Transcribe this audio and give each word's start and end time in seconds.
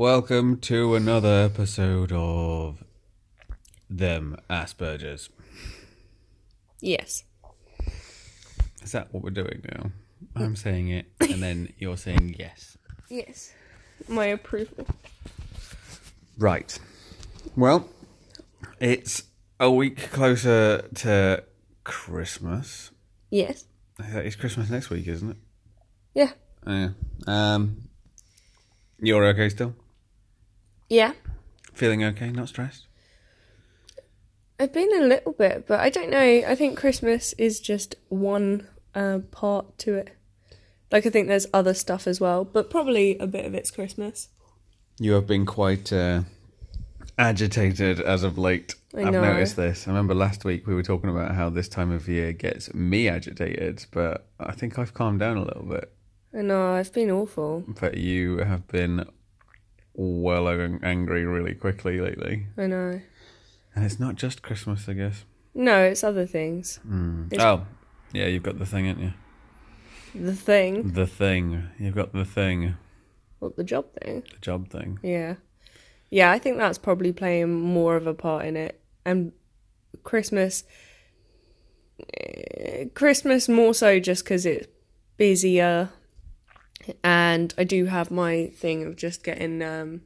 Welcome 0.00 0.60
to 0.60 0.94
another 0.94 1.50
episode 1.52 2.10
of 2.10 2.82
Them 3.90 4.34
Aspergers. 4.48 5.28
Yes. 6.80 7.24
Is 8.82 8.92
that 8.92 9.12
what 9.12 9.22
we're 9.22 9.28
doing 9.28 9.60
now? 9.76 9.90
I'm 10.34 10.56
saying 10.56 10.88
it, 10.88 11.04
and 11.20 11.42
then 11.42 11.74
you're 11.78 11.98
saying 11.98 12.36
yes. 12.38 12.78
Yes. 13.10 13.52
My 14.08 14.24
approval. 14.24 14.86
Right. 16.38 16.78
Well, 17.54 17.86
it's 18.80 19.24
a 19.60 19.70
week 19.70 20.10
closer 20.12 20.88
to 20.94 21.44
Christmas. 21.84 22.90
Yes. 23.28 23.66
It's 23.98 24.36
Christmas 24.36 24.70
next 24.70 24.88
week, 24.88 25.06
isn't 25.08 25.32
it? 25.32 25.36
Yeah. 26.14 26.30
Yeah. 26.66 26.88
Um, 27.26 27.82
you're 28.98 29.26
okay 29.26 29.50
still? 29.50 29.74
Yeah. 30.90 31.12
Feeling 31.72 32.04
okay? 32.04 32.30
Not 32.30 32.48
stressed? 32.48 32.86
I've 34.58 34.72
been 34.74 34.90
a 34.94 35.06
little 35.06 35.32
bit, 35.32 35.66
but 35.66 35.80
I 35.80 35.88
don't 35.88 36.10
know. 36.10 36.18
I 36.18 36.54
think 36.54 36.76
Christmas 36.76 37.32
is 37.38 37.60
just 37.60 37.94
one 38.10 38.66
uh, 38.94 39.20
part 39.30 39.78
to 39.78 39.94
it. 39.94 40.10
Like, 40.92 41.06
I 41.06 41.10
think 41.10 41.28
there's 41.28 41.46
other 41.54 41.72
stuff 41.72 42.06
as 42.06 42.20
well, 42.20 42.44
but 42.44 42.68
probably 42.68 43.16
a 43.18 43.26
bit 43.26 43.46
of 43.46 43.54
it's 43.54 43.70
Christmas. 43.70 44.28
You 44.98 45.12
have 45.12 45.26
been 45.26 45.46
quite 45.46 45.92
uh, 45.92 46.22
agitated 47.16 48.00
as 48.00 48.24
of 48.24 48.36
late. 48.36 48.74
I 48.94 49.02
I've 49.02 49.12
know. 49.12 49.22
noticed 49.22 49.56
this. 49.56 49.86
I 49.86 49.92
remember 49.92 50.14
last 50.14 50.44
week 50.44 50.66
we 50.66 50.74
were 50.74 50.82
talking 50.82 51.08
about 51.08 51.36
how 51.36 51.48
this 51.48 51.68
time 51.68 51.92
of 51.92 52.08
year 52.08 52.32
gets 52.32 52.74
me 52.74 53.08
agitated, 53.08 53.86
but 53.92 54.26
I 54.40 54.52
think 54.52 54.78
I've 54.78 54.92
calmed 54.92 55.20
down 55.20 55.36
a 55.36 55.44
little 55.44 55.62
bit. 55.62 55.92
I 56.36 56.42
know, 56.42 56.74
I've 56.74 56.92
been 56.92 57.10
awful. 57.10 57.64
But 57.80 57.96
you 57.96 58.38
have 58.38 58.66
been 58.68 59.08
well 60.02 60.48
ang- 60.48 60.80
angry 60.82 61.24
really 61.26 61.54
quickly 61.54 62.00
lately. 62.00 62.46
I 62.56 62.66
know. 62.66 63.00
And 63.74 63.84
it's 63.84 64.00
not 64.00 64.14
just 64.16 64.42
Christmas, 64.42 64.88
I 64.88 64.94
guess. 64.94 65.24
No, 65.54 65.82
it's 65.84 66.02
other 66.04 66.26
things. 66.26 66.78
It's- 67.30 67.40
Oh, 67.44 67.66
yeah, 68.12 68.26
you've 68.26 68.42
got 68.42 68.58
the 68.58 68.66
thing, 68.66 68.86
haven't 68.86 69.02
you? 69.02 69.12
The 70.26 70.34
thing. 70.34 70.92
The 70.92 71.06
thing. 71.06 71.68
You've 71.78 71.94
got 71.94 72.12
the 72.12 72.24
thing. 72.24 72.76
What, 73.38 73.56
the 73.56 73.64
job 73.64 73.86
thing? 74.02 74.22
The 74.32 74.38
job 74.40 74.68
thing. 74.70 74.98
Yeah. 75.02 75.34
Yeah, 76.10 76.30
I 76.32 76.38
think 76.38 76.56
that's 76.58 76.78
probably 76.78 77.12
playing 77.12 77.52
more 77.52 77.94
of 77.96 78.06
a 78.06 78.14
part 78.14 78.44
in 78.46 78.56
it. 78.56 78.80
And 79.04 79.32
Christmas. 80.02 80.64
eh, 82.18 82.86
Christmas 82.94 83.48
more 83.48 83.74
so 83.74 84.00
just 84.00 84.24
because 84.24 84.46
it's 84.46 84.66
busier. 85.16 85.90
And 87.04 87.52
I 87.58 87.64
do 87.64 87.86
have 87.86 88.10
my 88.10 88.46
thing 88.56 88.84
of 88.84 88.96
just 88.96 89.22
getting, 89.22 89.62
um, 89.62 90.02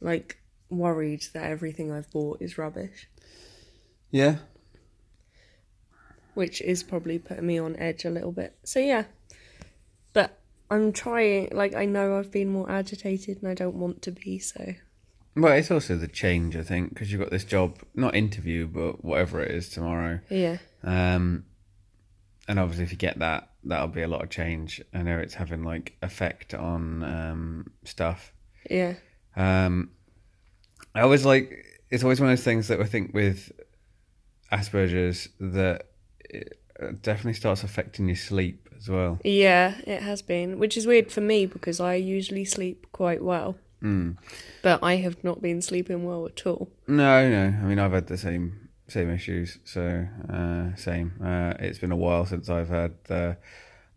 like, 0.00 0.38
worried 0.68 1.24
that 1.32 1.44
everything 1.44 1.90
I've 1.92 2.10
bought 2.10 2.42
is 2.42 2.58
rubbish, 2.58 3.08
Yeah. 4.10 4.38
which 6.34 6.60
is 6.60 6.82
probably 6.82 7.18
putting 7.18 7.46
me 7.46 7.58
on 7.58 7.76
edge 7.76 8.04
a 8.04 8.10
little 8.10 8.32
bit. 8.32 8.56
So, 8.64 8.78
yeah. 8.80 9.04
But 10.12 10.38
I'm 10.70 10.92
trying, 10.92 11.48
like, 11.52 11.74
I 11.74 11.86
know 11.86 12.18
I've 12.18 12.30
been 12.30 12.48
more 12.48 12.70
agitated 12.70 13.38
and 13.40 13.50
I 13.50 13.54
don't 13.54 13.76
want 13.76 14.02
to 14.02 14.10
be, 14.12 14.38
so. 14.38 14.74
Well, 15.34 15.52
it's 15.52 15.70
also 15.70 15.96
the 15.96 16.08
change, 16.08 16.56
I 16.56 16.62
think, 16.62 16.90
because 16.90 17.10
you've 17.10 17.20
got 17.20 17.30
this 17.30 17.44
job, 17.44 17.78
not 17.94 18.14
interview, 18.14 18.66
but 18.66 19.04
whatever 19.04 19.40
it 19.42 19.50
is 19.50 19.68
tomorrow. 19.68 20.20
Yeah. 20.28 20.58
Um, 20.82 21.44
and 22.48 22.58
obviously, 22.58 22.84
if 22.84 22.92
you 22.92 22.98
get 22.98 23.18
that, 23.18 23.50
that'll 23.66 23.88
be 23.88 24.02
a 24.02 24.08
lot 24.08 24.22
of 24.22 24.30
change. 24.30 24.80
I 24.94 25.02
know 25.02 25.18
it's 25.18 25.34
having 25.34 25.62
like 25.62 25.96
effect 26.02 26.54
on 26.54 27.02
um, 27.02 27.70
stuff. 27.84 28.32
Yeah. 28.70 28.94
Um, 29.36 29.90
I 30.94 31.02
always 31.02 31.24
like 31.24 31.64
it's 31.90 32.02
always 32.02 32.20
one 32.20 32.30
of 32.30 32.36
those 32.36 32.44
things 32.44 32.68
that 32.68 32.80
I 32.80 32.84
think 32.84 33.12
with 33.14 33.52
Asperger's 34.52 35.28
that 35.40 35.86
it 36.20 36.58
uh, 36.80 36.92
definitely 37.02 37.34
starts 37.34 37.62
affecting 37.62 38.06
your 38.06 38.16
sleep 38.16 38.68
as 38.76 38.88
well. 38.88 39.18
Yeah, 39.24 39.74
it 39.86 40.02
has 40.02 40.22
been, 40.22 40.58
which 40.58 40.76
is 40.76 40.86
weird 40.86 41.10
for 41.10 41.20
me 41.20 41.46
because 41.46 41.80
I 41.80 41.94
usually 41.94 42.44
sleep 42.44 42.86
quite 42.92 43.22
well. 43.22 43.56
Mm. 43.82 44.16
But 44.62 44.82
I 44.82 44.96
have 44.96 45.22
not 45.22 45.42
been 45.42 45.60
sleeping 45.62 46.04
well 46.04 46.26
at 46.26 46.46
all. 46.46 46.70
No, 46.86 47.28
no. 47.28 47.46
I 47.46 47.62
mean, 47.62 47.78
I've 47.78 47.92
had 47.92 48.06
the 48.06 48.18
same 48.18 48.65
same 48.88 49.10
issues. 49.10 49.58
So 49.64 50.06
uh, 50.32 50.76
same. 50.76 51.12
Uh, 51.22 51.54
it's 51.58 51.78
been 51.78 51.92
a 51.92 51.96
while 51.96 52.26
since 52.26 52.48
I've 52.48 52.68
had 52.68 52.94
the 53.04 53.36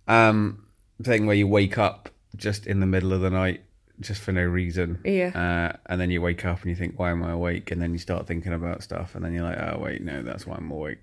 um, 0.07 0.67
thing 1.03 1.25
where 1.25 1.35
you 1.35 1.47
wake 1.47 1.77
up 1.77 2.09
just 2.35 2.67
in 2.67 2.79
the 2.79 2.85
middle 2.85 3.13
of 3.13 3.21
the 3.21 3.29
night, 3.29 3.61
just 3.99 4.21
for 4.21 4.31
no 4.31 4.43
reason. 4.43 4.99
Yeah. 5.03 5.31
Uh, 5.35 5.77
and 5.87 5.99
then 5.99 6.11
you 6.11 6.21
wake 6.21 6.45
up 6.45 6.61
and 6.61 6.69
you 6.69 6.75
think, 6.75 6.97
"Why 6.97 7.11
am 7.11 7.23
I 7.23 7.31
awake?" 7.31 7.71
And 7.71 7.81
then 7.81 7.91
you 7.91 7.99
start 7.99 8.27
thinking 8.27 8.53
about 8.53 8.83
stuff, 8.83 9.15
and 9.15 9.23
then 9.23 9.33
you're 9.33 9.43
like, 9.43 9.59
"Oh 9.59 9.79
wait, 9.79 10.01
no, 10.01 10.23
that's 10.23 10.45
why 10.45 10.55
I'm 10.55 10.71
awake." 10.71 10.99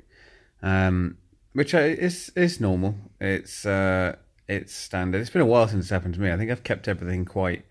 Um, 0.63 1.19
which 1.53 1.75
I, 1.75 1.85
is 1.85 2.31
is 2.37 2.61
normal. 2.61 2.97
It's 3.21 3.65
uh, 3.65 4.17
it's 4.49 4.75
standard. 4.75 5.21
It's 5.21 5.31
been 5.31 5.43
a 5.43 5.47
while 5.47 5.69
since 5.69 5.87
it's 5.87 5.91
happened 5.91 6.15
to 6.15 6.21
me. 6.21 6.31
I 6.31 6.37
think 6.37 6.51
I've 6.51 6.65
kept 6.65 6.89
everything 6.89 7.25
quite 7.25 7.65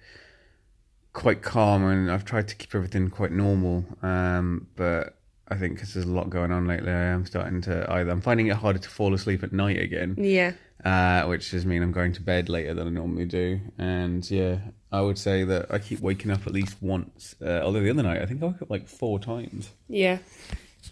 quite 1.14 1.42
calm 1.42 1.86
and 1.86 2.12
I've 2.12 2.26
tried 2.26 2.48
to 2.50 2.56
keep 2.56 2.76
everything 2.76 3.10
quite 3.10 3.32
normal. 3.32 3.86
Um, 4.04 4.68
but 4.76 5.18
I 5.48 5.56
think 5.56 5.76
because 5.76 5.94
there's 5.94 6.06
a 6.08 6.12
lot 6.12 6.30
going 6.30 6.52
on 6.52 6.66
lately, 6.68 6.92
I 6.92 7.04
am 7.06 7.26
starting 7.26 7.62
to 7.62 7.86
either 7.92 8.10
I'm 8.12 8.22
finding 8.22 8.48
it 8.48 8.56
harder 8.56 8.80
to 8.80 8.90
fall 8.90 9.14
asleep 9.14 9.44
at 9.44 9.54
night 9.54 9.80
again, 9.80 10.16
Yeah. 10.18 10.54
uh, 10.84 11.28
which 11.28 11.52
does 11.52 11.66
mean 11.66 11.84
I'm 11.84 11.92
going 11.92 12.14
to 12.14 12.22
bed 12.22 12.50
later 12.50 12.74
than 12.74 12.88
I 12.88 12.90
normally 12.90 13.26
do. 13.26 13.60
And 13.78 14.30
yeah, 14.32 14.58
I 14.92 15.02
would 15.02 15.18
say 15.20 15.44
that 15.44 15.68
I 15.72 15.78
keep 15.80 16.00
waking 16.00 16.32
up 16.32 16.48
at 16.48 16.54
least 16.54 16.78
once. 16.82 17.36
Uh, 17.42 17.62
although 17.64 17.82
the 17.82 17.90
other 17.92 18.04
night 18.04 18.22
I 18.22 18.26
think 18.26 18.42
I 18.42 18.46
woke 18.48 18.62
up 18.64 18.70
like 18.72 18.88
four 18.88 19.20
times. 19.20 19.70
Yeah. 19.88 20.18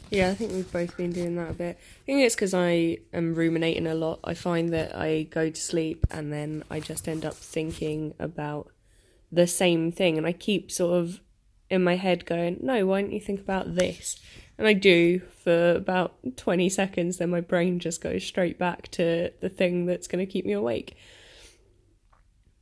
Yeah, 0.09 0.29
I 0.29 0.35
think 0.35 0.51
we've 0.51 0.71
both 0.71 0.97
been 0.97 1.11
doing 1.11 1.35
that 1.37 1.51
a 1.51 1.53
bit. 1.53 1.77
I 1.79 2.05
think 2.05 2.21
it's 2.21 2.35
because 2.35 2.53
I 2.53 2.97
am 3.13 3.35
ruminating 3.35 3.87
a 3.87 3.95
lot. 3.95 4.19
I 4.23 4.33
find 4.33 4.71
that 4.73 4.95
I 4.95 5.23
go 5.23 5.49
to 5.49 5.61
sleep 5.61 6.05
and 6.11 6.31
then 6.33 6.63
I 6.69 6.79
just 6.79 7.07
end 7.07 7.25
up 7.25 7.35
thinking 7.35 8.13
about 8.19 8.71
the 9.31 9.47
same 9.47 9.91
thing. 9.91 10.17
And 10.17 10.25
I 10.27 10.33
keep 10.33 10.71
sort 10.71 10.95
of 10.99 11.21
in 11.69 11.83
my 11.83 11.95
head 11.95 12.25
going, 12.25 12.57
no, 12.61 12.85
why 12.85 13.01
don't 13.01 13.13
you 13.13 13.19
think 13.19 13.39
about 13.39 13.75
this? 13.75 14.19
And 14.57 14.67
I 14.67 14.73
do 14.73 15.19
for 15.43 15.71
about 15.73 16.15
20 16.37 16.69
seconds, 16.69 17.17
then 17.17 17.29
my 17.31 17.41
brain 17.41 17.79
just 17.79 18.01
goes 18.01 18.23
straight 18.23 18.59
back 18.59 18.87
to 18.91 19.31
the 19.41 19.49
thing 19.49 19.85
that's 19.85 20.07
going 20.07 20.25
to 20.25 20.31
keep 20.31 20.45
me 20.45 20.53
awake. 20.53 20.95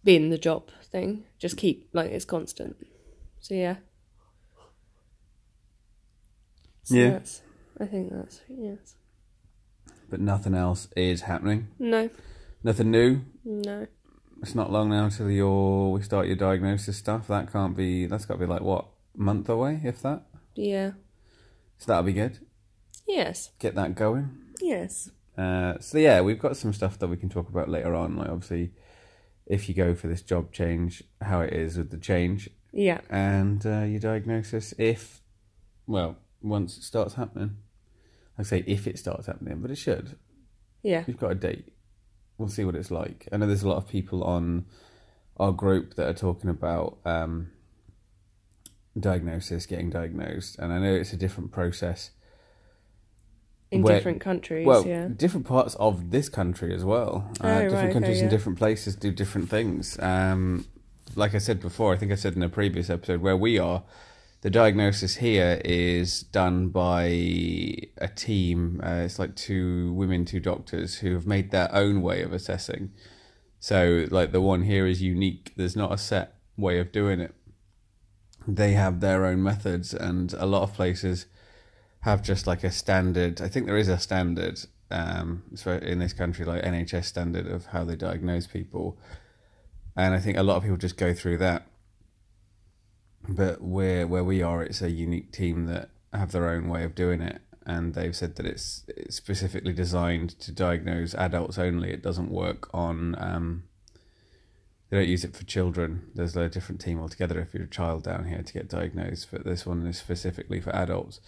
Being 0.03 0.29
the 0.29 0.37
job 0.37 0.69
thing. 0.91 1.25
Just 1.37 1.57
keep, 1.57 1.89
like, 1.93 2.11
it's 2.11 2.25
constant. 2.25 2.75
So, 3.39 3.53
yeah. 3.55 3.75
So 6.83 6.95
Yeah. 6.95 7.09
that's- 7.11 7.41
I 7.79 7.85
think 7.85 8.11
that's, 8.11 8.41
yes. 8.47 8.95
But 10.09 10.19
nothing 10.19 10.53
else 10.55 10.87
is 10.95 11.21
happening. 11.21 11.67
No, 11.79 12.09
Nothing 12.63 12.91
new. 12.91 13.21
no. 13.43 13.87
It's 14.41 14.55
not 14.55 14.71
long 14.71 14.89
now 14.89 15.07
till 15.09 15.29
your 15.29 15.91
we 15.91 16.01
start 16.01 16.25
your 16.27 16.35
diagnosis 16.35 16.97
stuff. 16.97 17.27
That 17.27 17.51
can't 17.51 17.77
be. 17.77 18.07
That's 18.07 18.25
got 18.25 18.35
to 18.35 18.39
be 18.39 18.45
like 18.47 18.61
what 18.63 18.87
month 19.15 19.47
away, 19.49 19.79
if 19.83 20.01
that. 20.01 20.23
Yeah. 20.55 20.91
So 21.81 21.85
that'll 21.87 22.03
be 22.03 22.13
good. 22.13 22.37
Yes. 23.07 23.49
Get 23.57 23.73
that 23.73 23.95
going. 23.95 24.37
Yes. 24.61 25.09
Uh, 25.35 25.79
so 25.79 25.97
yeah, 25.97 26.21
we've 26.21 26.37
got 26.37 26.55
some 26.55 26.73
stuff 26.73 26.99
that 26.99 27.07
we 27.07 27.17
can 27.17 27.27
talk 27.27 27.49
about 27.49 27.69
later 27.69 27.95
on. 27.95 28.15
Like 28.17 28.29
obviously, 28.29 28.73
if 29.47 29.67
you 29.67 29.73
go 29.73 29.95
for 29.95 30.07
this 30.07 30.21
job 30.21 30.51
change, 30.51 31.03
how 31.21 31.41
it 31.41 31.53
is 31.53 31.77
with 31.79 31.89
the 31.89 31.97
change 31.97 32.51
Yeah. 32.71 33.01
and 33.09 33.65
uh, 33.65 33.81
your 33.81 33.99
diagnosis. 33.99 34.75
If 34.77 35.21
well, 35.87 36.17
once 36.39 36.77
it 36.77 36.83
starts 36.83 37.15
happening, 37.15 37.57
I 38.37 38.43
say 38.43 38.63
if 38.67 38.85
it 38.85 38.99
starts 38.99 39.25
happening, 39.25 39.59
but 39.59 39.71
it 39.71 39.77
should. 39.79 40.17
Yeah. 40.83 41.03
We've 41.07 41.17
got 41.17 41.31
a 41.31 41.35
date. 41.35 41.73
We'll 42.37 42.47
see 42.49 42.63
what 42.63 42.75
it's 42.75 42.91
like. 42.91 43.27
I 43.31 43.37
know 43.37 43.47
there's 43.47 43.63
a 43.63 43.67
lot 43.69 43.77
of 43.77 43.87
people 43.87 44.23
on 44.23 44.65
our 45.37 45.51
group 45.51 45.95
that 45.95 46.07
are 46.07 46.13
talking 46.13 46.51
about 46.51 46.99
um, 47.05 47.49
diagnosis, 48.99 49.65
getting 49.65 49.89
diagnosed, 49.89 50.57
and 50.59 50.71
I 50.73 50.79
know 50.79 50.93
it's 50.93 51.13
a 51.13 51.17
different 51.17 51.51
process. 51.51 52.11
In 53.71 53.83
Where- 53.83 53.95
different 53.95 54.19
countries. 54.19 54.67
Well, 54.67 54.85
yeah. 54.85 55.07
different 55.15 55.45
parts 55.45 55.75
of 55.75 56.11
this 56.11 56.27
country 56.27 56.75
as 56.75 56.83
well. 56.83 57.29
Uh, 57.39 57.47
Oh, 57.47 57.53
different 57.53 57.73
right, 57.73 57.83
okay, 57.85 57.93
countries 57.93 58.17
in 58.19 58.25
yeah. 58.25 58.29
different 58.29 58.57
places 58.57 58.95
do 58.97 59.11
different 59.13 59.49
things. 59.49 59.97
Um, 59.99 60.65
like 61.15 61.33
I 61.33 61.37
said 61.37 61.61
before, 61.61 61.93
I 61.93 61.97
think 61.97 62.11
I 62.11 62.15
said 62.15 62.35
in 62.35 62.43
a 62.43 62.49
previous 62.49 62.89
episode, 62.89 63.21
where 63.21 63.37
we 63.37 63.57
are, 63.57 63.83
the 64.41 64.49
diagnosis 64.49 65.17
here 65.17 65.61
is 65.63 66.23
done 66.23 66.67
by 66.69 67.03
a 67.03 68.07
team. 68.13 68.81
Uh, 68.83 69.03
it's 69.05 69.19
like 69.19 69.35
two 69.35 69.93
women, 69.93 70.25
two 70.25 70.39
doctors 70.41 70.95
who 70.95 71.13
have 71.13 71.25
made 71.25 71.51
their 71.51 71.73
own 71.73 72.01
way 72.01 72.21
of 72.23 72.33
assessing. 72.33 72.91
So, 73.61 74.07
like 74.11 74.31
the 74.33 74.41
one 74.41 74.63
here 74.63 74.85
is 74.85 75.01
unique. 75.01 75.53
There's 75.55 75.75
not 75.77 75.93
a 75.93 75.97
set 75.97 76.33
way 76.57 76.79
of 76.79 76.91
doing 76.91 77.19
it. 77.21 77.33
They 78.47 78.73
have 78.73 78.99
their 78.99 79.25
own 79.25 79.43
methods, 79.43 79.93
and 79.93 80.33
a 80.33 80.45
lot 80.45 80.63
of 80.63 80.73
places 80.73 81.27
have 82.01 82.23
just 82.23 82.47
like 82.47 82.63
a 82.63 82.71
standard. 82.71 83.41
I 83.41 83.47
think 83.47 83.65
there 83.65 83.77
is 83.77 83.87
a 83.87 83.99
standard 83.99 84.59
um, 84.91 85.43
so 85.55 85.71
in 85.71 85.99
this 85.99 86.13
country, 86.13 86.45
like 86.45 86.63
NHS 86.63 87.05
standard 87.05 87.47
of 87.47 87.67
how 87.67 87.83
they 87.85 87.95
diagnose 87.95 88.45
people, 88.45 88.97
and 89.95 90.13
I 90.13 90.19
think 90.19 90.37
a 90.37 90.43
lot 90.43 90.57
of 90.57 90.63
people 90.63 90.77
just 90.77 90.97
go 90.97 91.13
through 91.13 91.37
that. 91.37 91.67
but 93.27 93.61
where 93.61 94.05
where 94.07 94.23
we 94.23 94.41
are, 94.41 94.63
it's 94.63 94.81
a 94.81 94.91
unique 94.91 95.31
team 95.31 95.65
that 95.67 95.89
have 96.13 96.31
their 96.31 96.49
own 96.49 96.67
way 96.67 96.83
of 96.83 96.93
doing 96.93 97.21
it, 97.21 97.41
and 97.65 97.93
they've 97.93 98.15
said 98.15 98.35
that 98.35 98.45
it's, 98.45 98.83
it's 98.89 99.15
specifically 99.15 99.73
designed 99.73 100.31
to 100.39 100.51
diagnose 100.51 101.15
adults 101.15 101.57
only. 101.57 101.91
It 101.91 102.03
doesn't 102.03 102.29
work 102.29 102.69
on. 102.73 103.15
Um, 103.17 103.63
they 104.91 104.97
don't 104.97 105.07
use 105.07 105.23
it 105.23 105.35
for 105.35 105.45
children. 105.45 106.11
There's 106.13 106.35
a 106.35 106.49
different 106.49 106.81
team 106.81 106.99
altogether 106.99 107.39
if 107.39 107.53
you're 107.53 107.63
a 107.63 107.67
child 107.67 108.03
down 108.03 108.25
here 108.25 108.43
to 108.43 108.53
get 108.53 108.67
diagnosed, 108.67 109.29
but 109.31 109.45
this 109.45 109.65
one 109.65 109.87
is 109.87 109.97
specifically 109.97 110.59
for 110.59 110.75
adults. 110.75 111.21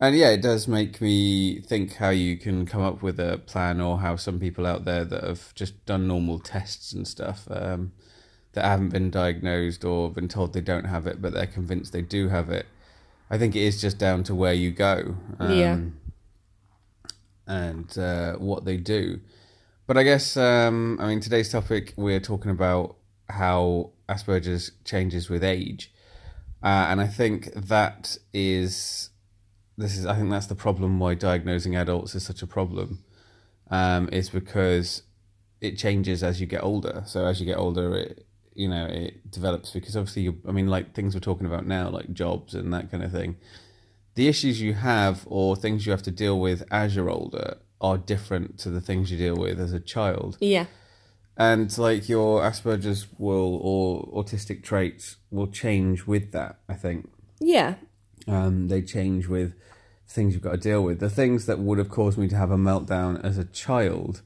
And 0.00 0.16
yeah, 0.16 0.30
it 0.30 0.40
does 0.40 0.66
make 0.66 1.00
me 1.00 1.60
think 1.60 1.96
how 1.96 2.08
you 2.10 2.38
can 2.38 2.64
come 2.64 2.80
up 2.82 3.02
with 3.02 3.20
a 3.20 3.38
plan, 3.44 3.80
or 3.82 3.98
how 3.98 4.16
some 4.16 4.40
people 4.40 4.66
out 4.66 4.86
there 4.86 5.04
that 5.04 5.22
have 5.22 5.54
just 5.54 5.84
done 5.84 6.08
normal 6.08 6.38
tests 6.38 6.92
and 6.92 7.06
stuff 7.06 7.46
um, 7.50 7.92
that 8.52 8.64
haven't 8.64 8.88
been 8.90 9.10
diagnosed 9.10 9.84
or 9.84 10.10
been 10.10 10.28
told 10.28 10.52
they 10.54 10.60
don't 10.62 10.84
have 10.86 11.06
it, 11.06 11.20
but 11.20 11.34
they're 11.34 11.46
convinced 11.46 11.92
they 11.92 12.00
do 12.00 12.28
have 12.28 12.48
it. 12.48 12.66
I 13.28 13.36
think 13.36 13.54
it 13.54 13.60
is 13.62 13.80
just 13.80 13.98
down 13.98 14.22
to 14.24 14.34
where 14.34 14.54
you 14.54 14.70
go, 14.70 15.16
um, 15.38 15.50
Yeah. 15.52 15.78
and 17.46 17.98
uh, 17.98 18.34
what 18.36 18.64
they 18.64 18.78
do. 18.78 19.20
But 19.88 19.96
I 19.96 20.02
guess 20.02 20.36
um, 20.36 20.98
I 21.00 21.06
mean 21.06 21.20
today's 21.20 21.50
topic 21.50 21.94
we're 21.96 22.20
talking 22.20 22.50
about 22.50 22.96
how 23.26 23.92
Asperger's 24.06 24.72
changes 24.84 25.30
with 25.30 25.42
age, 25.42 25.90
uh, 26.62 26.88
and 26.90 27.00
I 27.00 27.06
think 27.06 27.54
that 27.54 28.18
is 28.34 29.08
this 29.78 29.96
is 29.96 30.04
I 30.04 30.14
think 30.14 30.28
that's 30.28 30.44
the 30.44 30.54
problem 30.54 30.98
why 30.98 31.14
diagnosing 31.14 31.74
adults 31.74 32.14
is 32.14 32.22
such 32.22 32.42
a 32.42 32.46
problem, 32.46 33.02
um, 33.70 34.10
is 34.12 34.28
because 34.28 35.04
it 35.62 35.78
changes 35.78 36.22
as 36.22 36.38
you 36.38 36.46
get 36.46 36.62
older. 36.62 37.02
So 37.06 37.24
as 37.24 37.40
you 37.40 37.46
get 37.46 37.56
older, 37.56 37.96
it 37.96 38.26
you 38.52 38.68
know 38.68 38.84
it 38.84 39.30
develops 39.30 39.70
because 39.70 39.96
obviously 39.96 40.36
I 40.46 40.52
mean 40.52 40.66
like 40.66 40.92
things 40.92 41.14
we're 41.14 41.20
talking 41.20 41.46
about 41.46 41.66
now 41.66 41.88
like 41.88 42.12
jobs 42.12 42.54
and 42.54 42.74
that 42.74 42.90
kind 42.90 43.02
of 43.02 43.10
thing. 43.10 43.36
The 44.16 44.28
issues 44.28 44.60
you 44.60 44.74
have 44.74 45.22
or 45.30 45.56
things 45.56 45.86
you 45.86 45.92
have 45.92 46.02
to 46.02 46.10
deal 46.10 46.38
with 46.38 46.62
as 46.70 46.94
you're 46.94 47.08
older 47.08 47.56
are 47.80 47.98
different 47.98 48.58
to 48.60 48.70
the 48.70 48.80
things 48.80 49.10
you 49.10 49.18
deal 49.18 49.36
with 49.36 49.60
as 49.60 49.72
a 49.72 49.80
child 49.80 50.36
Yeah. 50.40 50.66
and 51.36 51.76
like 51.78 52.08
your 52.08 52.40
Asperger's 52.42 53.06
will 53.18 53.56
or 53.62 54.06
autistic 54.22 54.62
traits 54.62 55.16
will 55.30 55.46
change 55.46 56.06
with 56.06 56.32
that. 56.32 56.58
I 56.68 56.74
think 56.74 57.08
Yeah. 57.40 57.76
um, 58.26 58.68
they 58.68 58.82
change 58.82 59.28
with 59.28 59.54
things 60.08 60.34
you've 60.34 60.42
got 60.42 60.52
to 60.52 60.56
deal 60.58 60.82
with. 60.82 60.98
The 61.00 61.10
things 61.10 61.46
that 61.46 61.58
would 61.60 61.78
have 61.78 61.90
caused 61.90 62.18
me 62.18 62.28
to 62.28 62.36
have 62.36 62.50
a 62.50 62.56
meltdown 62.56 63.22
as 63.22 63.38
a 63.38 63.44
child, 63.44 64.22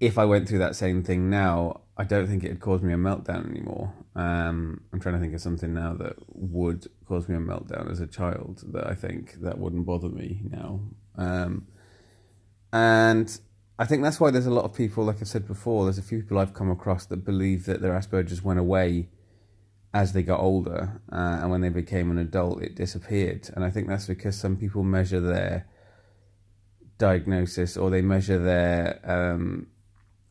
if 0.00 0.18
I 0.18 0.24
went 0.24 0.48
through 0.48 0.58
that 0.60 0.74
same 0.76 1.02
thing 1.02 1.30
now, 1.30 1.82
I 1.96 2.04
don't 2.04 2.26
think 2.26 2.42
it'd 2.42 2.58
cause 2.60 2.82
me 2.82 2.92
a 2.92 2.96
meltdown 2.96 3.48
anymore. 3.48 3.92
Um, 4.16 4.80
I'm 4.92 4.98
trying 5.00 5.14
to 5.14 5.20
think 5.20 5.34
of 5.34 5.40
something 5.40 5.72
now 5.72 5.94
that 5.94 6.16
would 6.34 6.88
cause 7.06 7.28
me 7.28 7.36
a 7.36 7.38
meltdown 7.38 7.90
as 7.90 8.00
a 8.00 8.06
child 8.06 8.64
that 8.72 8.86
I 8.86 8.94
think 8.94 9.34
that 9.42 9.58
wouldn't 9.58 9.86
bother 9.86 10.08
me 10.08 10.40
now. 10.50 10.80
Um, 11.16 11.66
and 12.72 13.40
I 13.78 13.84
think 13.84 14.02
that's 14.02 14.20
why 14.20 14.30
there's 14.30 14.46
a 14.46 14.50
lot 14.50 14.64
of 14.64 14.74
people, 14.74 15.04
like 15.04 15.20
I 15.20 15.24
said 15.24 15.46
before, 15.46 15.84
there's 15.84 15.98
a 15.98 16.02
few 16.02 16.22
people 16.22 16.38
I've 16.38 16.54
come 16.54 16.70
across 16.70 17.06
that 17.06 17.24
believe 17.24 17.66
that 17.66 17.80
their 17.80 17.92
Asperger's 17.92 18.42
went 18.42 18.60
away 18.60 19.08
as 19.94 20.12
they 20.12 20.22
got 20.22 20.40
older, 20.40 21.02
uh, 21.10 21.38
and 21.42 21.50
when 21.50 21.60
they 21.60 21.68
became 21.68 22.10
an 22.10 22.18
adult, 22.18 22.62
it 22.62 22.74
disappeared. 22.74 23.50
And 23.54 23.64
I 23.64 23.70
think 23.70 23.88
that's 23.88 24.06
because 24.06 24.36
some 24.36 24.56
people 24.56 24.82
measure 24.82 25.20
their 25.20 25.66
diagnosis 26.96 27.76
or 27.76 27.90
they 27.90 28.00
measure 28.00 28.38
their 28.38 29.00
um, 29.04 29.66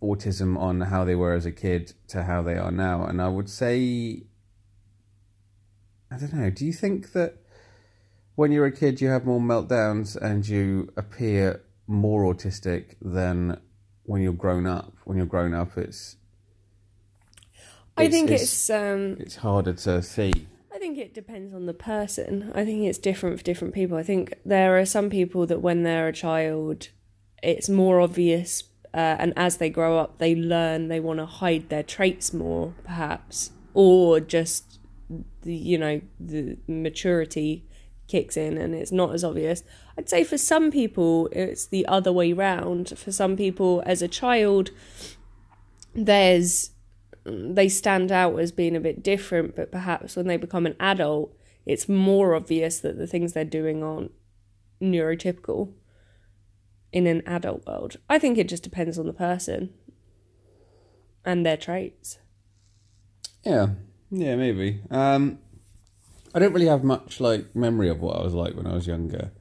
autism 0.01 0.57
on 0.57 0.81
how 0.81 1.03
they 1.03 1.15
were 1.15 1.33
as 1.33 1.45
a 1.45 1.51
kid 1.51 1.93
to 2.07 2.23
how 2.23 2.41
they 2.41 2.55
are 2.55 2.71
now. 2.71 3.05
And 3.05 3.21
I 3.21 3.27
would 3.27 3.49
say, 3.49 4.23
I 6.09 6.17
don't 6.17 6.33
know, 6.33 6.49
do 6.49 6.65
you 6.65 6.73
think 6.73 7.11
that 7.11 7.35
when 8.35 8.51
you're 8.51 8.65
a 8.65 8.71
kid 8.71 9.01
you 9.01 9.09
have 9.09 9.25
more 9.25 9.39
meltdowns 9.39 10.15
and 10.15 10.47
you 10.47 10.91
appear 10.97 11.61
more 11.91 12.33
autistic 12.33 12.95
than 13.01 13.59
when 14.03 14.21
you're 14.21 14.33
grown 14.33 14.65
up? 14.65 14.93
When 15.05 15.17
you're 15.17 15.25
grown 15.25 15.53
up, 15.53 15.77
it's 15.77 16.17
I 17.97 18.03
It's- 18.05 18.13
think 18.13 18.31
it's- 18.31 18.43
it's, 18.43 18.69
um 18.69 19.17
it's 19.19 19.35
harder 19.37 19.73
to 19.73 20.01
see. 20.01 20.31
I 20.73 20.79
think 20.79 20.97
it 20.97 21.13
depends 21.13 21.53
on 21.53 21.65
the 21.65 21.73
person. 21.73 22.51
I 22.55 22.63
think 22.65 22.85
it's 22.85 22.97
different 22.97 23.37
for 23.37 23.43
different 23.43 23.73
people. 23.73 23.97
I 23.97 24.03
think 24.03 24.33
there 24.45 24.79
are 24.79 24.85
some 24.85 25.09
people 25.09 25.45
that 25.47 25.61
when 25.61 25.83
they're 25.83 26.07
a 26.07 26.13
child, 26.13 26.87
it's 27.43 27.67
more 27.69 27.99
obvious, 27.99 28.63
uh, 28.93 29.17
and 29.19 29.33
as 29.35 29.57
they 29.57 29.69
grow 29.69 29.97
up, 29.99 30.17
they 30.17 30.33
learn 30.33 30.87
they 30.87 30.99
want 31.01 31.19
to 31.19 31.25
hide 31.25 31.69
their 31.69 31.83
traits 31.83 32.33
more, 32.33 32.73
perhaps, 32.85 33.51
or 33.73 34.19
just 34.21 34.79
the 35.41 35.53
you 35.53 35.77
know 35.77 35.99
the 36.19 36.57
maturity 36.67 37.65
kicks 38.11 38.35
in 38.35 38.57
and 38.57 38.75
it's 38.75 38.91
not 38.91 39.13
as 39.13 39.23
obvious. 39.23 39.63
I'd 39.97 40.09
say 40.09 40.23
for 40.23 40.37
some 40.37 40.69
people 40.69 41.29
it's 41.31 41.65
the 41.65 41.85
other 41.87 42.11
way 42.11 42.33
round. 42.33 42.97
For 42.97 43.11
some 43.11 43.37
people, 43.37 43.81
as 43.85 44.01
a 44.01 44.07
child, 44.07 44.71
there's 45.95 46.71
they 47.23 47.69
stand 47.69 48.11
out 48.11 48.39
as 48.39 48.51
being 48.51 48.75
a 48.75 48.79
bit 48.79 49.03
different, 49.03 49.55
but 49.55 49.71
perhaps 49.71 50.15
when 50.15 50.27
they 50.27 50.37
become 50.37 50.65
an 50.65 50.75
adult, 50.79 51.35
it's 51.65 51.87
more 51.87 52.33
obvious 52.33 52.79
that 52.79 52.97
the 52.97 53.07
things 53.07 53.33
they're 53.33 53.45
doing 53.45 53.83
aren't 53.83 54.11
neurotypical 54.81 55.71
in 56.91 57.05
an 57.07 57.21
adult 57.25 57.65
world. 57.67 57.97
I 58.09 58.17
think 58.17 58.37
it 58.37 58.49
just 58.49 58.63
depends 58.63 58.97
on 58.97 59.05
the 59.05 59.13
person 59.13 59.73
and 61.23 61.45
their 61.45 61.57
traits. 61.57 62.17
Yeah, 63.45 63.67
yeah, 64.09 64.35
maybe. 64.35 64.81
Um, 64.89 65.39
I 66.33 66.39
don't 66.39 66.53
really 66.53 66.67
have 66.67 66.83
much 66.83 67.19
like 67.19 67.55
memory 67.55 67.89
of 67.89 67.99
what 67.99 68.17
I 68.17 68.23
was 68.23 68.33
like 68.33 68.55
when 68.55 68.67
I 68.67 68.73
was 68.73 68.87
younger, 68.87 69.31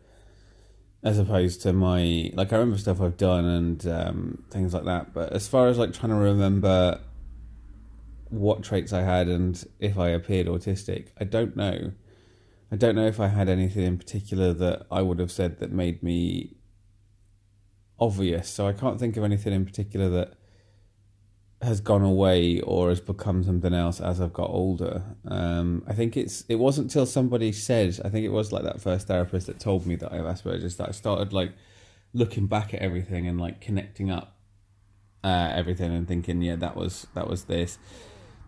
as 1.02 1.18
opposed 1.18 1.62
to 1.62 1.72
my 1.72 2.30
like 2.34 2.52
I 2.52 2.56
remember 2.56 2.78
stuff 2.78 3.00
I've 3.00 3.16
done 3.16 3.44
and 3.44 3.86
um, 3.86 4.44
things 4.50 4.74
like 4.74 4.84
that. 4.84 5.14
But 5.14 5.32
as 5.32 5.46
far 5.46 5.68
as 5.68 5.78
like 5.78 5.92
trying 5.92 6.10
to 6.10 6.16
remember 6.16 7.00
what 8.28 8.62
traits 8.62 8.92
I 8.92 9.02
had 9.02 9.28
and 9.28 9.62
if 9.78 9.98
I 9.98 10.08
appeared 10.08 10.46
autistic, 10.46 11.08
I 11.20 11.24
don't 11.24 11.56
know. 11.56 11.92
I 12.72 12.76
don't 12.76 12.94
know 12.94 13.06
if 13.06 13.18
I 13.18 13.28
had 13.28 13.48
anything 13.48 13.82
in 13.82 13.98
particular 13.98 14.52
that 14.52 14.86
I 14.90 15.02
would 15.02 15.18
have 15.18 15.32
said 15.32 15.58
that 15.58 15.72
made 15.72 16.02
me 16.02 16.56
obvious. 17.98 18.48
So 18.48 18.66
I 18.66 18.72
can't 18.72 18.98
think 18.98 19.16
of 19.16 19.24
anything 19.24 19.52
in 19.52 19.64
particular 19.64 20.08
that 20.10 20.34
has 21.62 21.80
gone 21.80 22.02
away 22.02 22.60
or 22.60 22.88
has 22.88 23.00
become 23.00 23.44
something 23.44 23.74
else 23.74 24.00
as 24.00 24.20
I've 24.20 24.32
got 24.32 24.48
older. 24.48 25.02
Um, 25.28 25.84
I 25.86 25.92
think 25.92 26.16
it's 26.16 26.44
it 26.48 26.54
wasn't 26.54 26.86
until 26.86 27.04
somebody 27.04 27.52
said 27.52 28.00
I 28.02 28.08
think 28.08 28.24
it 28.24 28.30
was 28.30 28.50
like 28.50 28.62
that 28.64 28.80
first 28.80 29.08
therapist 29.08 29.46
that 29.46 29.60
told 29.60 29.86
me 29.86 29.94
that 29.96 30.10
I 30.10 30.16
have 30.16 30.24
Asperger's 30.24 30.76
that 30.76 30.88
I 30.88 30.92
started 30.92 31.32
like 31.32 31.52
looking 32.14 32.46
back 32.46 32.72
at 32.72 32.80
everything 32.80 33.26
and 33.26 33.38
like 33.38 33.60
connecting 33.60 34.10
up 34.10 34.36
uh, 35.22 35.52
everything 35.54 35.94
and 35.94 36.08
thinking 36.08 36.40
yeah 36.40 36.56
that 36.56 36.76
was 36.76 37.06
that 37.14 37.28
was 37.28 37.44
this. 37.44 37.78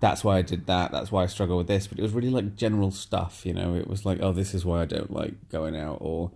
That's 0.00 0.24
why 0.24 0.38
I 0.38 0.42
did 0.42 0.66
that. 0.66 0.90
That's 0.90 1.12
why 1.12 1.22
I 1.22 1.26
struggle 1.26 1.58
with 1.58 1.68
this. 1.68 1.86
But 1.86 1.98
it 1.98 2.02
was 2.02 2.12
really 2.12 2.30
like 2.30 2.56
general 2.56 2.90
stuff 2.90 3.44
you 3.44 3.52
know? 3.52 3.74
It 3.74 3.88
was 3.88 4.06
like 4.06 4.20
oh 4.22 4.32
this 4.32 4.54
is 4.54 4.64
why 4.64 4.80
I 4.80 4.86
don't 4.86 5.12
like 5.12 5.50
going 5.50 5.76
out 5.76 5.98
or 6.00 6.30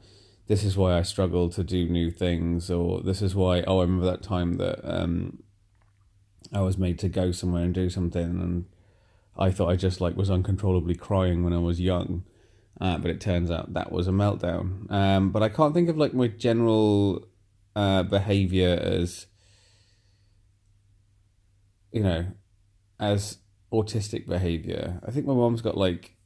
this 0.47 0.63
is 0.63 0.77
why 0.77 0.99
I 0.99 1.03
struggle 1.03 1.49
to 1.49 1.65
do 1.65 1.89
new 1.89 2.11
things 2.11 2.71
or 2.71 3.01
this 3.01 3.23
is 3.23 3.35
why 3.35 3.63
oh 3.63 3.79
I 3.79 3.83
remember 3.83 4.05
that 4.11 4.23
time 4.23 4.59
that 4.59 4.81
um 4.85 5.39
I 6.53 6.61
was 6.61 6.79
made 6.79 6.99
to 7.01 7.09
go 7.09 7.33
somewhere 7.33 7.65
and 7.65 7.75
do 7.75 7.91
something, 7.91 8.23
and 8.23 8.67
I 9.39 9.51
thought 9.51 9.69
I 9.69 9.77
just 9.77 10.01
like 10.01 10.17
was 10.17 10.31
uncontrollably 10.31 10.95
crying 10.95 11.45
when 11.45 11.53
I 11.53 11.59
was 11.59 11.81
young, 11.81 12.25
uh, 12.81 12.99
but 12.99 13.11
it 13.11 13.21
turns 13.21 13.51
out 13.51 13.75
that 13.75 13.93
was 13.93 14.09
a 14.09 14.13
meltdown. 14.13 14.91
Um, 14.91 15.31
but 15.31 15.43
I 15.43 15.49
can't 15.49 15.75
think 15.75 15.89
of 15.89 15.97
like 15.97 16.15
my 16.15 16.29
general 16.29 17.27
uh, 17.75 18.03
behavior 18.03 18.79
as 18.81 19.27
you 21.93 22.03
know 22.03 22.27
as 22.99 23.39
autistic 23.73 24.27
behavior. 24.27 25.01
I 25.07 25.11
think 25.11 25.27
my 25.27 25.35
mom's 25.35 25.63
got 25.63 25.77
like 25.77 26.17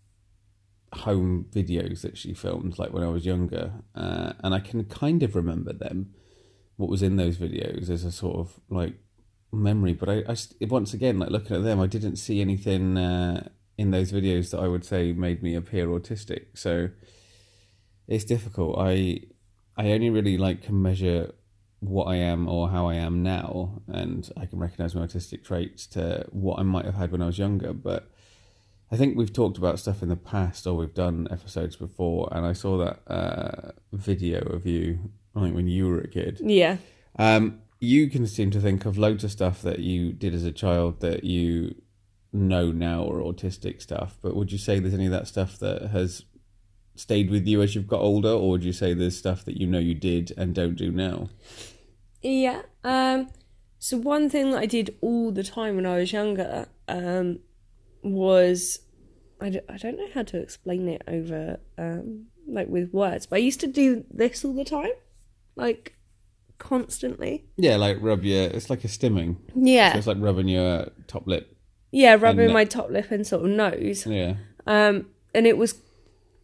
home 0.92 1.46
videos 1.50 2.02
that 2.02 2.18
she 2.18 2.34
filmed 2.34 2.78
like 2.78 2.92
when 2.92 3.02
I 3.02 3.08
was 3.08 3.26
younger, 3.26 3.72
uh, 3.94 4.34
and 4.40 4.54
I 4.54 4.60
can 4.60 4.84
kind 4.84 5.22
of 5.22 5.34
remember 5.34 5.72
them. 5.72 6.14
What 6.76 6.90
was 6.90 7.02
in 7.02 7.16
those 7.16 7.36
videos 7.36 7.90
is 7.90 8.04
a 8.04 8.12
sort 8.12 8.38
of 8.38 8.60
like 8.70 8.94
memory, 9.52 9.92
but 9.92 10.08
I, 10.08 10.24
I 10.28 10.36
once 10.66 10.94
again, 10.94 11.18
like 11.18 11.30
looking 11.30 11.56
at 11.56 11.62
them, 11.62 11.80
I 11.80 11.86
didn't 11.86 12.16
see 12.16 12.40
anything 12.40 12.96
uh, 12.96 13.48
in 13.76 13.90
those 13.90 14.12
videos 14.12 14.50
that 14.50 14.60
I 14.60 14.68
would 14.68 14.84
say 14.84 15.12
made 15.12 15.42
me 15.42 15.54
appear 15.54 15.86
autistic. 15.86 16.46
So 16.54 16.90
it's 18.06 18.24
difficult. 18.24 18.78
I 18.78 19.20
I 19.76 19.92
only 19.92 20.10
really 20.10 20.36
like 20.36 20.62
can 20.62 20.80
measure 20.82 21.32
what 21.80 22.04
I 22.04 22.16
am 22.16 22.46
or 22.48 22.68
how 22.68 22.88
I 22.88 22.94
am 22.94 23.22
now, 23.22 23.80
and 23.88 24.30
I 24.36 24.46
can 24.46 24.58
recognize 24.58 24.94
my 24.94 25.06
autistic 25.06 25.42
traits 25.42 25.86
to 25.88 26.26
what 26.30 26.58
I 26.58 26.62
might 26.62 26.84
have 26.84 26.94
had 26.94 27.10
when 27.10 27.22
I 27.22 27.26
was 27.26 27.38
younger. 27.38 27.72
But 27.72 28.10
I 28.92 28.96
think 28.96 29.16
we've 29.16 29.32
talked 29.32 29.56
about 29.56 29.78
stuff 29.78 30.02
in 30.02 30.08
the 30.08 30.16
past, 30.16 30.66
or 30.66 30.74
we've 30.74 30.94
done 30.94 31.28
episodes 31.30 31.76
before, 31.76 32.28
and 32.32 32.44
I 32.44 32.52
saw 32.52 32.76
that 32.78 33.00
uh, 33.06 33.72
video 33.92 34.40
of 34.40 34.66
you, 34.66 34.98
I 35.34 35.40
think 35.40 35.54
when 35.54 35.68
you 35.68 35.88
were 35.88 36.00
a 36.00 36.08
kid. 36.08 36.40
Yeah. 36.42 36.76
Um, 37.18 37.62
you 37.80 38.10
can 38.10 38.26
seem 38.26 38.50
to 38.50 38.60
think 38.60 38.84
of 38.84 38.98
loads 38.98 39.24
of 39.24 39.32
stuff 39.32 39.62
that 39.62 39.78
you 39.80 40.12
did 40.12 40.34
as 40.34 40.44
a 40.44 40.52
child 40.52 41.00
that 41.00 41.24
you 41.24 41.74
know 42.32 42.70
now 42.70 43.02
or 43.02 43.20
autistic 43.20 43.82
stuff, 43.82 44.18
but 44.22 44.36
would 44.36 44.52
you 44.52 44.58
say 44.58 44.78
there's 44.78 44.94
any 44.94 45.06
of 45.06 45.12
that 45.12 45.26
stuff 45.26 45.58
that 45.58 45.90
has 45.90 46.24
stayed 46.94 47.30
with 47.30 47.46
you 47.46 47.62
as 47.62 47.74
you've 47.74 47.88
got 47.88 48.00
older, 48.00 48.28
or 48.28 48.50
would 48.50 48.64
you 48.64 48.72
say 48.72 48.92
there's 48.92 49.16
stuff 49.16 49.44
that 49.46 49.56
you 49.56 49.66
know 49.66 49.78
you 49.78 49.94
did 49.94 50.32
and 50.36 50.54
don't 50.54 50.76
do 50.76 50.92
now? 50.92 51.30
Yeah. 52.22 52.62
Um. 52.84 53.28
So 53.78 53.96
one 53.96 54.28
thing 54.28 54.50
that 54.50 54.58
I 54.58 54.66
did 54.66 54.94
all 55.00 55.32
the 55.32 55.42
time 55.42 55.76
when 55.76 55.86
I 55.86 55.96
was 55.96 56.12
younger, 56.12 56.68
um, 56.86 57.38
was 58.02 58.80
I, 59.40 59.48
d- 59.48 59.60
I 59.70 59.78
don't 59.78 59.96
know 59.96 60.08
how 60.12 60.22
to 60.22 60.38
explain 60.38 60.86
it 60.86 61.02
over 61.08 61.58
um 61.78 62.26
like 62.46 62.68
with 62.68 62.92
words, 62.92 63.26
but 63.26 63.36
I 63.36 63.38
used 63.38 63.60
to 63.60 63.66
do 63.66 64.04
this 64.10 64.44
all 64.44 64.52
the 64.54 64.64
time, 64.64 64.92
like 65.56 65.94
constantly. 66.60 67.46
Yeah, 67.56 67.74
like 67.74 67.96
rub 68.00 68.22
your. 68.22 68.44
It's 68.44 68.70
like 68.70 68.84
a 68.84 68.88
stimming. 68.88 69.38
Yeah. 69.56 69.92
So 69.92 69.98
it's 69.98 70.06
like 70.06 70.18
rubbing 70.20 70.46
your 70.46 70.86
top 71.08 71.26
lip. 71.26 71.56
Yeah, 71.90 72.14
rubbing 72.14 72.52
my 72.52 72.64
top 72.64 72.90
lip 72.90 73.10
and 73.10 73.26
sort 73.26 73.44
of 73.44 73.50
nose. 73.50 74.06
Yeah. 74.06 74.36
Um, 74.68 75.06
and 75.34 75.48
it 75.48 75.58
was 75.58 75.82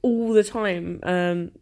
all 0.03 0.33
the 0.33 0.43
time. 0.43 0.99
Um, 1.05 1.53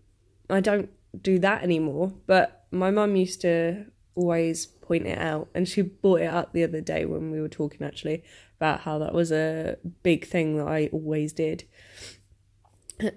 I 0.48 0.60
don't 0.60 0.88
do 1.20 1.38
that 1.40 1.62
anymore, 1.62 2.14
but 2.26 2.64
my 2.70 2.90
mum 2.90 3.16
used 3.16 3.42
to 3.42 3.84
always 4.14 4.64
point 4.64 5.06
it 5.06 5.18
out, 5.18 5.48
and 5.54 5.68
she 5.68 5.82
brought 5.82 6.22
it 6.22 6.32
up 6.32 6.54
the 6.54 6.64
other 6.64 6.80
day 6.80 7.04
when 7.04 7.30
we 7.30 7.40
were 7.40 7.48
talking 7.48 7.86
actually 7.86 8.22
about 8.56 8.80
how 8.80 8.98
that 8.98 9.12
was 9.12 9.30
a 9.30 9.76
big 10.02 10.26
thing 10.26 10.56
that 10.56 10.66
I 10.66 10.88
always 10.92 11.34
did. 11.34 11.64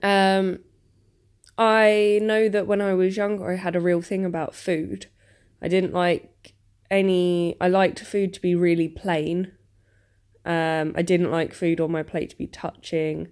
Um, 0.03 0.60
I 1.58 2.20
know 2.22 2.50
that 2.50 2.67
when 2.67 2.82
I 2.82 2.94
was 2.94 3.15
younger, 3.15 3.51
I 3.51 3.56
had 3.56 3.75
a 3.75 3.79
real 3.79 4.01
thing 4.01 4.25
about 4.25 4.53
food. 4.53 5.08
I 5.61 5.67
didn't 5.67 5.93
like 5.93 6.53
any. 6.89 7.57
I 7.59 7.67
liked 7.67 7.99
food 7.99 8.33
to 8.33 8.41
be 8.41 8.55
really 8.55 8.87
plain. 8.87 9.51
Um, 10.45 10.93
I 10.95 11.01
didn't 11.01 11.31
like 11.31 11.53
food 11.53 11.81
on 11.81 11.91
my 11.91 12.03
plate 12.03 12.29
to 12.29 12.37
be 12.37 12.47
touching. 12.47 13.29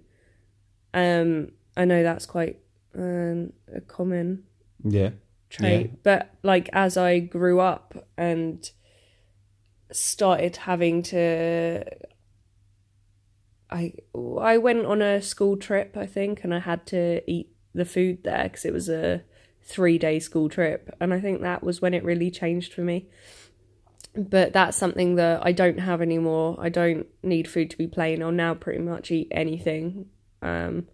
Um, 0.92 1.52
I 1.76 1.84
know 1.84 2.02
that's 2.02 2.26
quite 2.26 2.60
um, 2.94 3.52
a 3.74 3.80
common 3.80 4.44
Yeah. 4.84 5.10
trait, 5.48 5.90
Yeah. 5.90 5.96
but 6.02 6.30
like 6.42 6.68
as 6.72 6.96
I 6.96 7.20
grew 7.20 7.60
up 7.60 7.94
and 8.16 8.70
started 9.92 10.56
having 10.56 11.02
to, 11.04 11.84
I 13.70 13.94
I 14.38 14.58
went 14.58 14.86
on 14.86 15.00
a 15.02 15.22
school 15.22 15.56
trip, 15.56 15.96
I 15.96 16.06
think, 16.06 16.44
and 16.44 16.54
I 16.54 16.60
had 16.60 16.86
to 16.88 17.22
eat 17.30 17.50
the 17.74 17.84
food 17.84 18.24
there 18.24 18.44
because 18.44 18.64
it 18.64 18.72
was 18.72 18.88
a 18.88 19.22
three 19.66 19.98
day 19.98 20.18
school 20.18 20.48
trip, 20.48 20.94
and 21.00 21.12
I 21.12 21.20
think 21.20 21.42
that 21.42 21.62
was 21.62 21.82
when 21.82 21.92
it 21.92 22.04
really 22.04 22.30
changed 22.30 22.72
for 22.72 22.82
me. 22.82 23.08
But 24.14 24.54
that's 24.54 24.76
something 24.76 25.16
that 25.16 25.44
I 25.44 25.52
don't 25.52 25.80
have 25.80 26.00
anymore. 26.00 26.56
I 26.58 26.70
don't 26.70 27.06
need 27.22 27.46
food 27.48 27.70
to 27.70 27.76
be 27.76 27.86
plain. 27.86 28.22
I'll 28.22 28.32
now 28.32 28.54
pretty 28.54 28.78
much 28.78 29.10
eat 29.10 29.28
anything. 29.30 30.06
Um, 30.40 30.86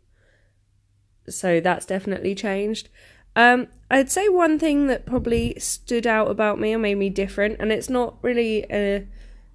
so 1.28 1.60
that's 1.60 1.86
definitely 1.86 2.34
changed. 2.34 2.88
Um, 3.36 3.68
I'd 3.90 4.10
say 4.10 4.28
one 4.28 4.58
thing 4.58 4.88
that 4.88 5.06
probably 5.06 5.54
stood 5.58 6.06
out 6.06 6.30
about 6.30 6.58
me 6.58 6.74
or 6.74 6.78
made 6.78 6.96
me 6.96 7.10
different, 7.10 7.56
and 7.60 7.70
it's 7.70 7.88
not 7.88 8.16
really 8.22 8.68
uh, 8.70 9.04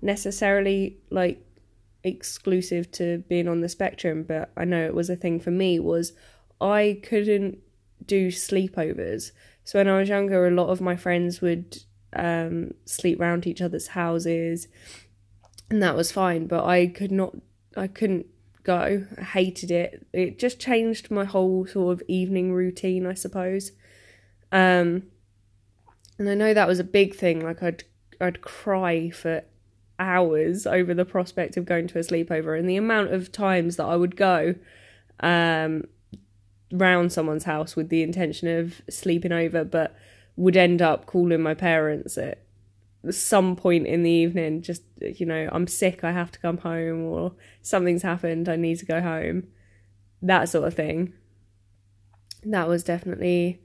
necessarily 0.02 0.98
like 1.10 1.44
exclusive 2.04 2.92
to 2.94 3.24
being 3.28 3.48
on 3.48 3.62
the 3.62 3.70
spectrum, 3.70 4.24
but 4.24 4.52
I 4.56 4.66
know 4.66 4.86
it 4.86 4.96
was 4.96 5.10
a 5.10 5.16
thing 5.16 5.40
for 5.40 5.52
me, 5.52 5.80
was 5.80 6.14
I 6.62 7.00
couldn't 7.04 7.60
do 8.06 8.28
sleepovers. 8.30 9.32
So 9.64 9.80
when 9.80 9.88
I 9.88 10.00
was 10.00 10.10
younger, 10.10 10.48
a 10.48 10.52
lot 10.52 10.70
of 10.70 10.82
my 10.82 10.96
friends 10.96 11.42
would 11.42 11.84
um, 12.14 12.74
sleep 12.86 13.20
round 13.20 13.46
each 13.46 13.62
other's 13.62 13.88
houses, 13.88 14.68
and 15.70 15.84
that 15.84 15.96
was 15.96 16.12
fine, 16.12 16.48
but 16.48 16.64
I 16.64 16.88
could 16.88 17.12
not, 17.12 17.36
I 17.76 17.88
couldn't 17.88 18.28
go. 18.64 19.06
I 19.18 19.22
hated 19.22 19.72
it. 19.72 20.06
It 20.14 20.40
just 20.40 20.60
changed 20.60 21.10
my 21.10 21.26
whole 21.26 21.66
sort 21.66 21.94
of 21.94 22.08
evening 22.08 22.54
routine, 22.54 23.06
I 23.06 23.14
suppose. 23.14 23.72
Um, 24.52 25.04
and 26.20 26.30
I 26.30 26.36
know 26.36 26.54
that 26.54 26.68
was 26.68 26.80
a 26.80 26.84
big 26.84 27.16
thing. 27.16 27.44
Like 27.44 27.64
I'd 27.64 27.84
I'd 28.22 28.42
cry 28.42 29.10
for 29.10 29.44
hours 30.00 30.68
over 30.68 30.94
the 30.94 31.06
prospect 31.06 31.58
of 31.58 31.66
going 31.66 31.88
to 31.88 32.00
a 32.00 32.02
sleepover, 32.02 32.58
and 32.58 32.70
the 32.70 32.78
amount 32.78 33.14
of 33.14 33.32
times 33.32 33.78
that 33.78 33.86
I 33.86 33.96
would 33.96 34.16
go 34.16 34.56
um, 35.20 35.86
round 36.72 37.12
someone's 37.12 37.46
house 37.46 37.76
with 37.76 37.90
the 37.90 38.04
intention 38.04 38.48
of 38.48 38.82
sleeping 38.90 39.32
over, 39.32 39.64
but 39.64 39.96
would 40.36 40.58
end 40.58 40.82
up 40.82 41.06
calling 41.06 41.42
my 41.42 41.54
parents 41.54 42.18
at 42.18 42.44
some 43.10 43.56
point 43.56 43.88
in 43.88 44.04
the 44.04 44.10
evening 44.10 44.62
just 44.62 44.82
you 45.00 45.26
know 45.26 45.48
i'm 45.54 45.66
sick 45.66 46.04
i 46.04 46.12
have 46.12 46.32
to 46.32 46.40
come 46.40 46.58
home 46.58 47.04
or 47.04 47.32
something's 47.62 48.02
happened 48.02 48.50
i 48.50 48.56
need 48.56 48.78
to 48.78 48.86
go 48.86 49.00
home 49.00 49.44
that 50.22 50.50
sort 50.50 50.68
of 50.68 50.74
thing. 50.74 51.14
That 52.44 52.68
was 52.68 52.84
definitely 52.84 53.62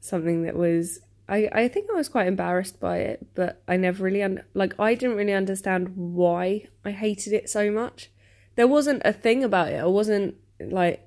something 0.00 0.42
that 0.42 0.56
was 0.56 1.00
i 1.28 1.48
i 1.52 1.68
think 1.68 1.90
i 1.90 1.94
was 1.94 2.08
quite 2.08 2.28
embarrassed 2.28 2.78
by 2.78 2.98
it 2.98 3.26
but 3.34 3.60
i 3.66 3.76
never 3.76 4.04
really 4.04 4.22
un- 4.22 4.44
like 4.54 4.78
i 4.78 4.94
didn't 4.94 5.16
really 5.16 5.32
understand 5.32 5.88
why 5.96 6.64
i 6.84 6.90
hated 6.92 7.32
it 7.32 7.50
so 7.50 7.70
much. 7.70 8.10
There 8.54 8.68
wasn't 8.68 9.02
a 9.04 9.12
thing 9.12 9.44
about 9.44 9.68
it. 9.68 9.76
I 9.76 9.86
wasn't 9.86 10.36
like 10.60 11.05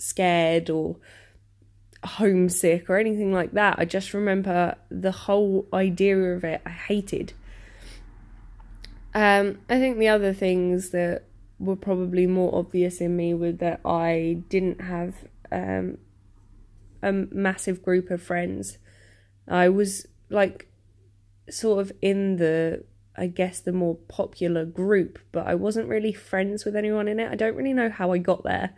scared 0.00 0.70
or 0.70 0.96
homesick 2.02 2.88
or 2.88 2.98
anything 2.98 3.32
like 3.32 3.52
that. 3.52 3.78
I 3.78 3.84
just 3.84 4.14
remember 4.14 4.76
the 4.90 5.12
whole 5.12 5.66
idea 5.72 6.16
of 6.16 6.44
it 6.44 6.62
I 6.64 6.70
hated. 6.70 7.34
Um, 9.14 9.58
I 9.68 9.78
think 9.78 9.98
the 9.98 10.08
other 10.08 10.32
things 10.32 10.90
that 10.90 11.24
were 11.58 11.76
probably 11.76 12.26
more 12.26 12.54
obvious 12.54 13.00
in 13.00 13.16
me 13.16 13.34
were 13.34 13.52
that 13.52 13.80
I 13.84 14.42
didn't 14.48 14.80
have 14.80 15.14
um, 15.52 15.98
a 17.02 17.12
massive 17.12 17.82
group 17.82 18.10
of 18.10 18.22
friends. 18.22 18.78
I 19.46 19.68
was 19.68 20.06
like 20.30 20.68
sort 21.50 21.80
of 21.80 21.92
in 22.00 22.36
the 22.36 22.84
I 23.16 23.26
guess 23.26 23.60
the 23.60 23.72
more 23.72 23.96
popular 23.96 24.64
group, 24.64 25.18
but 25.32 25.46
I 25.46 25.54
wasn't 25.54 25.88
really 25.88 26.12
friends 26.12 26.64
with 26.64 26.76
anyone 26.76 27.08
in 27.08 27.20
it. 27.20 27.30
I 27.30 27.34
don't 27.34 27.56
really 27.56 27.74
know 27.74 27.90
how 27.90 28.12
I 28.12 28.18
got 28.18 28.44
there. 28.44 28.70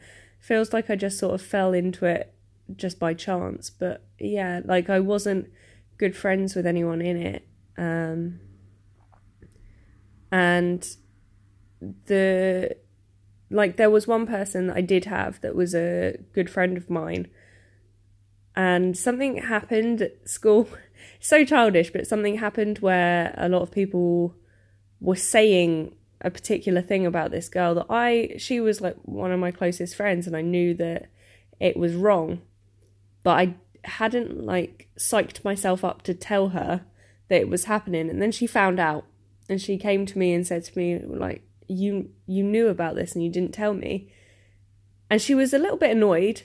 Feels 0.43 0.75
like 0.75 0.91
I 0.91 0.97
just 0.97 1.19
sort 1.19 1.35
of 1.35 1.41
fell 1.41 1.73
into 1.73 2.05
it 2.05 2.35
just 2.77 2.99
by 2.99 3.15
chance 3.15 3.71
but 3.71 4.05
yeah 4.19 4.61
like 4.65 4.89
i 4.89 5.01
wasn't 5.01 5.51
good 5.99 6.17
friends 6.17 6.55
with 6.55 6.67
anyone 6.67 7.01
in 7.01 7.17
it 7.17 7.47
um 7.77 8.41
and 10.31 10.97
the 12.07 12.75
like 13.51 13.77
there 13.77 13.91
was 13.91 14.07
one 14.07 14.27
person 14.27 14.69
that 14.69 14.77
i 14.77 14.81
did 14.81 15.05
have 15.07 15.41
that 15.41 15.55
was 15.55 15.75
a 15.75 16.17
good 16.33 16.49
friend 16.49 16.77
of 16.77 16.89
mine 16.89 17.27
and 18.55 18.97
something 18.97 19.37
happened 19.37 20.03
at 20.03 20.29
school 20.29 20.69
so 21.21 21.45
childish 21.45 21.91
but 21.93 22.07
something 22.07 22.39
happened 22.39 22.79
where 22.79 23.35
a 23.37 23.49
lot 23.49 23.63
of 23.63 23.71
people 23.71 24.35
were 25.01 25.17
saying 25.17 25.95
a 26.23 26.31
particular 26.31 26.81
thing 26.81 27.05
about 27.05 27.31
this 27.31 27.49
girl 27.49 27.75
that 27.75 27.87
i 27.91 28.35
she 28.38 28.61
was 28.61 28.81
like 28.81 28.97
one 29.02 29.33
of 29.33 29.41
my 29.41 29.50
closest 29.50 29.95
friends 29.95 30.26
and 30.26 30.37
i 30.37 30.41
knew 30.41 30.73
that 30.73 31.09
it 31.62 31.76
was 31.76 31.95
wrong. 31.95 32.43
But 33.23 33.38
I 33.38 33.55
hadn't 33.85 34.45
like 34.45 34.88
psyched 34.99 35.45
myself 35.45 35.85
up 35.85 36.02
to 36.02 36.12
tell 36.12 36.49
her 36.49 36.85
that 37.29 37.41
it 37.41 37.49
was 37.49 37.64
happening. 37.64 38.11
And 38.11 38.21
then 38.21 38.33
she 38.33 38.49
found 38.49 38.81
out 38.81 39.05
and 39.49 39.62
she 39.62 39.79
came 39.79 40.05
to 40.07 40.19
me 40.19 40.35
and 40.35 40.45
said 40.45 40.64
to 40.64 40.79
me 40.79 40.99
like 40.99 41.43
you 41.69 42.11
you 42.26 42.43
knew 42.43 42.67
about 42.67 42.97
this 42.97 43.14
and 43.14 43.23
you 43.23 43.31
didn't 43.31 43.55
tell 43.55 43.75
me. 43.75 44.12
And 45.09 45.23
she 45.23 45.37
was 45.37 45.55
a 45.55 45.59
little 45.59 45.76
bit 45.76 45.93
annoyed 45.93 46.43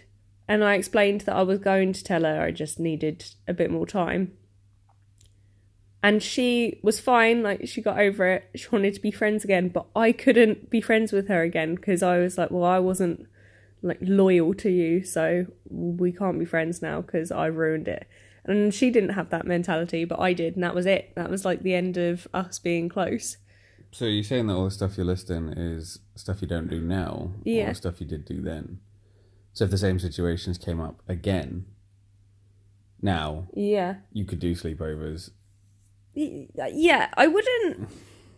and 0.48 0.64
I 0.64 0.76
explained 0.76 1.22
that 1.22 1.36
I 1.36 1.42
was 1.42 1.58
going 1.58 1.94
to 1.94 2.04
tell 2.04 2.22
her. 2.22 2.42
I 2.42 2.52
just 2.52 2.80
needed 2.80 3.26
a 3.48 3.54
bit 3.54 3.72
more 3.72 3.88
time 3.88 4.34
and 6.04 6.22
she 6.22 6.80
was 6.84 7.00
fine 7.00 7.42
like 7.44 7.68
she 7.68 7.82
got 7.82 8.00
over 8.00 8.28
it 8.28 8.50
she 8.56 8.68
wanted 8.72 8.94
to 8.94 9.02
be 9.02 9.12
friends 9.12 9.44
again 9.44 9.68
but 9.70 9.86
I 9.96 10.12
couldn't 10.12 10.70
be 10.70 10.80
friends 10.82 11.12
with 11.12 11.28
her 11.28 11.42
again 11.42 11.76
because 11.76 12.04
I 12.04 12.18
was 12.20 12.38
like 12.38 12.52
well 12.52 12.64
I 12.66 12.80
wasn't 12.80 13.28
like 13.82 14.00
loyal 14.02 14.54
to 14.56 14.70
you 14.70 15.04
so 15.04 15.46
we 15.70 16.12
can't 16.12 16.40
be 16.40 16.46
friends 16.46 16.82
now 16.82 17.00
because 17.00 17.32
i 17.32 17.46
ruined 17.46 17.88
it 17.88 18.08
and 18.44 18.74
she 18.74 18.90
didn't 18.90 19.12
have 19.12 19.30
that 19.30 19.46
mentality 19.46 20.04
but 20.04 20.20
i 20.20 20.34
did 20.34 20.56
and 20.56 20.64
that 20.64 20.74
was 20.74 20.88
it 20.88 21.14
that 21.16 21.30
was 21.30 21.46
like 21.46 21.62
the 21.62 21.76
end 21.76 21.96
of 21.96 22.28
us 22.34 22.58
being 22.58 22.90
close 22.90 23.38
So 23.92 24.06
you're 24.06 24.24
saying 24.24 24.48
that 24.48 24.56
all 24.56 24.66
the 24.66 24.72
stuff 24.72 24.98
you're 24.98 25.06
listing 25.06 25.50
is 25.50 26.00
stuff 26.16 26.42
you 26.42 26.48
don't 26.48 26.70
do 26.70 26.82
now, 26.82 27.34
Yeah. 27.44 27.70
or 27.70 27.74
stuff 27.76 28.02
you 28.02 28.08
did 28.08 28.26
do 28.26 28.42
then. 28.42 28.80
So 29.54 29.66
if 29.66 29.72
the 29.72 29.78
same 29.78 30.00
situations 30.00 30.58
came 30.58 30.82
up 30.82 31.02
again, 31.08 31.66
now 33.02 33.48
yeah 33.54 33.96
you 34.12 34.26
could 34.26 34.40
do 34.40 34.54
sleepovers. 34.56 35.30
Y- 36.18 36.48
yeah 36.74 37.10
i 37.16 37.28
wouldn't 37.28 37.88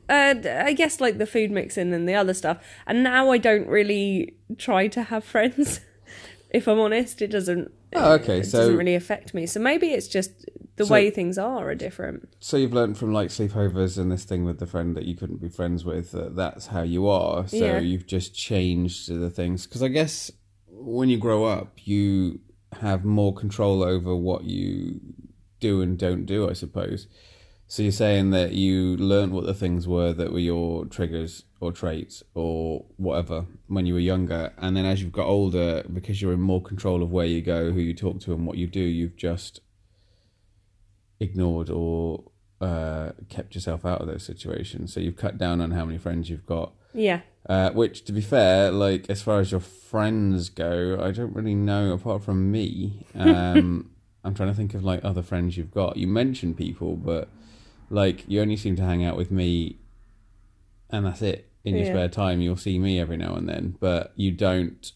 uh, 0.10 0.36
i 0.66 0.74
guess 0.74 1.00
like 1.00 1.18
the 1.18 1.26
food 1.26 1.50
mixing 1.52 1.94
and 1.94 2.08
the 2.10 2.14
other 2.16 2.34
stuff 2.34 2.58
and 2.86 3.04
now 3.04 3.32
i 3.32 3.38
don't 3.38 3.68
really 3.68 4.34
try 4.58 4.88
to 4.88 5.04
have 5.04 5.24
friends 5.24 5.80
if 6.52 6.68
i'm 6.68 6.80
honest 6.80 7.22
it 7.22 7.28
doesn't 7.32 7.72
Oh, 7.96 8.14
okay. 8.22 8.42
it 8.42 8.46
So 8.46 8.60
doesn't 8.60 8.78
really 8.78 8.94
affect 8.94 9.34
me. 9.34 9.48
So 9.48 9.60
maybe 9.60 9.88
it's 9.88 10.08
just 10.08 10.46
the 10.76 10.86
So- 10.86 10.94
way 10.94 11.10
things 11.10 11.40
are 11.40 11.72
are 11.72 11.74
different. 11.74 12.30
so 12.40 12.56
you've 12.56 12.72
learned 12.72 13.00
from 13.00 13.14
like 13.14 13.30
sleepovers 13.30 13.98
and 13.98 14.12
this 14.12 14.26
thing 14.26 14.46
with 14.46 14.60
the 14.60 14.68
friend 14.68 14.96
that 14.96 15.06
you 15.06 15.16
couldn't 15.16 15.42
be 15.42 15.50
friends 15.50 15.84
with 15.84 16.12
that 16.12 16.36
that's 16.36 16.68
how 16.68 16.84
you 16.84 17.08
are. 17.08 17.48
So 17.48 17.56
Yeah. 17.58 17.80
you've 17.80 18.06
just 18.06 18.36
changed 18.36 19.10
the 19.10 19.32
things 19.32 19.66
because 19.66 19.82
I 19.82 19.88
guess 19.88 20.30
when 20.68 21.10
you 21.10 21.18
grow 21.18 21.46
up, 21.46 21.72
you 21.84 22.42
have 22.80 23.04
more 23.04 23.34
control 23.34 23.82
over 23.82 24.16
what 24.16 24.44
you 24.44 25.00
do 25.60 25.82
and 25.82 25.98
don't 25.98 26.28
do. 26.28 26.48
I 26.48 26.54
suppose. 26.54 27.08
So 27.72 27.84
you're 27.84 27.92
saying 27.92 28.32
that 28.32 28.54
you 28.54 28.98
learned 28.98 29.32
what 29.32 29.46
the 29.46 29.54
things 29.54 29.88
were 29.88 30.12
that 30.14 30.34
were 30.34 30.40
your 30.40 30.86
triggers 30.86 31.44
or 31.62 31.72
traits 31.72 32.24
or 32.34 32.84
whatever 32.98 33.46
when 33.68 33.86
you 33.86 33.94
were 33.94 34.00
younger, 34.00 34.52
and 34.58 34.76
then 34.76 34.86
as 34.86 35.04
you've 35.04 35.12
got 35.12 35.28
older, 35.28 35.84
because 35.94 36.20
you're 36.20 36.34
in 36.34 36.42
more 36.42 36.64
control 36.64 37.04
of 37.04 37.12
where 37.12 37.28
you 37.28 37.44
go, 37.44 37.72
who 37.72 37.80
you 37.80 37.94
talk 37.94 38.22
to, 38.22 38.34
and 38.34 38.48
what 38.48 38.58
you 38.58 38.66
do, 38.66 38.80
you've 38.80 39.16
just 39.16 39.62
ignored 41.20 41.70
or 41.70 42.24
uh, 42.60 43.12
kept 43.30 43.54
yourself 43.54 43.86
out 43.86 44.02
of 44.02 44.08
those 44.08 44.24
situations. 44.24 44.92
So 44.92 45.00
you've 45.00 45.16
cut 45.16 45.38
down 45.38 45.62
on 45.62 45.70
how 45.70 45.86
many 45.86 46.00
friends 46.00 46.28
you've 46.28 46.48
got. 46.48 46.74
Yeah. 46.92 47.22
Uh, 47.48 47.70
which, 47.70 48.04
to 48.06 48.12
be 48.12 48.22
fair, 48.22 48.72
like 48.72 49.08
as 49.12 49.22
far 49.22 49.42
as 49.42 49.52
your 49.52 49.62
friends 49.62 50.50
go, 50.50 51.00
I 51.00 51.12
don't 51.12 51.36
really 51.36 51.54
know 51.54 51.94
apart 51.94 52.24
from 52.24 52.52
me. 52.52 53.06
Um, 53.16 53.92
I'm 54.22 54.34
trying 54.34 54.50
to 54.50 54.56
think 54.56 54.74
of 54.74 54.84
like 54.84 55.00
other 55.04 55.22
friends 55.22 55.56
you've 55.56 55.72
got. 55.72 55.96
You 55.96 56.08
mentioned 56.08 56.58
people, 56.58 56.98
but 56.98 57.30
like 57.90 58.26
you 58.28 58.42
only 58.42 58.58
seem 58.58 58.76
to 58.78 58.84
hang 58.84 59.04
out 59.04 59.18
with 59.18 59.32
me, 59.32 59.80
and 60.90 61.06
that's 61.06 61.22
it. 61.22 61.46
In 61.66 61.76
your 61.76 61.86
Yeah. 61.86 61.92
spare 61.92 62.10
time, 62.10 62.40
you'll 62.42 62.56
see 62.56 62.80
me 62.80 63.00
every 63.00 63.18
now 63.18 63.36
and 63.36 63.48
then, 63.48 63.76
but 63.80 64.14
you 64.16 64.32
don't. 64.32 64.92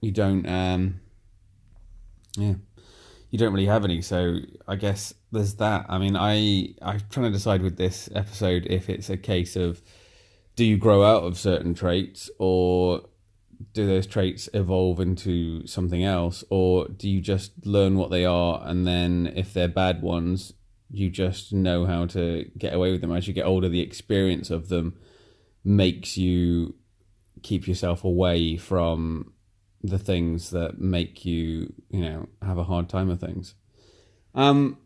You 0.00 0.10
don't. 0.12 0.46
Um, 0.48 1.00
yeah, 2.36 2.54
you 3.30 3.38
don't 3.38 3.52
really 3.52 3.66
have 3.66 3.84
any. 3.84 4.02
So 4.02 4.38
I 4.66 4.76
guess 4.76 5.14
there's 5.32 5.54
that. 5.56 5.86
I 5.88 5.98
mean, 5.98 6.16
I 6.16 6.74
I'm 6.82 7.00
trying 7.10 7.26
to 7.26 7.32
decide 7.32 7.62
with 7.62 7.76
this 7.76 8.08
episode 8.14 8.66
if 8.68 8.88
it's 8.88 9.10
a 9.10 9.16
case 9.16 9.56
of 9.56 9.82
do 10.56 10.64
you 10.64 10.76
grow 10.76 11.04
out 11.04 11.22
of 11.22 11.38
certain 11.38 11.72
traits 11.74 12.30
or 12.38 13.02
do 13.72 13.86
those 13.86 14.06
traits 14.06 14.48
evolve 14.54 15.00
into 15.00 15.66
something 15.66 16.02
else 16.04 16.42
or 16.50 16.86
do 16.88 17.08
you 17.08 17.20
just 17.20 17.52
learn 17.66 17.96
what 17.96 18.10
they 18.10 18.24
are 18.24 18.60
and 18.64 18.86
then 18.86 19.32
if 19.36 19.52
they're 19.52 19.68
bad 19.68 20.00
ones 20.02 20.52
you 20.90 21.10
just 21.10 21.52
know 21.52 21.84
how 21.84 22.06
to 22.06 22.50
get 22.56 22.74
away 22.74 22.90
with 22.90 23.00
them 23.00 23.12
as 23.12 23.28
you 23.28 23.34
get 23.34 23.44
older 23.44 23.68
the 23.68 23.80
experience 23.80 24.50
of 24.50 24.68
them 24.68 24.96
makes 25.64 26.16
you 26.16 26.74
keep 27.42 27.68
yourself 27.68 28.04
away 28.04 28.56
from 28.56 29.32
the 29.82 29.98
things 29.98 30.50
that 30.50 30.78
make 30.80 31.24
you 31.24 31.72
you 31.90 32.00
know 32.00 32.28
have 32.42 32.58
a 32.58 32.64
hard 32.64 32.88
time 32.88 33.10
of 33.10 33.20
things 33.20 33.54
um 34.34 34.78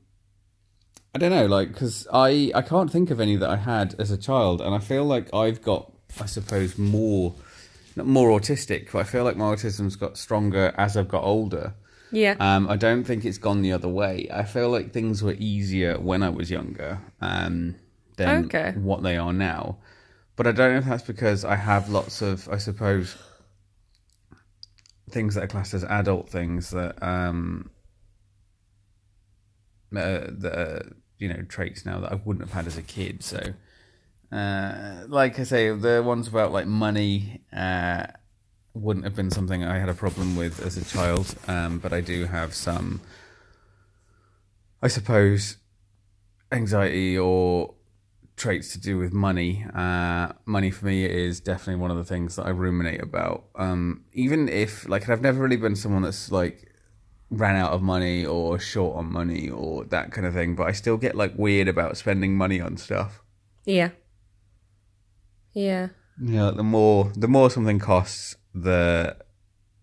I 1.14 1.18
don't 1.18 1.30
know, 1.30 1.46
like, 1.46 1.68
because 1.68 2.06
I 2.12 2.50
I 2.54 2.62
can't 2.62 2.90
think 2.90 3.10
of 3.10 3.20
any 3.20 3.36
that 3.36 3.50
I 3.50 3.56
had 3.56 3.94
as 3.98 4.10
a 4.10 4.16
child, 4.16 4.62
and 4.62 4.74
I 4.74 4.78
feel 4.78 5.04
like 5.04 5.32
I've 5.34 5.60
got, 5.60 5.92
I 6.18 6.26
suppose, 6.26 6.78
more, 6.78 7.34
not 7.96 8.06
more 8.06 8.38
autistic, 8.38 8.90
but 8.92 9.00
I 9.00 9.04
feel 9.04 9.22
like 9.22 9.36
my 9.36 9.54
autism's 9.54 9.96
got 9.96 10.16
stronger 10.16 10.72
as 10.78 10.96
I've 10.96 11.08
got 11.08 11.24
older. 11.24 11.74
Yeah. 12.12 12.36
Um, 12.38 12.68
I 12.68 12.76
don't 12.76 13.04
think 13.04 13.24
it's 13.24 13.38
gone 13.38 13.62
the 13.62 13.72
other 13.72 13.88
way. 13.88 14.28
I 14.32 14.44
feel 14.44 14.68
like 14.68 14.92
things 14.92 15.22
were 15.22 15.34
easier 15.38 15.98
when 15.98 16.22
I 16.22 16.28
was 16.28 16.50
younger 16.50 17.00
um, 17.20 17.76
than 18.16 18.44
Okay. 18.46 18.72
what 18.72 19.02
they 19.02 19.16
are 19.16 19.32
now. 19.32 19.78
But 20.36 20.46
I 20.46 20.52
don't 20.52 20.72
know 20.72 20.78
if 20.78 20.84
that's 20.84 21.02
because 21.02 21.44
I 21.44 21.56
have 21.56 21.88
lots 21.88 22.20
of, 22.22 22.48
I 22.50 22.58
suppose, 22.58 23.16
things 25.10 25.34
that 25.34 25.44
are 25.44 25.48
classed 25.48 25.74
as 25.74 25.84
adult 25.84 26.28
things 26.28 26.70
that 26.70 27.02
um, 27.02 27.70
uh, 29.94 30.26
that 30.28 30.58
are, 30.58 30.96
you 31.18 31.28
know 31.28 31.42
traits 31.48 31.84
now 31.84 32.00
that 32.00 32.12
I 32.12 32.14
wouldn't 32.16 32.46
have 32.46 32.54
had 32.54 32.66
as 32.66 32.78
a 32.78 32.82
kid. 32.82 33.22
So, 33.22 33.40
uh, 34.34 35.04
like 35.08 35.38
I 35.38 35.44
say, 35.44 35.70
the 35.70 36.02
ones 36.04 36.28
about 36.28 36.52
like 36.52 36.66
money 36.66 37.42
uh, 37.52 38.06
wouldn't 38.74 39.04
have 39.04 39.14
been 39.14 39.30
something 39.30 39.64
I 39.64 39.78
had 39.78 39.88
a 39.88 39.94
problem 39.94 40.36
with 40.36 40.64
as 40.64 40.76
a 40.76 40.84
child. 40.84 41.34
Um, 41.46 41.78
but 41.78 41.92
I 41.92 42.00
do 42.00 42.26
have 42.26 42.54
some, 42.54 43.00
I 44.82 44.88
suppose, 44.88 45.56
anxiety 46.50 47.16
or 47.18 47.74
traits 48.36 48.72
to 48.72 48.80
do 48.80 48.98
with 48.98 49.12
money. 49.12 49.64
Uh, 49.74 50.32
money 50.46 50.70
for 50.70 50.86
me 50.86 51.04
is 51.04 51.40
definitely 51.40 51.80
one 51.80 51.90
of 51.90 51.96
the 51.96 52.04
things 52.04 52.36
that 52.36 52.46
I 52.46 52.50
ruminate 52.50 53.02
about. 53.02 53.44
Um, 53.56 54.04
even 54.12 54.48
if 54.48 54.88
like 54.88 55.08
I've 55.08 55.22
never 55.22 55.42
really 55.42 55.56
been 55.56 55.76
someone 55.76 56.02
that's 56.02 56.32
like 56.32 56.68
ran 57.30 57.56
out 57.56 57.72
of 57.72 57.82
money 57.82 58.26
or 58.26 58.58
short 58.58 58.96
on 58.96 59.10
money 59.10 59.48
or 59.48 59.84
that 59.84 60.12
kind 60.12 60.26
of 60.26 60.34
thing, 60.34 60.54
but 60.54 60.66
I 60.66 60.72
still 60.72 60.96
get 60.96 61.14
like 61.14 61.32
weird 61.36 61.68
about 61.68 61.96
spending 61.96 62.36
money 62.36 62.60
on 62.60 62.76
stuff. 62.76 63.22
Yeah. 63.64 63.90
Yeah. 65.52 65.88
Yeah, 66.20 66.50
the 66.50 66.62
more 66.62 67.10
the 67.16 67.28
more 67.28 67.50
something 67.50 67.78
costs, 67.78 68.36
the 68.54 69.16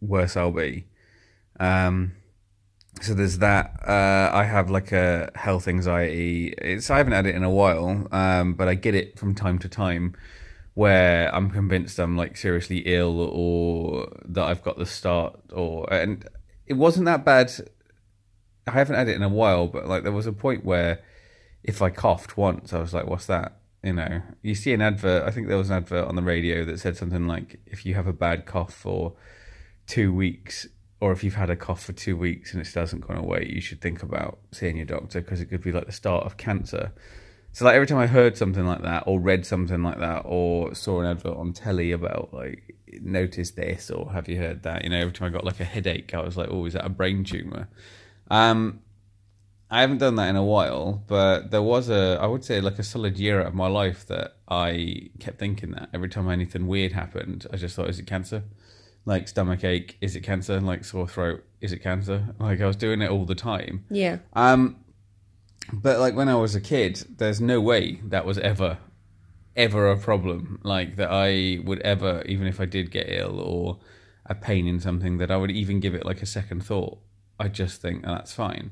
worse 0.01 0.35
I'll 0.37 0.51
be. 0.51 0.85
Um, 1.59 2.13
so 3.01 3.13
there's 3.13 3.37
that. 3.39 3.79
Uh, 3.87 4.29
I 4.33 4.43
have 4.43 4.69
like 4.69 4.91
a 4.91 5.31
health 5.35 5.67
anxiety. 5.67 6.53
It's 6.57 6.89
I 6.89 6.97
haven't 6.97 7.13
had 7.13 7.25
it 7.25 7.35
in 7.35 7.43
a 7.43 7.49
while, 7.49 8.07
um, 8.11 8.53
but 8.53 8.67
I 8.67 8.75
get 8.75 8.95
it 8.95 9.17
from 9.17 9.35
time 9.35 9.59
to 9.59 9.69
time, 9.69 10.15
where 10.73 11.33
I'm 11.33 11.49
convinced 11.49 11.99
I'm 11.99 12.17
like 12.17 12.37
seriously 12.37 12.79
ill 12.85 13.21
or 13.21 14.07
that 14.25 14.45
I've 14.45 14.63
got 14.63 14.77
the 14.77 14.85
start. 14.85 15.39
Or 15.53 15.91
and 15.93 16.27
it 16.67 16.73
wasn't 16.73 17.05
that 17.05 17.23
bad. 17.23 17.51
I 18.67 18.71
haven't 18.71 18.95
had 18.95 19.07
it 19.07 19.15
in 19.15 19.23
a 19.23 19.29
while, 19.29 19.67
but 19.67 19.87
like 19.87 20.03
there 20.03 20.11
was 20.11 20.27
a 20.27 20.33
point 20.33 20.65
where 20.65 21.01
if 21.63 21.81
I 21.81 21.89
coughed 21.89 22.37
once, 22.37 22.73
I 22.73 22.79
was 22.79 22.93
like, 22.93 23.07
"What's 23.07 23.25
that?" 23.27 23.58
You 23.83 23.93
know, 23.93 24.21
you 24.41 24.55
see 24.55 24.73
an 24.73 24.81
advert. 24.81 25.23
I 25.23 25.31
think 25.31 25.47
there 25.47 25.57
was 25.57 25.69
an 25.69 25.77
advert 25.77 26.07
on 26.07 26.15
the 26.15 26.21
radio 26.21 26.65
that 26.65 26.79
said 26.79 26.97
something 26.97 27.27
like, 27.27 27.59
"If 27.65 27.85
you 27.85 27.93
have 27.95 28.07
a 28.07 28.13
bad 28.13 28.45
cough 28.45 28.73
for 28.73 29.13
two 29.87 30.13
weeks, 30.13 30.67
or 30.99 31.11
if 31.13 31.23
you've 31.23 31.35
had 31.35 31.49
a 31.49 31.55
cough 31.55 31.83
for 31.83 31.93
two 31.93 32.17
weeks 32.17 32.53
and 32.53 32.61
it 32.61 32.73
hasn't 32.73 33.07
gone 33.07 33.17
away, 33.17 33.49
you 33.49 33.61
should 33.61 33.79
think 33.79 34.03
about 34.03 34.39
seeing 34.51 34.77
your 34.77 34.85
doctor 34.85 35.21
because 35.21 35.39
it 35.39 35.45
could 35.45 35.61
be 35.61 35.71
like 35.71 35.85
the 35.85 35.93
start 35.93 36.25
of 36.25 36.37
cancer." 36.37 36.91
So 37.51 37.65
like 37.65 37.75
every 37.75 37.87
time 37.87 37.97
I 37.97 38.07
heard 38.07 38.37
something 38.37 38.65
like 38.65 38.81
that, 38.83 39.03
or 39.07 39.19
read 39.19 39.45
something 39.45 39.81
like 39.81 39.99
that, 39.99 40.23
or 40.25 40.75
saw 40.75 40.99
an 41.01 41.07
advert 41.07 41.37
on 41.37 41.53
telly 41.53 41.91
about 41.91 42.33
like 42.33 42.75
notice 43.01 43.51
this 43.51 43.89
or 43.89 44.11
have 44.11 44.27
you 44.27 44.37
heard 44.37 44.63
that? 44.63 44.83
You 44.83 44.89
know, 44.89 44.97
every 44.97 45.13
time 45.13 45.27
I 45.27 45.31
got 45.31 45.45
like 45.45 45.59
a 45.59 45.65
headache, 45.65 46.13
I 46.13 46.21
was 46.21 46.37
like, 46.37 46.49
"Oh, 46.51 46.65
is 46.65 46.73
that 46.73 46.85
a 46.85 46.89
brain 46.89 47.23
tumor?" 47.23 47.69
Um, 48.29 48.81
I 49.71 49.81
haven't 49.81 49.99
done 49.99 50.15
that 50.15 50.29
in 50.29 50.35
a 50.35 50.43
while, 50.43 51.03
but 51.05 51.51
there 51.51 51.61
was 51.61 51.89
a, 51.89 52.17
I 52.19 52.25
would 52.25 52.43
say, 52.43 52.59
like 52.59 52.79
a 52.79 52.83
solid 52.83 53.19
year 53.19 53.39
out 53.39 53.47
of 53.47 53.53
my 53.53 53.67
life 53.67 54.07
that 54.07 54.37
I 54.47 55.09
kept 55.19 55.37
thinking 55.37 55.71
that 55.71 55.89
every 55.93 56.09
time 56.09 56.27
anything 56.27 56.65
weird 56.65 56.93
happened, 56.93 57.45
I 57.53 57.57
just 57.57 57.75
thought, 57.75 57.87
is 57.87 57.99
it 57.99 58.07
cancer? 58.07 58.43
Like 59.05 59.27
stomach 59.27 59.63
ache, 59.63 59.97
is 60.01 60.15
it 60.15 60.21
cancer? 60.21 60.59
Like 60.59 60.83
sore 60.85 61.07
throat, 61.07 61.43
is 61.61 61.71
it 61.71 61.79
cancer? 61.79 62.33
Like 62.39 62.61
I 62.61 62.65
was 62.65 62.77
doing 62.77 63.01
it 63.03 63.11
all 63.11 63.25
the 63.25 63.35
time. 63.35 63.85
Yeah. 63.91 64.17
Um, 64.33 64.77
but 65.71 65.99
like 65.99 66.15
when 66.15 66.29
I 66.29 66.35
was 66.35 66.55
a 66.55 66.61
kid, 66.61 67.05
there's 67.17 67.39
no 67.39 67.61
way 67.61 68.01
that 68.05 68.25
was 68.25 68.39
ever, 68.39 68.79
ever 69.55 69.91
a 69.91 69.97
problem. 69.97 70.59
Like 70.63 70.95
that 70.95 71.09
I 71.11 71.59
would 71.63 71.79
ever, 71.81 72.23
even 72.25 72.47
if 72.47 72.59
I 72.59 72.65
did 72.65 72.89
get 72.89 73.07
ill 73.07 73.39
or 73.39 73.79
a 74.25 74.33
pain 74.33 74.67
in 74.67 74.79
something, 74.79 75.19
that 75.19 75.29
I 75.29 75.37
would 75.37 75.51
even 75.51 75.79
give 75.79 75.93
it 75.93 76.05
like 76.05 76.23
a 76.23 76.27
second 76.27 76.65
thought. 76.65 76.97
I 77.39 77.49
just 77.49 77.81
think 77.83 78.03
oh, 78.05 78.15
that's 78.15 78.33
fine. 78.33 78.71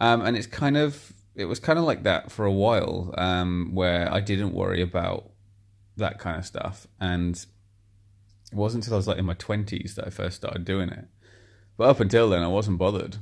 Um, 0.00 0.22
and 0.22 0.36
it's 0.36 0.46
kind 0.46 0.76
of, 0.76 1.12
it 1.34 1.46
was 1.46 1.60
kind 1.60 1.78
of 1.78 1.84
like 1.84 2.02
that 2.02 2.30
for 2.30 2.44
a 2.44 2.52
while, 2.52 3.14
um, 3.16 3.70
where 3.74 4.12
I 4.12 4.20
didn't 4.20 4.54
worry 4.54 4.82
about 4.82 5.30
that 5.96 6.18
kind 6.18 6.38
of 6.38 6.44
stuff. 6.44 6.86
And 7.00 7.36
it 7.36 8.56
wasn't 8.56 8.84
until 8.84 8.94
I 8.94 8.98
was 8.98 9.08
like 9.08 9.18
in 9.18 9.24
my 9.24 9.34
twenties 9.34 9.94
that 9.96 10.06
I 10.06 10.10
first 10.10 10.36
started 10.36 10.64
doing 10.64 10.88
it. 10.88 11.06
But 11.76 11.88
up 11.88 12.00
until 12.00 12.30
then, 12.30 12.42
I 12.42 12.48
wasn't 12.48 12.78
bothered. 12.78 13.16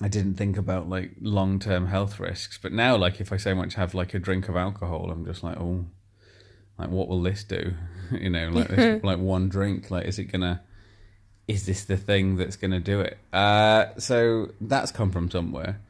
I 0.00 0.08
didn't 0.08 0.34
think 0.34 0.56
about 0.56 0.88
like 0.88 1.12
long 1.20 1.58
term 1.58 1.86
health 1.86 2.18
risks. 2.18 2.58
But 2.60 2.72
now, 2.72 2.96
like 2.96 3.20
if 3.20 3.32
I 3.32 3.36
say 3.36 3.50
I 3.50 3.54
want 3.54 3.72
to 3.72 3.76
have 3.78 3.94
like 3.94 4.14
a 4.14 4.18
drink 4.18 4.48
of 4.48 4.56
alcohol, 4.56 5.10
I'm 5.10 5.24
just 5.24 5.44
like, 5.44 5.58
oh, 5.58 5.86
like 6.78 6.90
what 6.90 7.08
will 7.08 7.22
this 7.22 7.44
do? 7.44 7.74
you 8.10 8.30
know, 8.30 8.48
like 8.48 8.68
this, 8.68 9.02
like 9.04 9.18
one 9.18 9.48
drink, 9.48 9.90
like 9.90 10.06
is 10.06 10.18
it 10.18 10.24
gonna? 10.24 10.62
Is 11.48 11.66
this 11.66 11.84
the 11.84 11.96
thing 11.96 12.36
that's 12.36 12.56
gonna 12.56 12.80
do 12.80 13.00
it? 13.00 13.18
Uh, 13.32 13.86
so 13.98 14.50
that's 14.60 14.92
come 14.92 15.10
from 15.10 15.30
somewhere. 15.30 15.80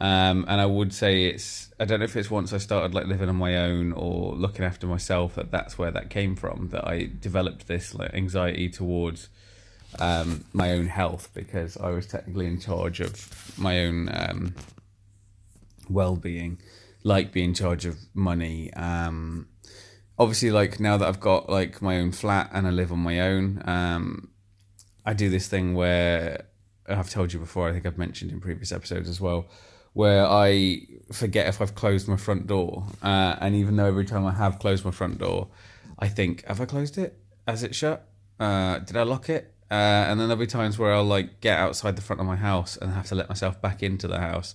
Um, 0.00 0.44
and 0.46 0.60
I 0.60 0.66
would 0.66 0.94
say 0.94 1.26
it's 1.26 1.72
I 1.80 1.84
don't 1.84 1.98
know 1.98 2.04
if 2.04 2.16
it's 2.16 2.30
once 2.30 2.52
I 2.52 2.58
started 2.58 2.94
like 2.94 3.06
living 3.06 3.28
on 3.28 3.36
my 3.36 3.56
own 3.56 3.92
or 3.92 4.34
looking 4.34 4.64
after 4.64 4.86
myself 4.86 5.34
that 5.34 5.50
that's 5.50 5.76
where 5.76 5.90
that 5.90 6.08
came 6.08 6.36
from 6.36 6.68
that 6.68 6.86
I 6.86 7.10
developed 7.20 7.66
this 7.66 7.94
like 7.94 8.14
anxiety 8.14 8.68
towards 8.68 9.28
um, 9.98 10.44
my 10.52 10.72
own 10.72 10.86
health 10.86 11.30
because 11.34 11.76
I 11.76 11.90
was 11.90 12.06
technically 12.06 12.46
in 12.46 12.60
charge 12.60 13.00
of 13.00 13.58
my 13.58 13.84
own 13.84 14.08
um, 14.12 14.54
well-being, 15.88 16.58
like 17.02 17.32
being 17.32 17.50
in 17.50 17.54
charge 17.54 17.86
of 17.86 17.96
money. 18.14 18.72
Um, 18.74 19.48
obviously, 20.18 20.50
like 20.50 20.80
now 20.80 20.96
that 20.96 21.08
I've 21.08 21.20
got 21.20 21.48
like 21.48 21.80
my 21.82 21.98
own 21.98 22.12
flat 22.12 22.50
and 22.52 22.66
I 22.66 22.70
live 22.70 22.92
on 22.92 22.98
my 22.98 23.20
own, 23.20 23.62
um, 23.64 24.28
I 25.04 25.12
do 25.14 25.30
this 25.30 25.48
thing 25.48 25.74
where 25.74 26.44
I've 26.88 27.10
told 27.10 27.32
you 27.32 27.38
before. 27.38 27.68
I 27.68 27.72
think 27.72 27.86
I've 27.86 27.98
mentioned 27.98 28.30
in 28.30 28.40
previous 28.40 28.72
episodes 28.72 29.08
as 29.08 29.20
well, 29.20 29.48
where 29.92 30.26
I 30.26 30.82
forget 31.12 31.46
if 31.46 31.60
I've 31.60 31.74
closed 31.74 32.08
my 32.08 32.16
front 32.16 32.46
door, 32.46 32.86
uh, 33.02 33.36
and 33.40 33.54
even 33.54 33.76
though 33.76 33.86
every 33.86 34.04
time 34.04 34.26
I 34.26 34.32
have 34.32 34.58
closed 34.58 34.84
my 34.84 34.90
front 34.90 35.18
door, 35.18 35.48
I 35.98 36.08
think, 36.08 36.44
have 36.46 36.60
I 36.60 36.66
closed 36.66 36.98
it? 36.98 37.18
Has 37.46 37.62
it 37.62 37.74
shut? 37.74 38.08
Uh, 38.38 38.78
did 38.78 38.96
I 38.96 39.02
lock 39.02 39.28
it? 39.28 39.54
Uh, 39.70 39.74
and 40.08 40.18
then 40.18 40.28
there'll 40.28 40.40
be 40.40 40.46
times 40.46 40.78
where 40.78 40.94
I'll 40.94 41.04
like 41.04 41.40
get 41.40 41.58
outside 41.58 41.96
the 41.96 42.02
front 42.02 42.20
of 42.20 42.26
my 42.26 42.36
house 42.36 42.76
and 42.76 42.92
have 42.92 43.06
to 43.08 43.14
let 43.14 43.28
myself 43.28 43.60
back 43.60 43.82
into 43.82 44.08
the 44.08 44.18
house 44.18 44.54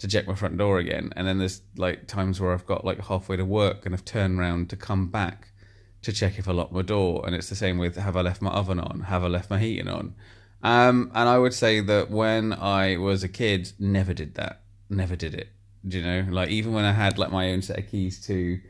to 0.00 0.08
check 0.08 0.26
my 0.26 0.34
front 0.34 0.58
door 0.58 0.78
again. 0.78 1.12
And 1.16 1.26
then 1.26 1.38
there's 1.38 1.62
like 1.76 2.06
times 2.06 2.40
where 2.40 2.52
I've 2.52 2.66
got 2.66 2.84
like 2.84 3.06
halfway 3.06 3.36
to 3.36 3.44
work 3.44 3.86
and 3.86 3.94
I've 3.94 4.04
turned 4.04 4.38
around 4.38 4.68
to 4.70 4.76
come 4.76 5.08
back 5.08 5.49
to 6.02 6.12
check 6.12 6.38
if 6.38 6.48
I 6.48 6.52
locked 6.52 6.72
my 6.72 6.82
door. 6.82 7.24
And 7.26 7.34
it's 7.34 7.48
the 7.48 7.54
same 7.54 7.78
with 7.78 7.96
have 7.96 8.16
I 8.16 8.22
left 8.22 8.42
my 8.42 8.50
oven 8.50 8.80
on? 8.80 9.00
Have 9.00 9.24
I 9.24 9.28
left 9.28 9.50
my 9.50 9.58
heating 9.58 9.88
on? 9.88 10.14
Um, 10.62 11.10
and 11.14 11.28
I 11.28 11.38
would 11.38 11.54
say 11.54 11.80
that 11.80 12.10
when 12.10 12.52
I 12.52 12.96
was 12.96 13.22
a 13.22 13.28
kid, 13.28 13.72
never 13.78 14.12
did 14.12 14.34
that. 14.34 14.62
Never 14.88 15.16
did 15.16 15.34
it. 15.34 15.48
Do 15.86 15.98
you 15.98 16.04
know? 16.04 16.26
Like 16.30 16.50
even 16.50 16.72
when 16.72 16.84
I 16.84 16.92
had 16.92 17.18
like 17.18 17.30
my 17.30 17.50
own 17.52 17.62
set 17.62 17.78
of 17.78 17.88
keys 17.88 18.24
to 18.26 18.60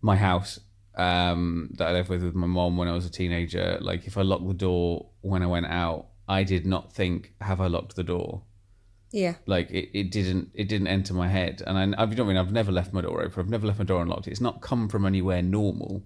my 0.00 0.16
house 0.16 0.60
um, 0.96 1.70
that 1.74 1.88
I 1.88 1.92
lived 1.92 2.08
with 2.08 2.22
with 2.22 2.34
my 2.34 2.46
mom 2.46 2.76
when 2.76 2.88
I 2.88 2.92
was 2.92 3.06
a 3.06 3.10
teenager, 3.10 3.78
like 3.80 4.06
if 4.06 4.16
I 4.16 4.22
locked 4.22 4.46
the 4.46 4.54
door 4.54 5.06
when 5.22 5.42
I 5.42 5.46
went 5.46 5.66
out, 5.66 6.06
I 6.28 6.44
did 6.44 6.66
not 6.66 6.92
think, 6.92 7.32
have 7.40 7.60
I 7.60 7.66
locked 7.66 7.96
the 7.96 8.04
door? 8.04 8.42
Yeah. 9.10 9.34
Like 9.46 9.70
it, 9.70 9.90
it 9.98 10.10
didn't 10.10 10.50
it 10.54 10.68
didn't 10.68 10.88
enter 10.88 11.14
my 11.14 11.28
head, 11.28 11.62
and 11.66 11.96
I, 11.96 12.02
I 12.02 12.06
don't 12.06 12.26
mean 12.28 12.36
I've 12.36 12.52
never 12.52 12.72
left 12.72 12.92
my 12.92 13.00
door 13.00 13.22
open. 13.22 13.40
I've 13.40 13.50
never 13.50 13.66
left 13.66 13.78
my 13.78 13.84
door 13.84 14.02
unlocked. 14.02 14.28
It's 14.28 14.40
not 14.40 14.60
come 14.60 14.88
from 14.88 15.06
anywhere 15.06 15.42
normal. 15.42 16.02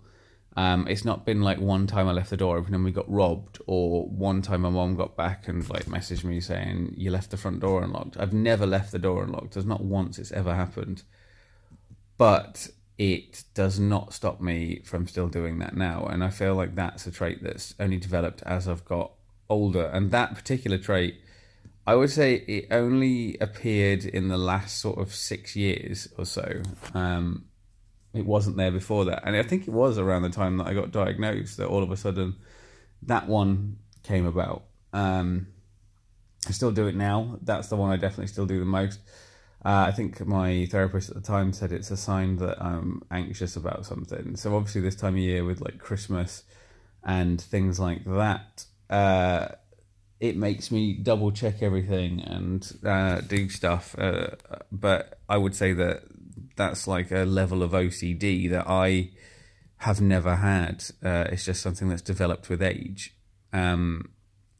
Um, 0.56 0.88
it's 0.88 1.04
not 1.04 1.24
been 1.24 1.42
like 1.42 1.60
one 1.60 1.86
time 1.86 2.08
I 2.08 2.12
left 2.12 2.30
the 2.30 2.36
door 2.36 2.58
open 2.58 2.74
and 2.74 2.84
we 2.84 2.90
got 2.90 3.10
robbed, 3.10 3.60
or 3.66 4.06
one 4.06 4.42
time 4.42 4.62
my 4.62 4.70
mom 4.70 4.96
got 4.96 5.16
back 5.16 5.48
and 5.48 5.68
like 5.70 5.84
messaged 5.84 6.24
me 6.24 6.40
saying 6.40 6.94
you 6.96 7.10
left 7.10 7.30
the 7.30 7.36
front 7.36 7.60
door 7.60 7.82
unlocked. 7.82 8.16
I've 8.18 8.32
never 8.32 8.66
left 8.66 8.92
the 8.92 8.98
door 8.98 9.22
unlocked. 9.22 9.54
There's 9.54 9.66
not 9.66 9.84
once 9.84 10.18
it's 10.18 10.32
ever 10.32 10.54
happened. 10.54 11.04
But 12.18 12.68
it 12.98 13.44
does 13.54 13.80
not 13.80 14.12
stop 14.12 14.42
me 14.42 14.82
from 14.84 15.06
still 15.06 15.28
doing 15.28 15.58
that 15.60 15.74
now. 15.74 16.04
And 16.04 16.22
I 16.22 16.28
feel 16.28 16.54
like 16.54 16.74
that's 16.74 17.06
a 17.06 17.10
trait 17.10 17.42
that's 17.42 17.74
only 17.80 17.96
developed 17.96 18.42
as 18.44 18.68
I've 18.68 18.84
got 18.84 19.12
older. 19.48 19.86
And 19.86 20.10
that 20.10 20.34
particular 20.34 20.76
trait, 20.76 21.18
I 21.86 21.94
would 21.94 22.10
say 22.10 22.34
it 22.34 22.66
only 22.70 23.38
appeared 23.40 24.04
in 24.04 24.28
the 24.28 24.36
last 24.36 24.78
sort 24.78 24.98
of 24.98 25.14
six 25.14 25.56
years 25.56 26.08
or 26.18 26.26
so. 26.26 26.60
Um, 26.92 27.46
it 28.12 28.26
wasn't 28.26 28.56
there 28.56 28.70
before 28.70 29.04
that. 29.06 29.22
And 29.24 29.36
I 29.36 29.42
think 29.42 29.68
it 29.68 29.72
was 29.72 29.98
around 29.98 30.22
the 30.22 30.30
time 30.30 30.56
that 30.58 30.66
I 30.66 30.74
got 30.74 30.90
diagnosed 30.90 31.56
that 31.58 31.68
all 31.68 31.82
of 31.82 31.90
a 31.90 31.96
sudden 31.96 32.36
that 33.02 33.28
one 33.28 33.78
came 34.02 34.26
about. 34.26 34.64
Um, 34.92 35.48
I 36.48 36.52
still 36.52 36.72
do 36.72 36.86
it 36.86 36.94
now. 36.94 37.38
That's 37.42 37.68
the 37.68 37.76
one 37.76 37.90
I 37.90 37.96
definitely 37.96 38.28
still 38.28 38.46
do 38.46 38.58
the 38.58 38.64
most. 38.64 39.00
Uh, 39.64 39.84
I 39.88 39.92
think 39.92 40.26
my 40.26 40.66
therapist 40.70 41.10
at 41.10 41.16
the 41.16 41.22
time 41.22 41.52
said 41.52 41.70
it's 41.70 41.90
a 41.90 41.96
sign 41.96 42.36
that 42.36 42.60
I'm 42.62 43.02
anxious 43.10 43.56
about 43.56 43.84
something. 43.84 44.36
So 44.36 44.56
obviously, 44.56 44.80
this 44.80 44.96
time 44.96 45.14
of 45.14 45.20
year 45.20 45.44
with 45.44 45.60
like 45.60 45.78
Christmas 45.78 46.44
and 47.04 47.38
things 47.38 47.78
like 47.78 48.04
that, 48.06 48.64
uh, 48.88 49.48
it 50.18 50.36
makes 50.36 50.70
me 50.70 50.94
double 50.94 51.30
check 51.30 51.62
everything 51.62 52.20
and 52.20 52.72
uh, 52.84 53.20
do 53.20 53.50
stuff. 53.50 53.94
Uh, 53.98 54.30
but 54.72 55.18
I 55.28 55.36
would 55.36 55.54
say 55.54 55.74
that 55.74 56.04
that's 56.60 56.86
like 56.86 57.10
a 57.10 57.24
level 57.24 57.62
of 57.62 57.70
OCD 57.72 58.50
that 58.50 58.68
I 58.68 59.12
have 59.78 59.98
never 59.98 60.36
had. 60.36 60.84
Uh, 61.02 61.24
it's 61.32 61.46
just 61.46 61.62
something 61.62 61.88
that's 61.88 62.02
developed 62.02 62.50
with 62.50 62.62
age. 62.62 63.16
Um, 63.50 64.10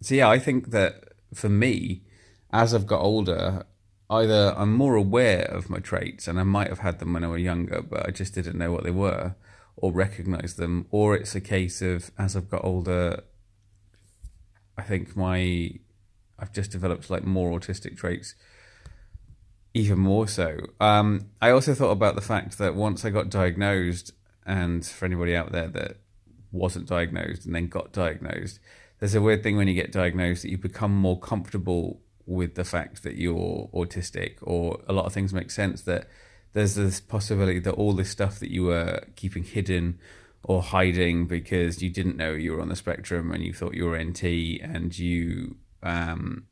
so 0.01 0.15
yeah, 0.15 0.31
I 0.31 0.39
think 0.39 0.71
that 0.71 1.13
for 1.35 1.51
me, 1.51 2.01
as 2.51 2.73
I've 2.73 2.87
got 2.87 3.03
older, 3.03 3.67
either 4.09 4.55
I'm 4.57 4.73
more 4.73 4.95
aware 4.95 5.43
of 5.43 5.69
my 5.69 5.79
traits 5.79 6.27
and 6.27 6.41
I 6.41 6.45
might 6.45 6.69
have 6.69 6.79
had 6.79 7.01
them 7.01 7.13
when 7.13 7.23
I 7.23 7.29
was 7.29 7.43
younger, 7.43 7.83
but 7.83 8.09
I 8.09 8.11
just 8.13 8.35
didn't 8.35 8.57
know 8.57 8.73
what 8.73 8.85
they 8.85 8.91
were 8.91 9.35
or 9.77 9.93
recognize 9.93 10.55
them, 10.55 10.87
or 10.91 11.15
it's 11.15 11.35
a 11.35 11.41
case 11.41 11.83
of 11.83 12.11
as 12.17 12.35
I've 12.35 12.49
got 12.49 12.65
older, 12.65 13.23
I 14.79 14.83
think 14.83 15.15
my 15.17 15.73
I've 16.39 16.53
just 16.55 16.71
developed 16.71 17.11
like 17.11 17.25
more 17.25 17.51
autistic 17.59 17.99
traits, 17.99 18.35
even 19.75 19.99
more 19.99 20.27
so. 20.27 20.59
Um, 20.81 21.27
I 21.41 21.51
also 21.51 21.75
thought 21.75 21.91
about 21.91 22.15
the 22.15 22.21
fact 22.21 22.59
that 22.59 22.75
once 22.75 23.05
I 23.05 23.11
got 23.11 23.31
diagnosed, 23.31 24.13
and 24.47 24.85
for 24.85 25.05
anybody 25.05 25.37
out 25.37 25.53
there 25.53 25.69
that 25.69 25.99
wasn't 26.51 26.89
diagnosed 26.89 27.47
and 27.47 27.55
then 27.55 27.69
got 27.69 27.93
diagnosed, 27.93 28.59
there's 28.99 29.15
a 29.15 29.21
weird 29.21 29.43
thing 29.43 29.57
when 29.57 29.69
you 29.69 29.75
get 29.75 29.93
diagnosed 29.93 30.43
that 30.43 30.51
you 30.51 30.59
become 30.59 30.95
more 30.95 31.19
comfortable 31.19 32.01
with 32.27 32.55
the 32.55 32.65
fact 32.65 33.03
that 33.03 33.17
you're 33.17 33.69
autistic, 33.73 34.37
or 34.43 34.81
a 34.87 34.93
lot 34.93 35.07
of 35.07 35.13
things 35.13 35.33
make 35.33 35.51
sense 35.51 35.83
that 35.83 36.07
there's 36.53 36.75
this 36.75 37.01
possibility 37.01 37.59
that 37.61 37.75
all 37.75 37.93
this 37.93 38.11
stuff 38.11 38.39
that 38.41 38.51
you 38.51 38.65
were 38.65 39.03
keeping 39.17 39.43
hidden 39.43 39.99
or 40.43 40.63
hiding 40.63 41.27
because 41.27 41.83
you 41.83 41.91
didn't 41.91 42.17
know 42.17 42.33
you 42.33 42.53
were 42.53 42.61
on 42.61 42.69
the 42.69 42.77
spectrum 42.77 43.31
and 43.31 43.43
you 43.43 43.53
thought 43.53 43.75
you 43.75 43.85
were 43.85 44.03
NT 44.03 44.25
and 44.63 44.99
you, 44.99 45.57
um, 45.83 46.47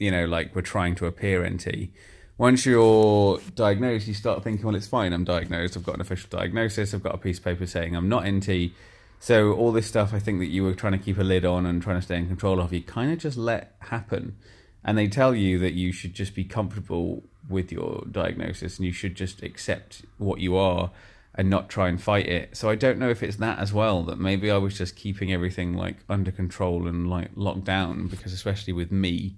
you 0.00 0.10
know, 0.10 0.24
like 0.24 0.56
we're 0.56 0.62
trying 0.62 0.96
to 0.96 1.06
appear 1.06 1.48
NT. 1.48 1.90
Once 2.38 2.64
you're 2.64 3.38
diagnosed, 3.54 4.08
you 4.08 4.14
start 4.14 4.42
thinking, 4.42 4.64
well, 4.64 4.74
it's 4.74 4.88
fine. 4.88 5.12
I'm 5.12 5.24
diagnosed. 5.24 5.76
I've 5.76 5.84
got 5.84 5.96
an 5.96 6.00
official 6.00 6.28
diagnosis. 6.30 6.94
I've 6.94 7.02
got 7.02 7.14
a 7.14 7.18
piece 7.18 7.36
of 7.36 7.44
paper 7.44 7.66
saying 7.66 7.94
I'm 7.94 8.08
not 8.08 8.26
NT. 8.26 8.72
So 9.18 9.52
all 9.52 9.72
this 9.72 9.86
stuff, 9.86 10.14
I 10.14 10.18
think 10.18 10.38
that 10.38 10.46
you 10.46 10.64
were 10.64 10.72
trying 10.72 10.94
to 10.94 10.98
keep 10.98 11.18
a 11.18 11.22
lid 11.22 11.44
on 11.44 11.66
and 11.66 11.82
trying 11.82 11.96
to 11.96 12.02
stay 12.02 12.16
in 12.16 12.26
control 12.26 12.60
of, 12.60 12.72
you 12.72 12.82
kind 12.82 13.12
of 13.12 13.18
just 13.18 13.36
let 13.36 13.76
happen. 13.80 14.36
And 14.82 14.96
they 14.96 15.06
tell 15.06 15.34
you 15.34 15.58
that 15.58 15.74
you 15.74 15.92
should 15.92 16.14
just 16.14 16.34
be 16.34 16.44
comfortable 16.44 17.22
with 17.46 17.70
your 17.70 18.06
diagnosis 18.10 18.78
and 18.78 18.86
you 18.86 18.92
should 18.92 19.14
just 19.14 19.42
accept 19.42 20.06
what 20.16 20.40
you 20.40 20.56
are 20.56 20.90
and 21.34 21.50
not 21.50 21.68
try 21.68 21.88
and 21.90 22.00
fight 22.00 22.26
it. 22.26 22.56
So 22.56 22.70
I 22.70 22.74
don't 22.74 22.98
know 22.98 23.10
if 23.10 23.22
it's 23.22 23.36
that 23.36 23.58
as 23.58 23.74
well 23.74 24.02
that 24.04 24.18
maybe 24.18 24.50
I 24.50 24.56
was 24.56 24.78
just 24.78 24.96
keeping 24.96 25.30
everything 25.30 25.74
like 25.74 25.96
under 26.08 26.30
control 26.30 26.88
and 26.88 27.10
like 27.10 27.28
locked 27.34 27.64
down 27.64 28.06
because 28.06 28.32
especially 28.32 28.72
with 28.72 28.90
me 28.90 29.36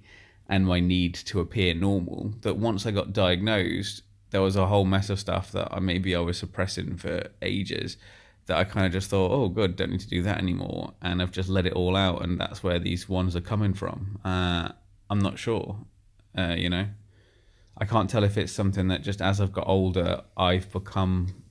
and 0.48 0.66
my 0.66 0.80
need 0.80 1.14
to 1.14 1.40
appear 1.40 1.74
normal 1.74 2.34
that 2.42 2.56
once 2.56 2.86
I 2.86 2.90
got 2.90 3.12
diagnosed 3.12 4.02
there 4.32 4.42
was 4.42 4.56
a 4.56 4.66
whole 4.66 4.84
mess 4.84 5.10
of 5.10 5.20
stuff 5.20 5.52
that 5.52 5.68
I, 5.70 5.78
maybe 5.78 6.16
I 6.16 6.20
was 6.20 6.38
suppressing 6.38 6.96
for 6.96 7.28
ages 7.42 7.96
that 8.46 8.56
I 8.56 8.64
kind 8.64 8.86
of 8.86 8.92
just 8.92 9.08
thought, 9.08 9.30
oh, 9.30 9.48
good, 9.48 9.76
don't 9.76 9.92
need 9.92 10.00
to 10.00 10.08
do 10.08 10.22
that 10.22 10.38
anymore, 10.38 10.94
and 11.00 11.22
I've 11.22 11.30
just 11.30 11.48
let 11.48 11.66
it 11.66 11.74
all 11.74 11.94
out, 11.94 12.22
and 12.22 12.40
that's 12.40 12.62
where 12.62 12.78
these 12.78 13.08
ones 13.08 13.36
are 13.36 13.40
coming 13.40 13.72
from. 13.72 14.18
Uh, 14.24 14.70
I'm 15.08 15.20
not 15.20 15.38
sure, 15.38 15.78
uh, 16.36 16.56
you 16.58 16.68
know. 16.68 16.88
I 17.78 17.84
can't 17.84 18.10
tell 18.10 18.24
if 18.24 18.36
it's 18.36 18.52
something 18.52 18.88
that 18.88 19.02
just 19.02 19.22
as 19.22 19.40
I've 19.40 19.52
got 19.52 19.68
older, 19.68 20.22
I've 20.36 20.72
become 20.72 21.42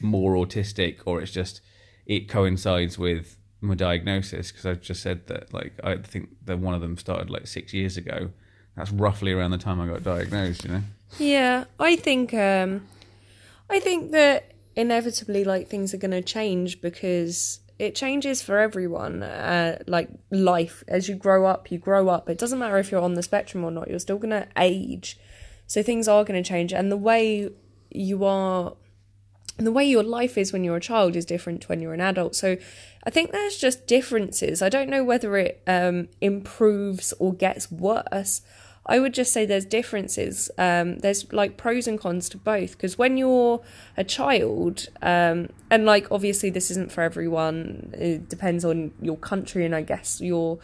more 0.00 0.34
autistic, 0.34 1.00
or 1.06 1.20
it's 1.20 1.32
just 1.32 1.60
it 2.06 2.28
coincides 2.28 2.98
with 2.98 3.36
my 3.62 3.74
diagnosis 3.74 4.50
because 4.50 4.66
I've 4.66 4.80
just 4.80 5.02
said 5.02 5.26
that 5.28 5.54
like 5.54 5.72
I 5.82 5.96
think 5.96 6.30
that 6.44 6.58
one 6.58 6.74
of 6.74 6.80
them 6.80 6.96
started 6.98 7.30
like 7.30 7.46
six 7.46 7.72
years 7.72 7.96
ago. 7.96 8.30
That's 8.76 8.90
roughly 8.90 9.32
around 9.32 9.50
the 9.50 9.58
time 9.58 9.80
I 9.80 9.86
got 9.86 10.02
diagnosed, 10.02 10.64
you 10.64 10.70
know. 10.70 10.82
Yeah, 11.18 11.64
I 11.78 11.96
think 11.96 12.34
um, 12.34 12.86
I 13.70 13.80
think 13.80 14.10
that 14.12 14.52
inevitably 14.74 15.44
like 15.44 15.68
things 15.68 15.92
are 15.94 15.98
going 15.98 16.10
to 16.10 16.22
change 16.22 16.80
because 16.80 17.60
it 17.78 17.94
changes 17.94 18.42
for 18.42 18.58
everyone 18.58 19.22
uh, 19.22 19.78
like 19.86 20.08
life. 20.30 20.82
As 20.88 21.08
you 21.08 21.14
grow 21.14 21.46
up 21.46 21.70
you 21.70 21.78
grow 21.78 22.08
up. 22.08 22.28
It 22.28 22.38
doesn't 22.38 22.58
matter 22.58 22.78
if 22.78 22.90
you're 22.90 23.00
on 23.02 23.14
the 23.14 23.22
spectrum 23.22 23.64
or 23.64 23.70
not 23.70 23.88
you're 23.88 23.98
still 23.98 24.18
going 24.18 24.30
to 24.30 24.48
age. 24.56 25.18
So 25.66 25.82
things 25.82 26.08
are 26.08 26.24
going 26.24 26.42
to 26.42 26.46
change. 26.46 26.72
And 26.72 26.90
the 26.90 26.96
way 26.96 27.50
you 27.90 28.24
are 28.24 28.74
the 29.58 29.72
way 29.72 29.84
your 29.84 30.02
life 30.02 30.38
is 30.38 30.52
when 30.52 30.64
you're 30.64 30.76
a 30.76 30.80
child 30.80 31.14
is 31.14 31.24
different 31.24 31.62
to 31.62 31.68
when 31.68 31.80
you're 31.80 31.94
an 31.94 32.00
adult. 32.00 32.34
So 32.34 32.56
i 33.04 33.10
think 33.10 33.32
there's 33.32 33.56
just 33.56 33.86
differences 33.86 34.62
i 34.62 34.68
don't 34.68 34.88
know 34.88 35.04
whether 35.04 35.36
it 35.36 35.62
um, 35.66 36.08
improves 36.20 37.12
or 37.18 37.32
gets 37.32 37.70
worse 37.70 38.42
I 38.84 38.98
would 38.98 39.14
just 39.14 39.32
say 39.32 39.46
there's 39.46 39.64
differences. 39.64 40.50
Um, 40.58 40.98
there's 40.98 41.32
like 41.32 41.56
pros 41.56 41.86
and 41.86 42.00
cons 42.00 42.28
to 42.30 42.36
both 42.36 42.72
because 42.72 42.98
when 42.98 43.16
you're 43.16 43.62
a 43.96 44.02
child, 44.02 44.88
um, 45.00 45.50
and 45.70 45.84
like 45.86 46.10
obviously 46.10 46.50
this 46.50 46.70
isn't 46.72 46.90
for 46.90 47.02
everyone. 47.02 47.94
It 47.96 48.28
depends 48.28 48.64
on 48.64 48.92
your 49.00 49.16
country 49.16 49.64
and 49.64 49.74
I 49.74 49.82
guess 49.82 50.20
your 50.20 50.58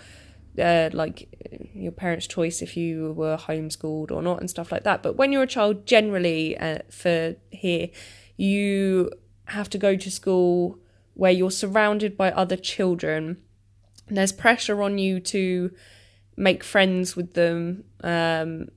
uh, 0.59 0.91
like 0.93 1.29
your 1.75 1.93
parents' 1.93 2.27
choice 2.27 2.61
if 2.61 2.77
you 2.77 3.13
were 3.13 3.37
homeschooled 3.37 4.11
or 4.11 4.21
not 4.21 4.41
and 4.41 4.51
stuff 4.51 4.73
like 4.73 4.83
that. 4.83 5.01
But 5.01 5.15
when 5.15 5.31
you're 5.31 5.45
a 5.45 5.49
child, 5.49 5.87
generally 5.87 6.59
uh, 6.59 6.79
for 6.91 7.37
here, 7.51 7.89
you 8.37 9.13
have 9.47 9.71
to 9.71 9.79
go 9.79 9.95
to 9.95 10.11
school 10.11 10.81
where 11.19 11.33
you're 11.33 11.51
surrounded 11.51 12.17
by 12.17 12.31
other 12.31 12.57
children. 12.57 13.37
There's 14.07 14.31
pressure 14.31 14.81
on 14.85 14.99
you 14.99 15.19
to 15.19 15.73
make 16.37 16.63
friends 16.63 17.17
with 17.17 17.35
them. 17.35 17.83
Um, 18.05 18.69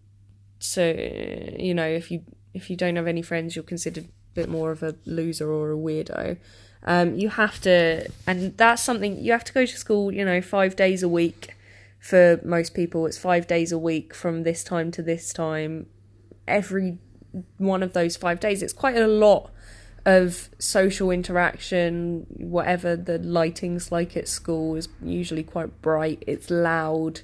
so 0.57 0.83
you 0.87 1.75
know, 1.75 1.87
if 1.87 2.09
you 2.09 2.23
if 2.55 2.71
you 2.71 2.75
don't 2.75 2.95
have 2.95 3.05
any 3.05 3.21
friends, 3.21 3.55
you're 3.55 3.63
considered 3.63 4.05
a 4.05 4.33
bit 4.33 4.49
more 4.49 4.71
of 4.71 4.81
a 4.81 4.95
loser 5.05 5.51
or 5.51 5.71
a 5.71 5.77
weirdo. 5.77 6.37
Um, 6.83 7.15
you 7.15 7.29
have 7.29 7.61
to, 7.61 8.09
and 8.25 8.57
that's 8.57 8.81
something 8.81 9.19
you 9.19 9.31
have 9.33 9.43
to 9.43 9.53
go 9.53 9.67
to 9.67 9.77
school. 9.77 10.11
You 10.11 10.25
know, 10.25 10.41
five 10.41 10.75
days 10.75 11.03
a 11.03 11.07
week, 11.07 11.55
for 11.99 12.41
most 12.43 12.73
people, 12.73 13.05
it's 13.05 13.19
five 13.19 13.45
days 13.45 13.71
a 13.71 13.77
week 13.77 14.15
from 14.15 14.41
this 14.41 14.63
time 14.63 14.89
to 14.93 15.03
this 15.03 15.31
time. 15.31 15.85
Every 16.47 16.97
one 17.59 17.83
of 17.83 17.93
those 17.93 18.17
five 18.17 18.39
days, 18.39 18.63
it's 18.63 18.73
quite 18.73 18.97
a 18.97 19.05
lot 19.05 19.51
of 20.05 20.49
social 20.59 21.11
interaction. 21.11 22.25
Whatever 22.29 22.95
the 22.95 23.19
lighting's 23.19 23.91
like 23.91 24.17
at 24.17 24.27
school 24.27 24.75
is 24.75 24.89
usually 25.01 25.43
quite 25.43 25.81
bright. 25.81 26.23
It's 26.27 26.49
loud. 26.49 27.21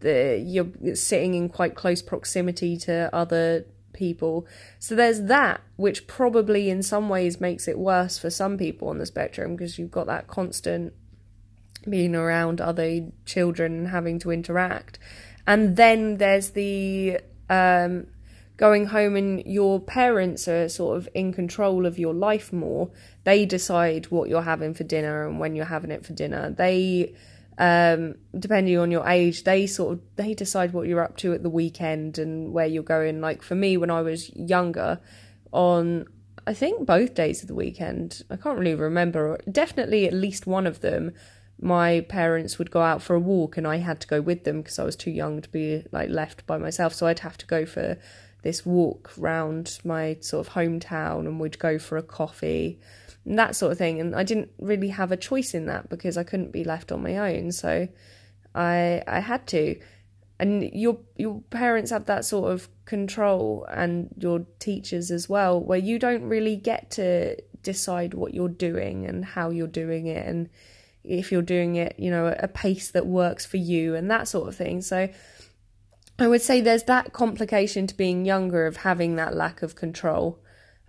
The, 0.00 0.42
you're 0.44 0.94
sitting 0.94 1.34
in 1.34 1.48
quite 1.48 1.74
close 1.74 2.02
proximity 2.02 2.76
to 2.78 3.14
other 3.14 3.64
people. 3.92 4.46
So 4.78 4.94
there's 4.94 5.22
that, 5.22 5.62
which 5.76 6.06
probably 6.06 6.70
in 6.70 6.82
some 6.82 7.08
ways 7.08 7.40
makes 7.40 7.66
it 7.66 7.78
worse 7.78 8.18
for 8.18 8.30
some 8.30 8.56
people 8.56 8.88
on 8.88 8.98
the 8.98 9.06
spectrum 9.06 9.56
because 9.56 9.78
you've 9.78 9.90
got 9.90 10.06
that 10.06 10.28
constant 10.28 10.92
being 11.88 12.14
around 12.14 12.60
other 12.60 13.08
children 13.24 13.72
and 13.72 13.88
having 13.88 14.18
to 14.20 14.30
interact. 14.30 14.98
And 15.46 15.76
then 15.76 16.18
there's 16.18 16.50
the 16.50 17.20
um, 17.48 18.06
going 18.56 18.86
home 18.86 19.16
and 19.16 19.44
your 19.44 19.80
parents 19.80 20.48
are 20.48 20.68
sort 20.68 20.96
of 20.96 21.08
in 21.14 21.32
control 21.32 21.84
of 21.86 21.98
your 21.98 22.14
life 22.14 22.52
more. 22.52 22.90
They 23.24 23.44
decide 23.44 24.06
what 24.06 24.28
you're 24.28 24.42
having 24.42 24.74
for 24.74 24.84
dinner 24.84 25.26
and 25.26 25.38
when 25.38 25.54
you're 25.54 25.66
having 25.66 25.90
it 25.90 26.06
for 26.06 26.12
dinner. 26.12 26.50
They 26.50 27.14
um, 27.58 28.16
depending 28.38 28.76
on 28.78 28.90
your 28.90 29.08
age, 29.08 29.44
they 29.44 29.66
sort 29.66 29.94
of 29.94 30.00
they 30.16 30.34
decide 30.34 30.72
what 30.72 30.86
you're 30.86 31.02
up 31.02 31.16
to 31.18 31.32
at 31.32 31.42
the 31.42 31.50
weekend 31.50 32.18
and 32.18 32.52
where 32.52 32.66
you're 32.66 32.82
going. 32.82 33.20
Like 33.20 33.42
for 33.42 33.54
me, 33.54 33.76
when 33.76 33.90
I 33.90 34.02
was 34.02 34.34
younger, 34.34 35.00
on 35.52 36.06
I 36.46 36.54
think 36.54 36.86
both 36.86 37.14
days 37.14 37.42
of 37.42 37.48
the 37.48 37.54
weekend, 37.54 38.22
I 38.30 38.36
can't 38.36 38.58
really 38.58 38.74
remember. 38.74 39.38
Definitely 39.50 40.06
at 40.06 40.12
least 40.12 40.46
one 40.46 40.66
of 40.66 40.80
them, 40.80 41.12
my 41.60 42.00
parents 42.02 42.58
would 42.58 42.70
go 42.70 42.82
out 42.82 43.02
for 43.02 43.16
a 43.16 43.20
walk, 43.20 43.56
and 43.56 43.66
I 43.66 43.78
had 43.78 44.00
to 44.00 44.06
go 44.06 44.20
with 44.20 44.44
them 44.44 44.60
because 44.60 44.78
I 44.78 44.84
was 44.84 44.96
too 44.96 45.10
young 45.10 45.40
to 45.40 45.48
be 45.48 45.84
like 45.92 46.10
left 46.10 46.46
by 46.46 46.58
myself. 46.58 46.92
So 46.92 47.06
I'd 47.06 47.20
have 47.20 47.38
to 47.38 47.46
go 47.46 47.64
for 47.64 47.98
this 48.46 48.64
walk 48.64 49.10
round 49.16 49.80
my 49.84 50.16
sort 50.20 50.46
of 50.46 50.52
hometown, 50.52 51.26
and 51.26 51.40
we'd 51.40 51.58
go 51.58 51.80
for 51.80 51.98
a 51.98 52.02
coffee 52.02 52.78
and 53.24 53.36
that 53.36 53.56
sort 53.56 53.72
of 53.72 53.78
thing. 53.78 54.00
And 54.00 54.14
I 54.14 54.22
didn't 54.22 54.50
really 54.60 54.90
have 54.90 55.10
a 55.10 55.16
choice 55.16 55.52
in 55.52 55.66
that 55.66 55.88
because 55.88 56.16
I 56.16 56.22
couldn't 56.22 56.52
be 56.52 56.62
left 56.62 56.92
on 56.92 57.02
my 57.02 57.16
own. 57.16 57.50
So 57.50 57.88
I 58.54 59.02
I 59.06 59.18
had 59.18 59.48
to. 59.48 59.76
And 60.38 60.70
your 60.72 60.98
your 61.16 61.40
parents 61.50 61.90
have 61.90 62.06
that 62.06 62.24
sort 62.24 62.52
of 62.52 62.68
control 62.84 63.66
and 63.68 64.10
your 64.16 64.46
teachers 64.60 65.10
as 65.10 65.28
well, 65.28 65.60
where 65.60 65.78
you 65.78 65.98
don't 65.98 66.22
really 66.28 66.56
get 66.56 66.90
to 66.92 67.36
decide 67.64 68.14
what 68.14 68.32
you're 68.32 68.48
doing 68.48 69.06
and 69.06 69.24
how 69.24 69.50
you're 69.50 69.66
doing 69.66 70.06
it 70.06 70.24
and 70.24 70.48
if 71.02 71.32
you're 71.32 71.42
doing 71.42 71.76
it, 71.76 71.94
you 71.98 72.10
know, 72.10 72.32
a 72.38 72.48
pace 72.48 72.90
that 72.90 73.06
works 73.06 73.44
for 73.46 73.56
you 73.56 73.94
and 73.96 74.10
that 74.10 74.28
sort 74.28 74.48
of 74.48 74.54
thing. 74.54 74.82
So 74.82 75.08
I 76.18 76.28
would 76.28 76.42
say 76.42 76.60
there's 76.60 76.84
that 76.84 77.12
complication 77.12 77.86
to 77.86 77.94
being 77.94 78.24
younger 78.24 78.66
of 78.66 78.78
having 78.78 79.16
that 79.16 79.34
lack 79.34 79.62
of 79.62 79.74
control. 79.74 80.38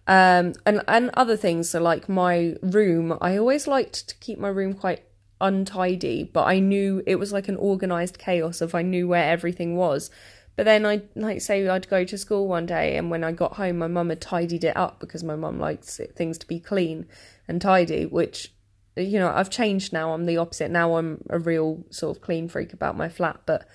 Um, 0.07 0.53
and 0.65 0.81
and 0.87 1.09
other 1.15 1.35
things. 1.35 1.69
So 1.69 1.81
like 1.81 2.07
my 2.07 2.55
room, 2.61 3.17
I 3.19 3.37
always 3.37 3.67
liked 3.67 4.07
to 4.07 4.15
keep 4.15 4.39
my 4.39 4.47
room 4.47 4.73
quite 4.73 5.03
untidy, 5.41 6.23
but 6.23 6.45
I 6.45 6.59
knew 6.59 7.03
it 7.05 7.15
was 7.17 7.33
like 7.33 7.49
an 7.49 7.57
organized 7.57 8.17
chaos 8.17 8.61
if 8.61 8.73
I 8.73 8.83
knew 8.83 9.07
where 9.07 9.29
everything 9.29 9.75
was. 9.75 10.09
But 10.55 10.63
then 10.63 10.85
I 10.85 11.03
like 11.15 11.41
say 11.41 11.67
I'd 11.67 11.89
go 11.89 12.05
to 12.05 12.17
school 12.17 12.47
one 12.47 12.65
day, 12.65 12.95
and 12.95 13.11
when 13.11 13.23
I 13.23 13.33
got 13.33 13.57
home, 13.57 13.77
my 13.79 13.87
mum 13.87 14.09
had 14.09 14.21
tidied 14.21 14.63
it 14.63 14.77
up 14.77 14.99
because 14.99 15.23
my 15.23 15.35
mum 15.35 15.59
likes 15.59 15.99
things 16.15 16.37
to 16.39 16.47
be 16.47 16.59
clean 16.59 17.05
and 17.47 17.61
tidy. 17.61 18.05
Which, 18.05 18.53
you 18.95 19.19
know, 19.19 19.29
I've 19.29 19.49
changed 19.49 19.91
now. 19.91 20.13
I'm 20.13 20.25
the 20.25 20.37
opposite 20.37 20.71
now. 20.71 20.95
I'm 20.95 21.21
a 21.29 21.37
real 21.37 21.83
sort 21.89 22.15
of 22.15 22.23
clean 22.23 22.47
freak 22.47 22.71
about 22.71 22.97
my 22.97 23.09
flat, 23.09 23.41
but 23.45 23.67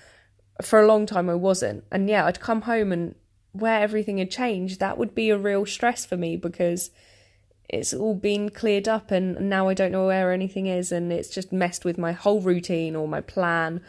for 0.61 0.81
a 0.81 0.87
long 0.87 1.05
time 1.05 1.29
I 1.29 1.35
wasn't. 1.35 1.83
And 1.91 2.09
yeah, 2.09 2.25
I'd 2.25 2.39
come 2.39 2.61
home 2.61 2.91
and 2.91 3.15
where 3.53 3.81
everything 3.81 4.17
had 4.17 4.31
changed, 4.31 4.79
that 4.79 4.97
would 4.97 5.15
be 5.15 5.29
a 5.29 5.37
real 5.37 5.65
stress 5.65 6.05
for 6.05 6.17
me 6.17 6.35
because 6.35 6.91
it's 7.69 7.93
all 7.93 8.15
been 8.15 8.49
cleared 8.49 8.87
up 8.87 9.11
and 9.11 9.49
now 9.49 9.67
I 9.67 9.73
don't 9.73 9.91
know 9.91 10.07
where 10.07 10.31
anything 10.31 10.67
is 10.67 10.91
and 10.91 11.11
it's 11.11 11.29
just 11.29 11.51
messed 11.51 11.85
with 11.85 11.97
my 11.97 12.11
whole 12.11 12.41
routine 12.41 12.95
or 12.95 13.07
my 13.07 13.21
plan 13.21 13.81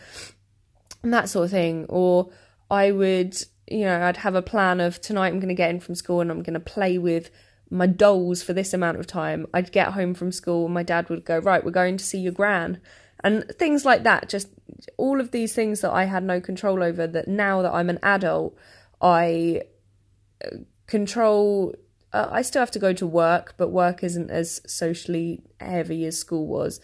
and 1.02 1.12
that 1.12 1.28
sort 1.28 1.46
of 1.46 1.50
thing. 1.50 1.86
Or 1.88 2.30
I 2.70 2.92
would, 2.92 3.36
you 3.66 3.84
know, 3.84 4.02
I'd 4.02 4.18
have 4.18 4.34
a 4.34 4.42
plan 4.42 4.80
of 4.80 5.00
tonight 5.00 5.28
I'm 5.28 5.40
going 5.40 5.48
to 5.48 5.54
get 5.54 5.70
in 5.70 5.80
from 5.80 5.94
school 5.94 6.20
and 6.20 6.30
I'm 6.30 6.42
going 6.42 6.54
to 6.54 6.60
play 6.60 6.98
with 6.98 7.30
my 7.70 7.86
dolls 7.86 8.42
for 8.42 8.52
this 8.52 8.72
amount 8.72 8.98
of 8.98 9.06
time. 9.06 9.46
I'd 9.52 9.72
get 9.72 9.92
home 9.92 10.14
from 10.14 10.32
school 10.32 10.66
and 10.66 10.74
my 10.74 10.82
dad 10.82 11.08
would 11.08 11.24
go, 11.24 11.38
Right, 11.38 11.64
we're 11.64 11.70
going 11.70 11.96
to 11.96 12.04
see 12.04 12.20
your 12.20 12.32
gran. 12.32 12.80
And 13.22 13.44
things 13.58 13.84
like 13.84 14.02
that, 14.02 14.28
just 14.28 14.48
all 14.96 15.20
of 15.20 15.30
these 15.30 15.54
things 15.54 15.80
that 15.80 15.92
I 15.92 16.04
had 16.04 16.22
no 16.22 16.40
control 16.40 16.82
over 16.82 17.06
that 17.06 17.28
now 17.28 17.62
that 17.62 17.72
I'm 17.72 17.90
an 17.90 17.98
adult, 18.02 18.56
I 19.00 19.62
uh, 20.44 20.58
control. 20.86 21.74
Uh, 22.12 22.28
I 22.30 22.42
still 22.42 22.60
have 22.60 22.70
to 22.72 22.78
go 22.78 22.92
to 22.92 23.06
work, 23.06 23.54
but 23.56 23.70
work 23.70 24.04
isn't 24.04 24.30
as 24.30 24.60
socially 24.66 25.42
heavy 25.58 26.04
as 26.06 26.16
school 26.16 26.46
was, 26.46 26.80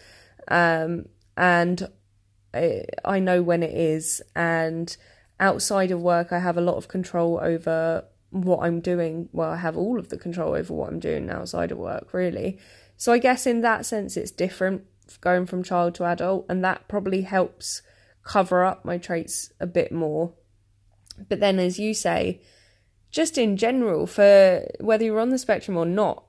um, 0.49 1.05
and 1.37 1.87
I, 2.53 2.85
I 3.05 3.19
know 3.19 3.41
when 3.41 3.63
it 3.63 3.73
is. 3.73 4.21
And 4.35 4.95
outside 5.39 5.91
of 5.91 6.01
work, 6.01 6.31
I 6.31 6.39
have 6.39 6.57
a 6.57 6.61
lot 6.61 6.75
of 6.75 6.87
control 6.87 7.39
over 7.41 8.03
what 8.31 8.59
I'm 8.59 8.81
doing. 8.81 9.29
Well, 9.31 9.51
I 9.51 9.57
have 9.57 9.77
all 9.77 9.99
of 9.99 10.09
the 10.09 10.17
control 10.17 10.53
over 10.53 10.73
what 10.73 10.89
I'm 10.89 10.99
doing 10.99 11.29
outside 11.29 11.71
of 11.71 11.77
work, 11.77 12.13
really. 12.13 12.59
So 12.97 13.11
I 13.11 13.17
guess 13.17 13.47
in 13.47 13.61
that 13.61 13.85
sense, 13.85 14.17
it's 14.17 14.31
different 14.31 14.85
going 15.19 15.45
from 15.45 15.63
child 15.63 15.95
to 15.95 16.05
adult, 16.05 16.45
and 16.49 16.63
that 16.63 16.87
probably 16.87 17.21
helps 17.21 17.81
cover 18.23 18.63
up 18.63 18.85
my 18.85 18.97
traits 18.97 19.51
a 19.59 19.67
bit 19.67 19.91
more 19.91 20.33
but 21.27 21.39
then, 21.39 21.59
as 21.59 21.79
you 21.79 21.93
say, 21.93 22.41
just 23.09 23.37
in 23.37 23.57
general, 23.57 24.07
for 24.07 24.67
whether 24.79 25.03
you're 25.03 25.19
on 25.19 25.29
the 25.29 25.37
spectrum 25.37 25.77
or 25.77 25.85
not, 25.85 26.23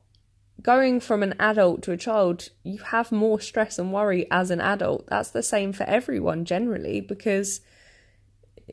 going 0.60 1.00
from 1.00 1.22
an 1.22 1.34
adult 1.38 1.82
to 1.82 1.92
a 1.92 1.96
child, 1.96 2.48
you 2.62 2.78
have 2.78 3.12
more 3.12 3.40
stress 3.40 3.78
and 3.78 3.92
worry 3.92 4.26
as 4.30 4.50
an 4.50 4.60
adult. 4.60 5.06
That's 5.08 5.30
the 5.30 5.42
same 5.42 5.72
for 5.72 5.84
everyone 5.84 6.44
generally 6.44 7.00
because 7.00 7.60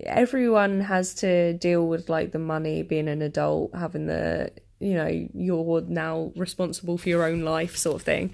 everyone 0.01 0.81
has 0.81 1.13
to 1.15 1.53
deal 1.53 1.87
with 1.87 2.09
like 2.09 2.31
the 2.31 2.39
money, 2.39 2.83
being 2.83 3.07
an 3.07 3.21
adult, 3.21 3.73
having 3.75 4.07
the, 4.07 4.51
you 4.79 4.93
know, 4.93 5.27
you're 5.33 5.81
now 5.81 6.31
responsible 6.35 6.97
for 6.97 7.09
your 7.09 7.23
own 7.23 7.41
life 7.41 7.75
sort 7.75 7.97
of 7.97 8.01
thing. 8.03 8.33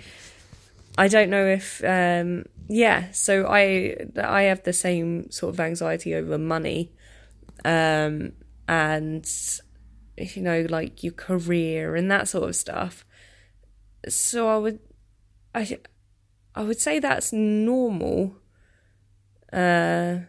I 0.97 1.08
don't 1.08 1.29
know 1.29 1.45
if 1.45 1.84
um 1.84 2.45
yeah, 2.67 3.12
so 3.12 3.47
I 3.47 3.95
I 4.21 4.43
have 4.43 4.63
the 4.63 4.73
same 4.73 5.29
sort 5.31 5.53
of 5.53 5.60
anxiety 5.60 6.15
over 6.15 6.38
money 6.38 6.91
um, 7.63 8.34
and 8.67 9.27
you 10.17 10.41
know, 10.41 10.65
like 10.69 11.03
your 11.03 11.13
career 11.13 11.95
and 11.95 12.10
that 12.12 12.27
sort 12.27 12.49
of 12.49 12.55
stuff. 12.55 13.05
So 14.08 14.47
I 14.47 14.58
would, 14.58 14.79
I, 15.53 15.79
I 16.53 16.63
would 16.63 16.79
say 16.79 16.99
that's 16.99 17.34
normal. 17.34 18.36
Uh, 19.51 20.19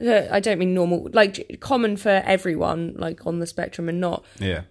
I 0.00 0.40
don't 0.40 0.58
mean 0.58 0.74
normal, 0.74 1.08
like 1.12 1.58
common 1.60 1.96
for 1.96 2.22
everyone, 2.24 2.94
like 2.96 3.26
on 3.26 3.38
the 3.38 3.46
spectrum 3.46 3.88
and 3.88 4.00
not. 4.00 4.24
Yeah. 4.38 4.62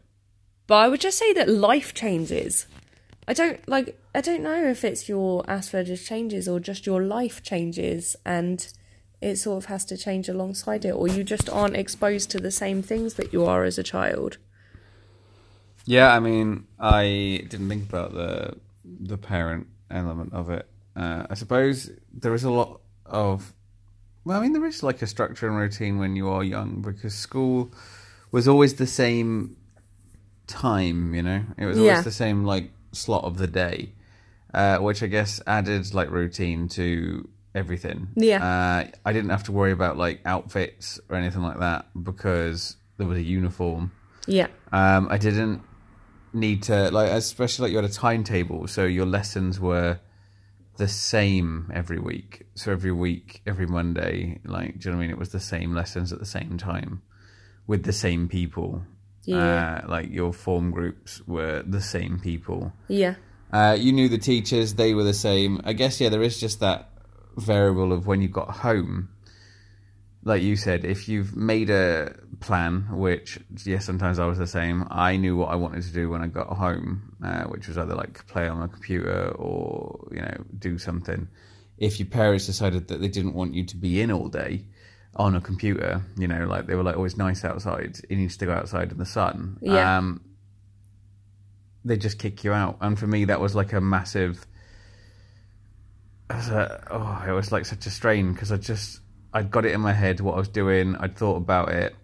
But 0.67 0.76
I 0.76 0.88
would 0.88 1.02
just 1.02 1.17
say 1.17 1.34
that 1.34 1.49
life 1.49 1.93
changes. 1.93 2.67
I 3.28 3.34
don't 3.34 3.67
like. 3.67 3.99
I 4.15 4.21
don't 4.21 4.43
know 4.43 4.63
if 4.65 4.84
it's 4.84 5.10
your 5.10 5.43
Asperger's 5.43 6.06
changes 6.06 6.47
or 6.47 6.60
just 6.60 6.86
your 6.86 7.02
life 7.02 7.41
changes, 7.41 8.15
and 8.26 8.65
it 9.21 9.38
sort 9.38 9.63
of 9.63 9.65
has 9.69 9.86
to 9.86 9.97
change 9.97 10.30
alongside 10.30 10.86
it, 10.86 10.91
or 10.91 11.08
you 11.08 11.23
just 11.23 11.49
aren't 11.49 11.76
exposed 11.76 12.30
to 12.32 12.39
the 12.39 12.52
same 12.52 12.84
things 12.84 13.15
that 13.15 13.34
you 13.34 13.45
are 13.45 13.63
as 13.63 13.78
a 13.80 13.84
child. 13.84 14.38
Yeah, 15.86 16.13
I 16.13 16.19
mean, 16.19 16.67
I 16.80 17.45
didn't 17.49 17.69
think 17.69 17.89
about 17.89 18.13
the 18.13 18.58
the 18.86 19.17
parent 19.17 19.67
element 19.89 20.34
of 20.34 20.49
it. 20.49 20.67
Uh, 20.95 21.26
I 21.30 21.34
suppose 21.34 21.89
there 22.13 22.34
is 22.36 22.43
a 22.43 22.52
lot 22.52 22.82
of, 23.06 23.54
well, 24.26 24.39
I 24.39 24.43
mean, 24.43 24.54
there 24.54 24.65
is 24.65 24.84
like 24.84 25.02
a 25.02 25.08
structure 25.08 25.47
and 25.47 25.58
routine 25.58 25.97
when 25.97 26.15
you 26.15 26.30
are 26.30 26.43
young 26.43 26.82
because 26.82 27.15
school 27.15 27.71
was 28.32 28.47
always 28.47 28.76
the 28.76 28.88
same 28.88 29.56
time. 30.47 31.15
You 31.15 31.23
know, 31.23 31.43
it 31.58 31.65
was 31.65 31.78
always 31.80 31.97
Yeah. 31.97 32.02
the 32.02 32.12
same 32.12 32.43
like 32.45 32.71
slot 32.91 33.23
of 33.23 33.38
the 33.38 33.47
day, 33.47 33.93
uh, 34.54 34.78
which 34.78 35.04
I 35.04 35.08
guess 35.08 35.42
added 35.48 35.94
like 35.94 36.10
routine 36.12 36.68
to 36.70 37.28
everything. 37.56 38.10
Yeah. 38.16 38.44
uh, 38.44 38.92
I 39.06 39.13
didn't 39.13 39.30
have 39.30 39.44
to 39.44 39.52
worry 39.52 39.72
about 39.72 39.98
like 39.98 40.22
outfits 40.26 41.00
or 41.10 41.16
anything 41.16 41.42
like 41.42 41.60
that 41.60 41.86
because 42.02 42.78
there 42.98 43.08
was 43.08 43.18
a 43.18 43.24
uniform. 43.24 43.92
Yeah. 44.28 44.48
Um, 44.72 45.08
I 45.10 45.18
didn't 45.18 45.62
need 46.34 46.63
to 46.63 46.92
like, 46.92 47.12
especially 47.12 47.63
like 47.63 47.72
you 47.72 47.78
had 47.78 47.89
a 47.89 47.94
timetable, 47.94 48.68
so 48.68 48.86
your 48.86 49.06
lessons 49.06 49.60
were 49.60 50.00
the 50.78 50.88
same 50.88 51.72
every 51.74 52.00
week. 52.00 52.48
So 52.56 52.72
every 52.72 52.92
week, 52.92 53.42
every 53.46 53.68
Monday, 53.68 54.39
like, 54.44 54.80
do 54.80 54.89
you 54.89 54.92
know 54.92 54.98
what 54.98 55.04
I 55.04 55.08
mean? 55.08 55.12
It 55.12 55.20
was 55.20 55.30
the 55.30 55.39
same 55.39 55.74
lessons 55.74 56.12
at 56.12 56.20
the 56.20 56.26
same 56.26 56.58
time 56.58 57.02
with 57.68 57.84
the 57.84 57.94
same 57.94 58.28
people. 58.28 58.84
Yeah. 59.26 59.82
Uh, 59.84 59.88
like 59.89 60.12
your 60.12 60.34
form 60.34 60.72
groups 60.72 61.22
were 61.28 61.63
the 61.66 61.82
same 61.82 62.20
people. 62.20 62.74
Yeah. 62.88 63.16
Uh, 63.54 63.78
you 63.80 63.92
knew 63.92 64.10
the 64.10 64.18
teachers; 64.18 64.74
they 64.74 64.96
were 64.96 65.04
the 65.04 65.13
same. 65.13 65.62
I 65.63 65.74
guess 65.74 66.02
yeah, 66.02 66.10
there 66.10 66.24
is 66.24 66.39
just 66.39 66.60
that 66.62 66.89
variable 67.38 67.94
of 67.94 68.08
when 68.08 68.20
you 68.20 68.28
got 68.28 68.50
home. 68.50 69.10
Like 70.24 70.42
you 70.42 70.56
said, 70.56 70.86
if 70.86 71.08
you've 71.08 71.36
made 71.36 71.70
a 71.70 72.16
plan, 72.39 72.88
which 72.98 73.39
yes, 73.63 73.86
sometimes 73.86 74.18
I 74.18 74.26
was 74.26 74.39
the 74.39 74.48
same. 74.48 74.88
I 74.89 75.18
knew 75.18 75.38
what 75.38 75.50
I 75.50 75.56
wanted 75.56 75.84
to 75.84 75.94
do 75.94 76.10
when 76.10 76.24
I 76.24 76.28
got 76.28 76.48
home, 76.48 77.16
uh, 77.24 77.44
which 77.44 77.68
was 77.68 77.78
either 77.78 77.94
like 77.94 78.26
play 78.26 78.48
on 78.48 78.63
a 78.63 78.68
computer 78.68 79.30
or 79.36 80.08
you 80.12 80.22
know 80.22 80.44
do 80.58 80.80
something. 80.80 81.28
If 81.78 82.00
your 82.00 82.08
parents 82.08 82.48
decided 82.48 82.88
that 82.88 83.02
they 83.02 83.08
didn't 83.08 83.36
want 83.36 83.54
you 83.54 83.66
to 83.66 83.78
be 83.78 84.02
in 84.02 84.12
all 84.12 84.30
day 84.30 84.66
on 85.16 85.36
a 85.36 85.42
computer, 85.42 86.02
you 86.18 86.28
know, 86.28 86.48
like 86.48 86.66
they 86.66 86.74
were 86.74 86.84
like, 86.84 86.98
"Oh, 86.98 87.04
it's 87.04 87.18
nice 87.18 87.46
outside. 87.46 88.00
It 88.10 88.16
needs 88.16 88.38
to 88.38 88.48
go 88.48 88.54
outside 88.54 88.92
in 88.92 88.98
the 88.98 89.06
sun." 89.06 89.60
Yeah. 89.62 89.98
Um, 89.98 90.22
they 91.86 91.98
just 91.98 92.19
kick 92.19 92.43
you 92.43 92.54
out, 92.54 92.78
and 92.82 92.98
for 92.98 93.08
me, 93.08 93.26
that 93.26 93.39
was 93.39 93.56
like 93.56 93.74
a 93.74 93.82
massive. 93.82 94.46
As 96.30 96.50
a, 96.50 96.84
oh, 96.89 97.24
it 97.28 97.34
was 97.34 97.52
like 97.52 97.65
such 97.65 97.86
a 97.86 97.89
strain 97.89 98.34
because 98.34 98.52
I 98.52 98.58
just 98.58 99.02
I'd 99.34 99.50
got 99.50 99.65
it 99.65 99.74
in 99.74 99.82
my 99.82 99.93
head 99.93 100.19
what 100.19 100.36
I 100.36 100.38
was 100.38 100.48
doing. 100.48 100.96
I'd 100.96 101.17
thought 101.17 101.38
about 101.38 101.69
it. 101.69 101.96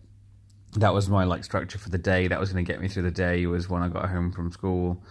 That 0.73 0.93
was 0.93 1.09
my 1.09 1.23
like 1.23 1.43
structure 1.43 1.77
for 1.77 1.89
the 1.89 1.97
day. 1.97 2.27
That 2.27 2.39
was 2.39 2.51
going 2.51 2.63
to 2.63 2.71
get 2.71 2.81
me 2.81 2.87
through 2.87 3.03
the 3.03 3.11
day. 3.11 3.45
Was 3.45 3.69
when 3.69 3.83
I 3.83 3.87
got 3.87 4.09
home 4.09 4.31
from 4.31 4.51
school, 4.51 5.03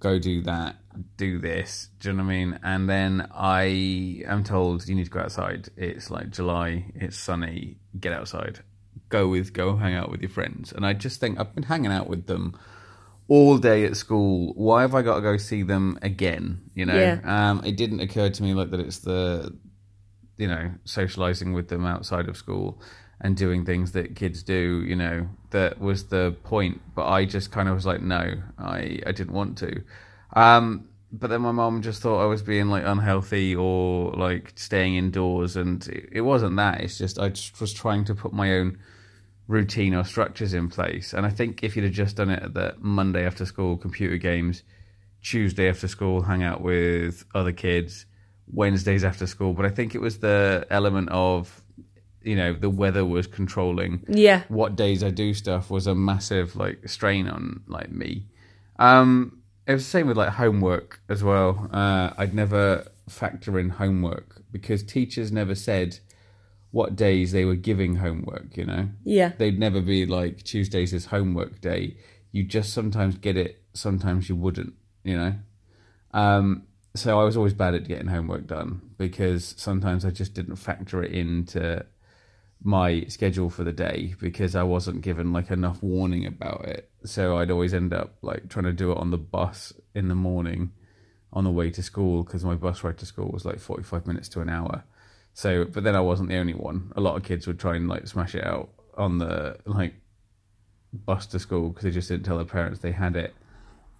go 0.00 0.18
do 0.18 0.42
that, 0.42 0.76
do 1.16 1.38
this. 1.38 1.88
Do 2.00 2.08
you 2.08 2.16
know 2.16 2.24
what 2.24 2.30
I 2.30 2.36
mean? 2.36 2.58
And 2.62 2.88
then 2.88 3.28
I 3.32 4.24
am 4.26 4.42
told 4.44 4.86
you 4.88 4.94
need 4.94 5.04
to 5.04 5.10
go 5.10 5.20
outside. 5.20 5.68
It's 5.76 6.10
like 6.10 6.30
July. 6.30 6.86
It's 6.94 7.16
sunny. 7.16 7.76
Get 7.98 8.12
outside. 8.12 8.60
Go 9.08 9.28
with 9.28 9.52
go 9.52 9.76
hang 9.76 9.94
out 9.94 10.10
with 10.10 10.20
your 10.20 10.30
friends. 10.30 10.72
And 10.72 10.84
I 10.84 10.92
just 10.92 11.20
think 11.20 11.38
I've 11.38 11.54
been 11.54 11.64
hanging 11.64 11.92
out 11.92 12.08
with 12.08 12.26
them 12.26 12.58
all 13.30 13.56
day 13.58 13.84
at 13.84 13.96
school. 13.96 14.52
Why 14.56 14.80
have 14.82 14.92
I 14.94 15.02
got 15.02 15.14
to 15.14 15.20
go 15.22 15.36
see 15.36 15.62
them 15.62 15.96
again? 16.02 16.60
You 16.74 16.84
know, 16.84 16.96
Yeah. 16.96 17.20
um, 17.24 17.62
it 17.64 17.76
didn't 17.76 18.00
occur 18.00 18.28
to 18.28 18.42
me 18.42 18.52
like 18.54 18.70
that. 18.72 18.80
It's 18.80 18.98
the 18.98 19.56
you 20.36 20.48
know 20.48 20.72
socializing 20.84 21.52
with 21.52 21.68
them 21.68 21.86
outside 21.86 22.28
of 22.28 22.36
school 22.36 22.80
and 23.20 23.36
doing 23.36 23.64
things 23.64 23.92
that 23.92 24.16
kids 24.16 24.42
do. 24.42 24.82
You 24.84 24.96
know, 24.96 25.28
that 25.50 25.80
was 25.80 26.08
the 26.08 26.34
point. 26.42 26.80
But 26.96 27.06
I 27.06 27.24
just 27.24 27.52
kind 27.52 27.68
of 27.68 27.74
was 27.76 27.86
like, 27.86 28.02
no, 28.02 28.34
I 28.58 28.98
I 29.06 29.12
didn't 29.12 29.32
want 29.32 29.56
to. 29.58 29.80
Um, 30.34 30.88
but 31.12 31.30
then 31.30 31.42
my 31.42 31.52
mom 31.52 31.82
just 31.82 32.02
thought 32.02 32.20
I 32.22 32.26
was 32.26 32.42
being 32.42 32.68
like 32.68 32.84
unhealthy 32.84 33.54
or 33.54 34.12
like 34.12 34.52
staying 34.56 34.96
indoors, 34.96 35.54
and 35.56 35.86
it, 35.86 36.08
it 36.12 36.20
wasn't 36.22 36.56
that. 36.56 36.80
It's 36.80 36.98
just 36.98 37.16
I 37.18 37.28
just 37.28 37.60
was 37.60 37.72
trying 37.72 38.04
to 38.06 38.14
put 38.14 38.32
my 38.32 38.54
own 38.58 38.78
routine 39.50 39.94
or 39.94 40.04
structures 40.04 40.54
in 40.54 40.68
place. 40.68 41.12
And 41.12 41.26
I 41.26 41.30
think 41.30 41.64
if 41.64 41.74
you'd 41.74 41.84
have 41.84 41.92
just 41.92 42.16
done 42.16 42.30
it 42.30 42.42
at 42.42 42.54
the 42.54 42.76
Monday 42.78 43.26
after 43.26 43.44
school, 43.44 43.76
computer 43.76 44.16
games, 44.16 44.62
Tuesday 45.22 45.68
after 45.68 45.88
school, 45.88 46.22
hang 46.22 46.42
out 46.44 46.60
with 46.60 47.24
other 47.34 47.52
kids, 47.52 48.06
Wednesdays 48.52 49.02
after 49.02 49.26
school. 49.26 49.52
But 49.52 49.66
I 49.66 49.70
think 49.70 49.94
it 49.96 50.00
was 50.00 50.18
the 50.18 50.66
element 50.70 51.08
of, 51.10 51.62
you 52.22 52.36
know, 52.36 52.52
the 52.52 52.70
weather 52.70 53.04
was 53.04 53.26
controlling 53.26 54.04
Yeah. 54.08 54.44
what 54.48 54.76
days 54.76 55.02
I 55.02 55.10
do 55.10 55.34
stuff 55.34 55.68
was 55.68 55.88
a 55.88 55.94
massive 55.96 56.54
like 56.54 56.88
strain 56.88 57.28
on 57.28 57.62
like 57.66 57.90
me. 57.90 58.26
Um, 58.78 59.38
it 59.66 59.72
was 59.72 59.84
the 59.84 59.90
same 59.90 60.06
with 60.06 60.16
like 60.16 60.30
homework 60.30 61.00
as 61.08 61.24
well. 61.24 61.68
Uh, 61.72 62.10
I'd 62.16 62.34
never 62.34 62.86
factor 63.08 63.58
in 63.58 63.70
homework 63.70 64.42
because 64.52 64.84
teachers 64.84 65.32
never 65.32 65.56
said 65.56 65.98
what 66.72 66.94
days 66.96 67.32
they 67.32 67.44
were 67.44 67.56
giving 67.56 67.96
homework. 67.96 68.56
You 68.56 68.66
know, 68.66 68.88
Yeah. 69.04 69.32
they'd 69.38 69.58
never 69.58 69.80
be 69.80 70.06
like 70.06 70.42
Tuesdays 70.42 70.92
is 70.92 71.06
homework 71.06 71.60
day. 71.60 71.96
You 72.32 72.44
just 72.44 72.72
sometimes 72.72 73.16
get 73.16 73.36
it, 73.36 73.62
sometimes 73.74 74.28
you 74.28 74.36
wouldn't. 74.36 74.74
You 75.02 75.16
know, 75.16 75.34
um, 76.12 76.64
so 76.94 77.18
I 77.20 77.24
was 77.24 77.36
always 77.36 77.54
bad 77.54 77.74
at 77.74 77.88
getting 77.88 78.08
homework 78.08 78.46
done 78.46 78.82
because 78.98 79.54
sometimes 79.56 80.04
I 80.04 80.10
just 80.10 80.34
didn't 80.34 80.56
factor 80.56 81.02
it 81.02 81.12
into 81.12 81.86
my 82.62 83.04
schedule 83.08 83.48
for 83.48 83.64
the 83.64 83.72
day 83.72 84.14
because 84.20 84.54
I 84.54 84.62
wasn't 84.64 85.00
given 85.00 85.32
like 85.32 85.50
enough 85.50 85.82
warning 85.82 86.26
about 86.26 86.66
it. 86.66 86.90
So 87.04 87.38
I'd 87.38 87.50
always 87.50 87.72
end 87.72 87.94
up 87.94 88.16
like 88.20 88.48
trying 88.50 88.66
to 88.66 88.72
do 88.72 88.92
it 88.92 88.98
on 88.98 89.10
the 89.10 89.16
bus 89.18 89.72
in 89.94 90.08
the 90.08 90.14
morning 90.14 90.72
on 91.32 91.44
the 91.44 91.50
way 91.50 91.70
to 91.70 91.82
school 91.82 92.22
because 92.24 92.44
my 92.44 92.54
bus 92.56 92.84
ride 92.84 92.98
to 92.98 93.06
school 93.06 93.30
was 93.32 93.44
like 93.46 93.58
45 93.60 94.06
minutes 94.06 94.28
to 94.30 94.40
an 94.42 94.50
hour. 94.50 94.84
So, 95.40 95.64
but 95.64 95.84
then 95.84 95.96
I 95.96 96.02
wasn't 96.02 96.28
the 96.28 96.36
only 96.36 96.52
one. 96.52 96.92
A 96.96 97.00
lot 97.00 97.16
of 97.16 97.22
kids 97.22 97.46
would 97.46 97.58
try 97.58 97.74
and 97.74 97.88
like 97.88 98.06
smash 98.06 98.34
it 98.34 98.44
out 98.44 98.68
on 98.98 99.16
the 99.16 99.56
like 99.64 99.94
bus 100.92 101.24
to 101.28 101.38
school 101.38 101.70
because 101.70 101.84
they 101.84 101.90
just 101.90 102.10
didn't 102.10 102.26
tell 102.26 102.36
their 102.36 102.44
parents 102.44 102.80
they 102.80 102.92
had 102.92 103.16
it. 103.16 103.32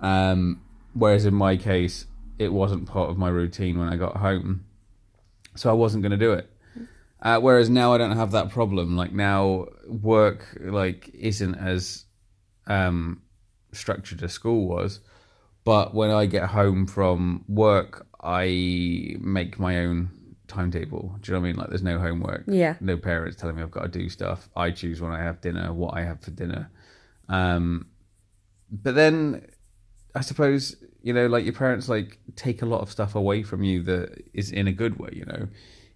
Um, 0.01 0.61
whereas 0.93 1.25
in 1.25 1.33
my 1.33 1.57
case, 1.57 2.05
it 2.39 2.53
wasn't 2.53 2.87
part 2.87 3.09
of 3.09 3.17
my 3.17 3.31
routine 3.31 3.79
when 3.79 3.89
I 3.89 3.97
got 3.97 4.19
home, 4.19 4.67
so 5.57 5.71
I 5.71 5.73
wasn't 5.73 6.03
going 6.03 6.11
to 6.11 6.19
do 6.19 6.35
it. 6.35 6.51
Uh, 7.23 7.41
whereas 7.41 7.71
now 7.71 7.95
I 7.95 7.97
don't 7.97 8.19
have 8.19 8.33
that 8.33 8.51
problem. 8.51 8.95
Like 8.95 9.15
now, 9.15 9.69
work 9.87 10.59
like 10.61 11.09
isn't 11.15 11.55
as 11.55 12.05
um, 12.67 13.23
structured 13.73 14.23
as 14.23 14.35
school 14.35 14.69
was. 14.69 15.01
But 15.65 15.95
when 15.95 16.11
I 16.11 16.27
get 16.27 16.51
home 16.51 16.87
from 16.87 17.47
work, 17.49 18.07
I 18.23 19.17
make 19.21 19.59
my 19.59 19.79
own 19.79 20.20
timetable. 20.51 21.17
Do 21.21 21.33
you 21.33 21.35
know 21.35 21.41
what 21.41 21.47
I 21.47 21.51
mean? 21.51 21.57
Like 21.57 21.69
there's 21.69 21.83
no 21.83 21.99
homework. 21.99 22.45
Yeah. 22.47 22.77
No 22.81 22.97
parents 22.97 23.37
telling 23.37 23.57
me 23.57 23.63
I've 23.63 23.71
got 23.71 23.93
to 23.93 23.99
do 23.99 24.09
stuff. 24.09 24.49
I 24.57 24.71
choose 24.71 25.01
when 25.01 25.13
I 25.13 25.23
have 25.23 25.41
dinner, 25.41 25.73
what 25.73 25.97
I 25.97 26.03
have 26.03 26.21
for 26.21 26.31
dinner. 26.31 26.71
Um, 27.29 27.87
but 28.71 28.95
then 28.95 29.47
I 30.15 30.21
suppose 30.21 30.77
you 31.03 31.13
know, 31.13 31.27
like 31.27 31.45
your 31.45 31.55
parents 31.55 31.89
like 31.89 32.19
take 32.37 32.63
a 32.63 32.67
lot 32.67 32.81
of 32.81 32.91
stuff 32.91 33.15
away 33.15 33.43
from 33.43 33.63
you 33.63 33.83
that 33.85 34.23
is 34.35 34.51
in 34.51 34.69
a 34.69 34.73
good 34.73 34.99
way. 34.99 35.11
You 35.13 35.25
know, 35.25 35.49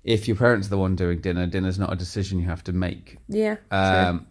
if 0.02 0.26
your 0.28 0.36
parents 0.36 0.66
are 0.68 0.70
the 0.70 0.78
one 0.78 0.96
doing 0.96 1.20
dinner, 1.20 1.46
dinner's 1.46 1.78
not 1.78 1.92
a 1.92 1.96
decision 1.96 2.38
you 2.38 2.46
have 2.46 2.64
to 2.64 2.72
make. 2.72 3.18
Yeah. 3.28 3.56
Um, 3.70 4.26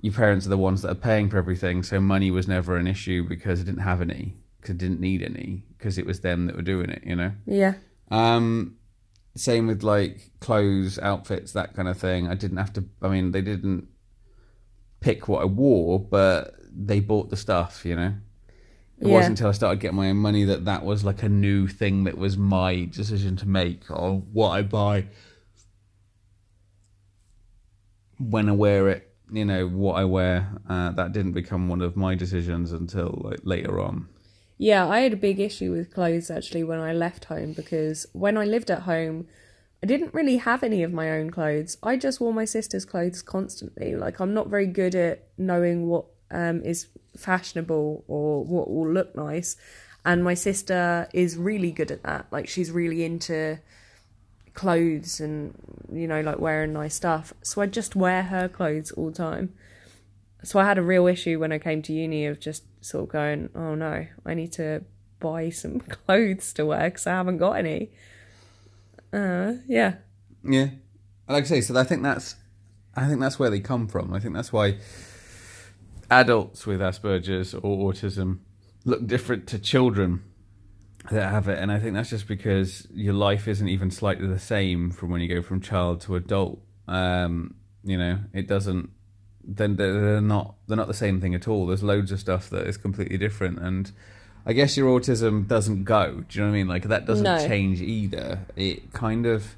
your 0.00 0.12
parents 0.12 0.46
are 0.46 0.50
the 0.50 0.58
ones 0.58 0.82
that 0.82 0.90
are 0.90 0.96
paying 0.96 1.30
for 1.30 1.38
everything, 1.38 1.82
so 1.82 2.00
money 2.00 2.30
was 2.30 2.48
never 2.48 2.76
an 2.76 2.86
issue 2.86 3.22
because 3.28 3.60
I 3.60 3.64
didn't 3.64 3.82
have 3.82 4.00
any, 4.00 4.34
because 4.60 4.74
it 4.74 4.78
didn't 4.78 5.00
need 5.00 5.22
any, 5.22 5.62
because 5.78 5.96
it 5.96 6.06
was 6.06 6.20
them 6.20 6.46
that 6.46 6.56
were 6.56 6.62
doing 6.62 6.90
it. 6.90 7.02
You 7.04 7.16
know. 7.16 7.32
yeah. 7.46 7.74
Um, 8.10 8.76
same 9.34 9.66
with 9.66 9.82
like 9.82 10.30
clothes, 10.40 10.98
outfits, 10.98 11.52
that 11.52 11.74
kind 11.74 11.88
of 11.88 11.98
thing. 11.98 12.28
I 12.28 12.34
didn't 12.34 12.58
have 12.58 12.72
to. 12.74 12.84
I 13.00 13.08
mean, 13.08 13.32
they 13.32 13.40
didn't 13.42 13.88
pick 15.00 15.28
what 15.28 15.42
I 15.42 15.46
wore, 15.46 15.98
but 15.98 16.54
they 16.70 17.00
bought 17.00 17.30
the 17.30 17.36
stuff. 17.36 17.84
You 17.84 17.96
know. 17.96 18.14
It 18.98 19.08
Yeah. 19.08 19.14
wasn't 19.14 19.38
until 19.38 19.48
I 19.48 19.52
started 19.52 19.80
getting 19.80 19.96
my 19.96 20.10
own 20.10 20.18
money 20.18 20.44
that 20.44 20.64
that 20.66 20.84
was 20.84 21.02
like 21.04 21.22
a 21.24 21.28
new 21.28 21.66
thing 21.66 22.04
that 22.04 22.16
was 22.16 22.36
my 22.38 22.84
decision 22.84 23.34
to 23.36 23.48
make 23.48 23.90
on 23.90 24.28
what 24.32 24.50
I 24.50 24.62
buy, 24.62 25.06
when 28.18 28.48
I 28.48 28.52
wear 28.52 28.88
it. 28.88 29.08
You 29.32 29.44
know 29.46 29.66
what 29.66 29.94
I 29.94 30.04
wear. 30.04 30.60
Uh, 30.68 30.90
that 30.92 31.12
didn't 31.12 31.32
become 31.32 31.68
one 31.68 31.80
of 31.80 31.96
my 31.96 32.14
decisions 32.14 32.70
until 32.70 33.20
like 33.24 33.40
later 33.44 33.80
on. 33.80 34.08
Yeah, 34.62 34.86
I 34.86 35.00
had 35.00 35.12
a 35.12 35.16
big 35.16 35.40
issue 35.40 35.72
with 35.72 35.92
clothes 35.92 36.30
actually 36.30 36.62
when 36.62 36.78
I 36.78 36.92
left 36.92 37.24
home 37.24 37.52
because 37.52 38.06
when 38.12 38.38
I 38.38 38.44
lived 38.44 38.70
at 38.70 38.82
home, 38.82 39.26
I 39.82 39.88
didn't 39.88 40.14
really 40.14 40.36
have 40.36 40.62
any 40.62 40.84
of 40.84 40.92
my 40.92 41.10
own 41.10 41.32
clothes. 41.32 41.78
I 41.82 41.96
just 41.96 42.20
wore 42.20 42.32
my 42.32 42.44
sister's 42.44 42.84
clothes 42.84 43.22
constantly. 43.22 43.96
Like 43.96 44.20
I'm 44.20 44.34
not 44.34 44.46
very 44.46 44.68
good 44.68 44.94
at 44.94 45.24
knowing 45.36 45.88
what 45.88 46.04
um, 46.30 46.62
is 46.62 46.86
fashionable 47.16 48.04
or 48.06 48.44
what 48.44 48.70
will 48.70 48.88
look 48.88 49.16
nice, 49.16 49.56
and 50.04 50.22
my 50.22 50.34
sister 50.34 51.08
is 51.12 51.36
really 51.36 51.72
good 51.72 51.90
at 51.90 52.04
that. 52.04 52.26
Like 52.30 52.46
she's 52.46 52.70
really 52.70 53.04
into 53.04 53.58
clothes 54.54 55.18
and 55.18 55.54
you 55.92 56.06
know 56.06 56.20
like 56.20 56.38
wearing 56.38 56.72
nice 56.72 56.94
stuff. 56.94 57.34
So 57.42 57.62
I 57.62 57.66
just 57.66 57.96
wear 57.96 58.22
her 58.22 58.48
clothes 58.48 58.92
all 58.92 59.06
the 59.06 59.16
time 59.16 59.54
so 60.44 60.58
I 60.58 60.64
had 60.64 60.78
a 60.78 60.82
real 60.82 61.06
issue 61.06 61.38
when 61.38 61.52
I 61.52 61.58
came 61.58 61.82
to 61.82 61.92
uni 61.92 62.26
of 62.26 62.40
just 62.40 62.64
sort 62.80 63.04
of 63.04 63.08
going, 63.10 63.50
oh 63.54 63.74
no, 63.74 64.06
I 64.26 64.34
need 64.34 64.52
to 64.52 64.84
buy 65.20 65.50
some 65.50 65.80
clothes 66.06 66.52
to 66.54 66.66
wear 66.66 66.90
because 66.90 67.06
I 67.06 67.12
haven't 67.12 67.38
got 67.38 67.52
any. 67.52 67.90
Uh, 69.12 69.54
yeah, 69.68 69.96
Yeah, 70.42 70.70
like 71.28 71.44
I 71.44 71.46
say, 71.46 71.60
so 71.60 71.78
I 71.78 71.84
think 71.84 72.02
that's, 72.02 72.36
I 72.96 73.06
think 73.06 73.20
that's 73.20 73.38
where 73.38 73.50
they 73.50 73.60
come 73.60 73.86
from. 73.88 74.12
I 74.12 74.20
think 74.20 74.34
that's 74.34 74.52
why 74.52 74.78
adults 76.10 76.66
with 76.66 76.80
Asperger's 76.80 77.54
or 77.54 77.92
autism 77.92 78.40
look 78.84 79.06
different 79.06 79.46
to 79.48 79.58
children 79.58 80.22
that 81.10 81.30
have 81.30 81.48
it, 81.48 81.58
and 81.58 81.72
I 81.72 81.78
think 81.78 81.94
that's 81.94 82.10
just 82.10 82.28
because 82.28 82.86
your 82.92 83.14
life 83.14 83.48
isn't 83.48 83.68
even 83.68 83.90
slightly 83.90 84.26
the 84.26 84.38
same 84.38 84.90
from 84.90 85.10
when 85.10 85.20
you 85.20 85.28
go 85.28 85.42
from 85.42 85.60
child 85.60 86.00
to 86.02 86.16
adult. 86.16 86.60
Um, 86.86 87.54
you 87.82 87.98
know, 87.98 88.20
it 88.32 88.46
doesn't. 88.46 88.90
Then 89.44 89.76
they're 89.76 90.20
not 90.20 90.54
they're 90.68 90.76
not 90.76 90.86
the 90.88 90.94
same 90.94 91.20
thing 91.20 91.34
at 91.34 91.48
all. 91.48 91.66
There's 91.66 91.82
loads 91.82 92.12
of 92.12 92.20
stuff 92.20 92.48
that 92.50 92.66
is 92.66 92.76
completely 92.76 93.18
different, 93.18 93.58
and 93.58 93.90
I 94.46 94.52
guess 94.52 94.76
your 94.76 94.98
autism 94.98 95.46
doesn't 95.48 95.84
go. 95.84 96.22
Do 96.28 96.38
you 96.38 96.44
know 96.44 96.50
what 96.50 96.54
I 96.54 96.58
mean? 96.58 96.68
Like 96.68 96.84
that 96.84 97.06
doesn't 97.06 97.24
No. 97.24 97.46
change 97.46 97.80
either. 97.80 98.40
It 98.56 98.92
kind 98.92 99.26
of 99.26 99.56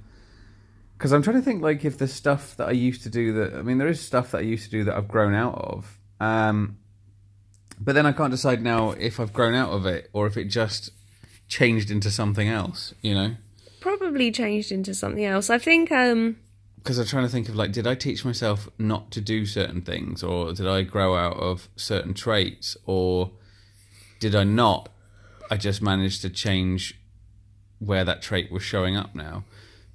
because 0.97 1.13
I'm 1.13 1.23
trying 1.23 1.37
to 1.37 1.43
think 1.43 1.63
like 1.63 1.85
if 1.85 1.99
the 1.99 2.09
stuff 2.09 2.57
that 2.57 2.69
I 2.69 2.73
used 2.73 3.03
to 3.03 3.11
do 3.11 3.33
that 3.35 3.55
I 3.55 3.63
mean 3.63 3.79
there 3.79 3.89
is 3.89 4.01
stuff 4.01 4.31
that 4.31 4.39
I 4.39 4.43
used 4.43 4.65
to 4.65 4.71
do 4.71 4.85
that 4.85 4.97
I've 4.97 5.09
grown 5.09 5.35
out 5.35 5.55
of, 5.57 5.99
um, 6.21 6.79
but 7.81 7.95
then 7.95 8.07
I 8.07 8.13
can't 8.13 8.31
decide 8.31 8.63
now 8.63 8.93
if 8.93 9.21
I've 9.21 9.33
grown 9.33 9.55
out 9.55 9.71
of 9.71 9.85
it 9.87 10.09
or 10.13 10.27
if 10.27 10.37
it 10.37 10.45
just 10.45 10.91
changed 11.49 11.91
into 11.91 12.11
something 12.11 12.49
else. 12.49 12.95
You 13.03 13.15
know? 13.15 13.37
probably 13.81 14.31
changed 14.33 14.73
into 14.73 14.95
something 14.95 15.25
else. 15.27 15.51
I 15.51 15.59
think 15.59 15.93
um 15.93 16.37
because 16.85 16.99
I'm 16.99 17.07
trying 17.07 17.25
to 17.25 17.31
think 17.31 17.49
of 17.49 17.57
like, 17.57 17.73
did 17.73 17.87
I 17.87 17.95
teach 17.95 18.27
myself 18.27 18.69
not 18.77 19.11
to 19.13 19.23
do 19.23 19.47
certain 19.47 19.81
things, 19.81 20.23
or 20.23 20.53
did 20.53 20.69
I 20.69 20.83
grow 20.83 21.17
out 21.17 21.39
of 21.39 21.71
certain 21.77 22.13
traits, 22.13 22.77
or 22.85 23.31
did 24.21 24.35
I 24.35 24.45
not? 24.45 24.91
I 25.51 25.57
just 25.57 25.81
managed 25.81 26.21
to 26.23 26.31
change 26.31 27.01
where 27.79 28.05
that 28.05 28.21
trait 28.21 28.53
was 28.53 28.63
showing 28.63 28.99
up 28.99 29.15
now. 29.15 29.45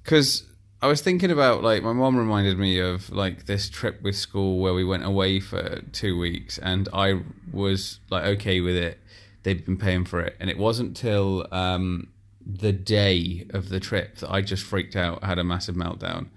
Because 0.02 0.48
I 0.82 0.88
was 0.88 1.00
thinking 1.00 1.30
about 1.30 1.62
like 1.62 1.84
my 1.84 1.92
mom 1.92 2.16
reminded 2.16 2.58
me 2.58 2.80
of 2.80 3.08
like 3.10 3.46
this 3.46 3.70
trip 3.70 4.02
with 4.02 4.16
school 4.16 4.58
where 4.58 4.74
we 4.74 4.84
went 4.84 5.04
away 5.04 5.38
for 5.38 5.82
two 5.92 6.18
weeks, 6.18 6.58
and 6.58 6.88
I 6.92 7.20
was 7.52 8.00
like 8.10 8.24
okay 8.24 8.60
with 8.60 8.74
it. 8.74 8.98
They'd 9.44 9.64
been 9.64 9.76
paying 9.76 10.06
for 10.06 10.20
it, 10.22 10.34
and 10.40 10.50
it 10.50 10.58
wasn't 10.58 10.96
till 10.96 11.46
um, 11.52 12.08
the 12.44 12.72
day 12.72 13.46
of 13.50 13.68
the 13.68 13.78
trip 13.78 14.16
that 14.16 14.32
I 14.32 14.40
just 14.40 14.64
freaked 14.64 14.96
out, 14.96 15.22
had 15.22 15.38
a 15.38 15.44
massive 15.44 15.76
meltdown 15.76 16.30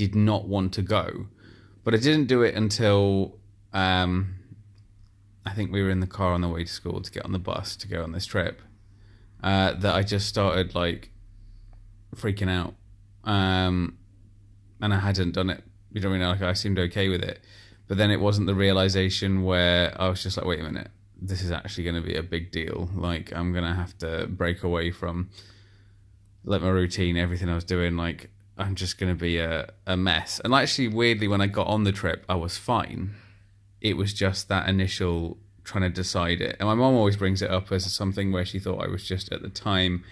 did 0.00 0.14
not 0.14 0.48
want 0.48 0.72
to 0.74 0.82
go. 0.82 1.26
But 1.84 1.92
I 1.94 1.98
didn't 1.98 2.26
do 2.26 2.42
it 2.42 2.54
until 2.54 3.38
um, 3.74 4.36
I 5.44 5.50
think 5.50 5.70
we 5.70 5.82
were 5.82 5.90
in 5.90 6.00
the 6.00 6.06
car 6.06 6.32
on 6.32 6.40
the 6.40 6.48
way 6.48 6.64
to 6.64 6.72
school 6.72 7.02
to 7.02 7.10
get 7.10 7.24
on 7.24 7.32
the 7.32 7.38
bus 7.38 7.76
to 7.76 7.86
go 7.86 8.02
on 8.02 8.12
this 8.12 8.24
trip. 8.24 8.62
Uh, 9.42 9.72
that 9.74 9.94
I 9.94 10.02
just 10.02 10.26
started 10.26 10.74
like 10.74 11.10
freaking 12.16 12.50
out. 12.50 12.74
Um, 13.24 13.98
and 14.80 14.94
I 14.94 15.00
hadn't 15.00 15.32
done 15.32 15.50
it. 15.50 15.62
You 15.92 16.00
know 16.00 16.08
what 16.08 16.16
I 16.16 16.18
mean? 16.18 16.28
Like 16.28 16.42
I 16.42 16.54
seemed 16.54 16.78
okay 16.78 17.08
with 17.08 17.22
it. 17.22 17.40
But 17.86 17.98
then 17.98 18.10
it 18.10 18.20
wasn't 18.20 18.46
the 18.46 18.54
realization 18.54 19.42
where 19.42 19.94
I 20.00 20.08
was 20.08 20.22
just 20.22 20.36
like, 20.38 20.46
wait 20.46 20.60
a 20.60 20.62
minute, 20.62 20.88
this 21.20 21.42
is 21.42 21.50
actually 21.50 21.84
going 21.84 21.96
to 21.96 22.02
be 22.02 22.14
a 22.14 22.22
big 22.22 22.52
deal. 22.52 22.88
Like 22.94 23.34
I'm 23.34 23.52
going 23.52 23.64
to 23.64 23.74
have 23.74 23.98
to 23.98 24.26
break 24.28 24.62
away 24.62 24.92
from 24.92 25.30
like 26.44 26.62
my 26.62 26.68
routine, 26.68 27.16
everything 27.16 27.50
I 27.50 27.54
was 27.54 27.64
doing. 27.64 27.96
Like 27.96 28.30
I'm 28.60 28.74
just 28.74 28.98
going 28.98 29.12
to 29.12 29.18
be 29.18 29.38
a, 29.38 29.72
a 29.86 29.96
mess. 29.96 30.40
And 30.44 30.54
actually, 30.54 30.88
weirdly, 30.88 31.28
when 31.28 31.40
I 31.40 31.46
got 31.46 31.66
on 31.66 31.84
the 31.84 31.92
trip, 31.92 32.24
I 32.28 32.34
was 32.34 32.58
fine. 32.58 33.14
It 33.80 33.96
was 33.96 34.12
just 34.12 34.48
that 34.48 34.68
initial 34.68 35.38
trying 35.64 35.82
to 35.82 35.90
decide 35.90 36.40
it. 36.40 36.56
And 36.60 36.68
my 36.68 36.74
mom 36.74 36.94
always 36.94 37.16
brings 37.16 37.42
it 37.42 37.50
up 37.50 37.72
as 37.72 37.90
something 37.92 38.32
where 38.32 38.44
she 38.44 38.58
thought 38.58 38.84
I 38.84 38.88
was 38.88 39.06
just 39.06 39.32
at 39.32 39.42
the 39.42 39.48
time 39.48 40.04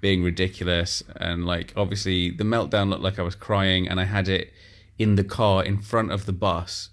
being 0.00 0.22
ridiculous. 0.22 1.02
And 1.16 1.44
like, 1.44 1.72
obviously, 1.76 2.30
the 2.30 2.44
meltdown 2.44 2.90
looked 2.90 3.02
like 3.02 3.18
I 3.18 3.22
was 3.22 3.34
crying, 3.34 3.88
and 3.88 3.98
I 3.98 4.04
had 4.04 4.28
it 4.28 4.52
in 4.98 5.16
the 5.16 5.24
car 5.24 5.64
in 5.64 5.78
front 5.78 6.12
of 6.12 6.26
the 6.26 6.32
bus. 6.32 6.90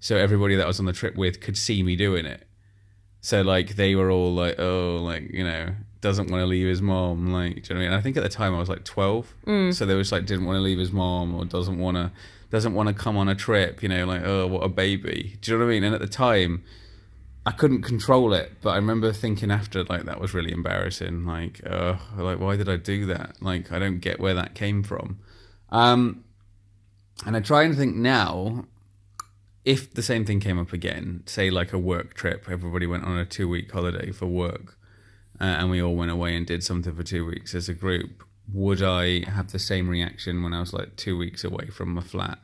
So 0.00 0.16
everybody 0.16 0.54
that 0.56 0.64
I 0.64 0.68
was 0.68 0.80
on 0.80 0.86
the 0.86 0.92
trip 0.92 1.16
with 1.16 1.40
could 1.40 1.56
see 1.56 1.82
me 1.82 1.96
doing 1.96 2.26
it. 2.26 2.46
So 3.20 3.42
like 3.42 3.76
they 3.76 3.94
were 3.94 4.10
all 4.10 4.34
like, 4.34 4.58
oh, 4.58 4.98
like 5.00 5.30
you 5.32 5.44
know, 5.44 5.74
doesn't 6.02 6.30
want 6.30 6.42
to 6.42 6.46
leave 6.46 6.66
his 6.66 6.82
mom. 6.82 7.32
Like, 7.32 7.54
do 7.54 7.60
you 7.60 7.62
know 7.62 7.62
what 7.62 7.70
I 7.70 7.78
mean? 7.78 7.86
And 7.86 7.94
I 7.94 8.00
think 8.02 8.16
at 8.18 8.22
the 8.22 8.28
time 8.28 8.54
I 8.54 8.58
was 8.58 8.68
like 8.68 8.84
twelve, 8.84 9.34
Mm. 9.46 9.72
so 9.74 9.86
they 9.86 9.94
was 9.94 10.12
like 10.12 10.26
didn't 10.26 10.44
want 10.44 10.56
to 10.58 10.60
leave 10.60 10.78
his 10.78 10.92
mom 10.92 11.34
or 11.34 11.44
doesn't 11.46 11.78
want 11.78 11.96
to 11.96 12.12
doesn't 12.50 12.74
want 12.74 12.88
to 12.90 12.94
come 12.94 13.16
on 13.16 13.28
a 13.28 13.34
trip. 13.34 13.82
You 13.82 13.88
know, 13.88 14.04
like 14.04 14.22
oh, 14.24 14.46
what 14.46 14.60
a 14.62 14.68
baby. 14.68 15.38
Do 15.40 15.52
you 15.52 15.58
know 15.58 15.64
what 15.64 15.70
I 15.70 15.74
mean? 15.74 15.84
And 15.84 15.94
at 15.94 16.00
the 16.02 16.06
time, 16.06 16.62
I 17.46 17.50
couldn't 17.52 17.82
control 17.82 18.32
it, 18.34 18.52
but 18.62 18.70
I 18.70 18.76
remember 18.76 19.12
thinking 19.12 19.50
after 19.50 19.82
like 19.84 20.04
that 20.04 20.20
was 20.20 20.34
really 20.34 20.52
embarrassing. 20.52 21.24
Like, 21.24 21.60
uh, 21.66 21.96
like 22.18 22.38
why 22.38 22.56
did 22.56 22.68
I 22.68 22.76
do 22.76 23.06
that? 23.06 23.36
Like, 23.40 23.72
I 23.72 23.78
don't 23.78 23.98
get 24.00 24.20
where 24.20 24.34
that 24.34 24.54
came 24.54 24.82
from. 24.82 25.18
Um, 25.70 26.24
and 27.24 27.36
I 27.36 27.40
try 27.40 27.62
and 27.62 27.76
think 27.76 27.96
now, 27.96 28.66
if 29.64 29.94
the 29.94 30.02
same 30.02 30.24
thing 30.24 30.40
came 30.40 30.58
up 30.58 30.72
again, 30.72 31.22
say 31.26 31.48
like 31.50 31.72
a 31.72 31.78
work 31.78 32.14
trip, 32.14 32.46
everybody 32.50 32.86
went 32.86 33.04
on 33.04 33.16
a 33.16 33.24
two 33.24 33.48
week 33.48 33.70
holiday 33.72 34.10
for 34.10 34.26
work, 34.26 34.76
uh, 35.42 35.56
and 35.58 35.70
we 35.70 35.82
all 35.82 35.96
went 35.96 36.12
away 36.12 36.36
and 36.36 36.46
did 36.46 36.62
something 36.62 36.94
for 36.94 37.02
two 37.02 37.26
weeks 37.26 37.52
as 37.52 37.68
a 37.68 37.74
group, 37.74 38.22
would 38.52 38.80
I 38.80 39.28
have 39.28 39.50
the 39.50 39.58
same 39.58 39.88
reaction 39.88 40.42
when 40.44 40.54
I 40.54 40.60
was 40.60 40.72
like 40.72 40.94
two 40.94 41.18
weeks 41.18 41.42
away 41.42 41.66
from 41.66 41.94
my 41.94 42.00
flat? 42.00 42.38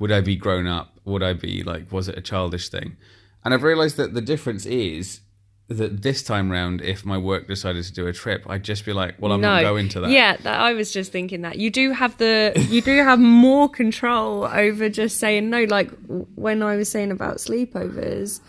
Would 0.00 0.10
I 0.10 0.20
be 0.20 0.34
grown 0.34 0.66
up? 0.66 0.98
Would 1.04 1.22
I 1.22 1.32
be 1.32 1.62
like, 1.62 1.92
was 1.92 2.08
it 2.08 2.18
a 2.18 2.20
childish 2.20 2.68
thing? 2.68 2.96
And 3.44 3.54
I've 3.54 3.62
realized 3.62 3.96
that 3.98 4.14
the 4.14 4.20
difference 4.20 4.66
is 4.66 5.20
that 5.68 6.02
this 6.02 6.24
time 6.24 6.50
round, 6.50 6.80
if 6.82 7.04
my 7.04 7.16
work 7.16 7.46
decided 7.46 7.84
to 7.84 7.92
do 7.92 8.08
a 8.08 8.12
trip, 8.12 8.44
I'd 8.48 8.64
just 8.64 8.84
be 8.84 8.92
like, 8.92 9.14
well, 9.20 9.30
I'm 9.30 9.40
not 9.40 9.62
going 9.62 9.88
to 9.90 10.00
that. 10.00 10.10
Yeah, 10.10 10.36
that, 10.38 10.60
I 10.60 10.72
was 10.72 10.92
just 10.92 11.12
thinking 11.12 11.42
that 11.42 11.58
you 11.58 11.70
do 11.70 11.92
have 11.92 12.18
the 12.18 12.52
you 12.68 12.82
do 12.82 12.96
have 12.96 13.20
more 13.20 13.68
control 13.68 14.44
over 14.44 14.88
just 14.88 15.18
saying 15.18 15.48
no. 15.48 15.62
Like 15.64 15.92
when 16.34 16.64
I 16.64 16.74
was 16.74 16.90
saying 16.90 17.12
about 17.12 17.36
sleepovers, 17.36 18.40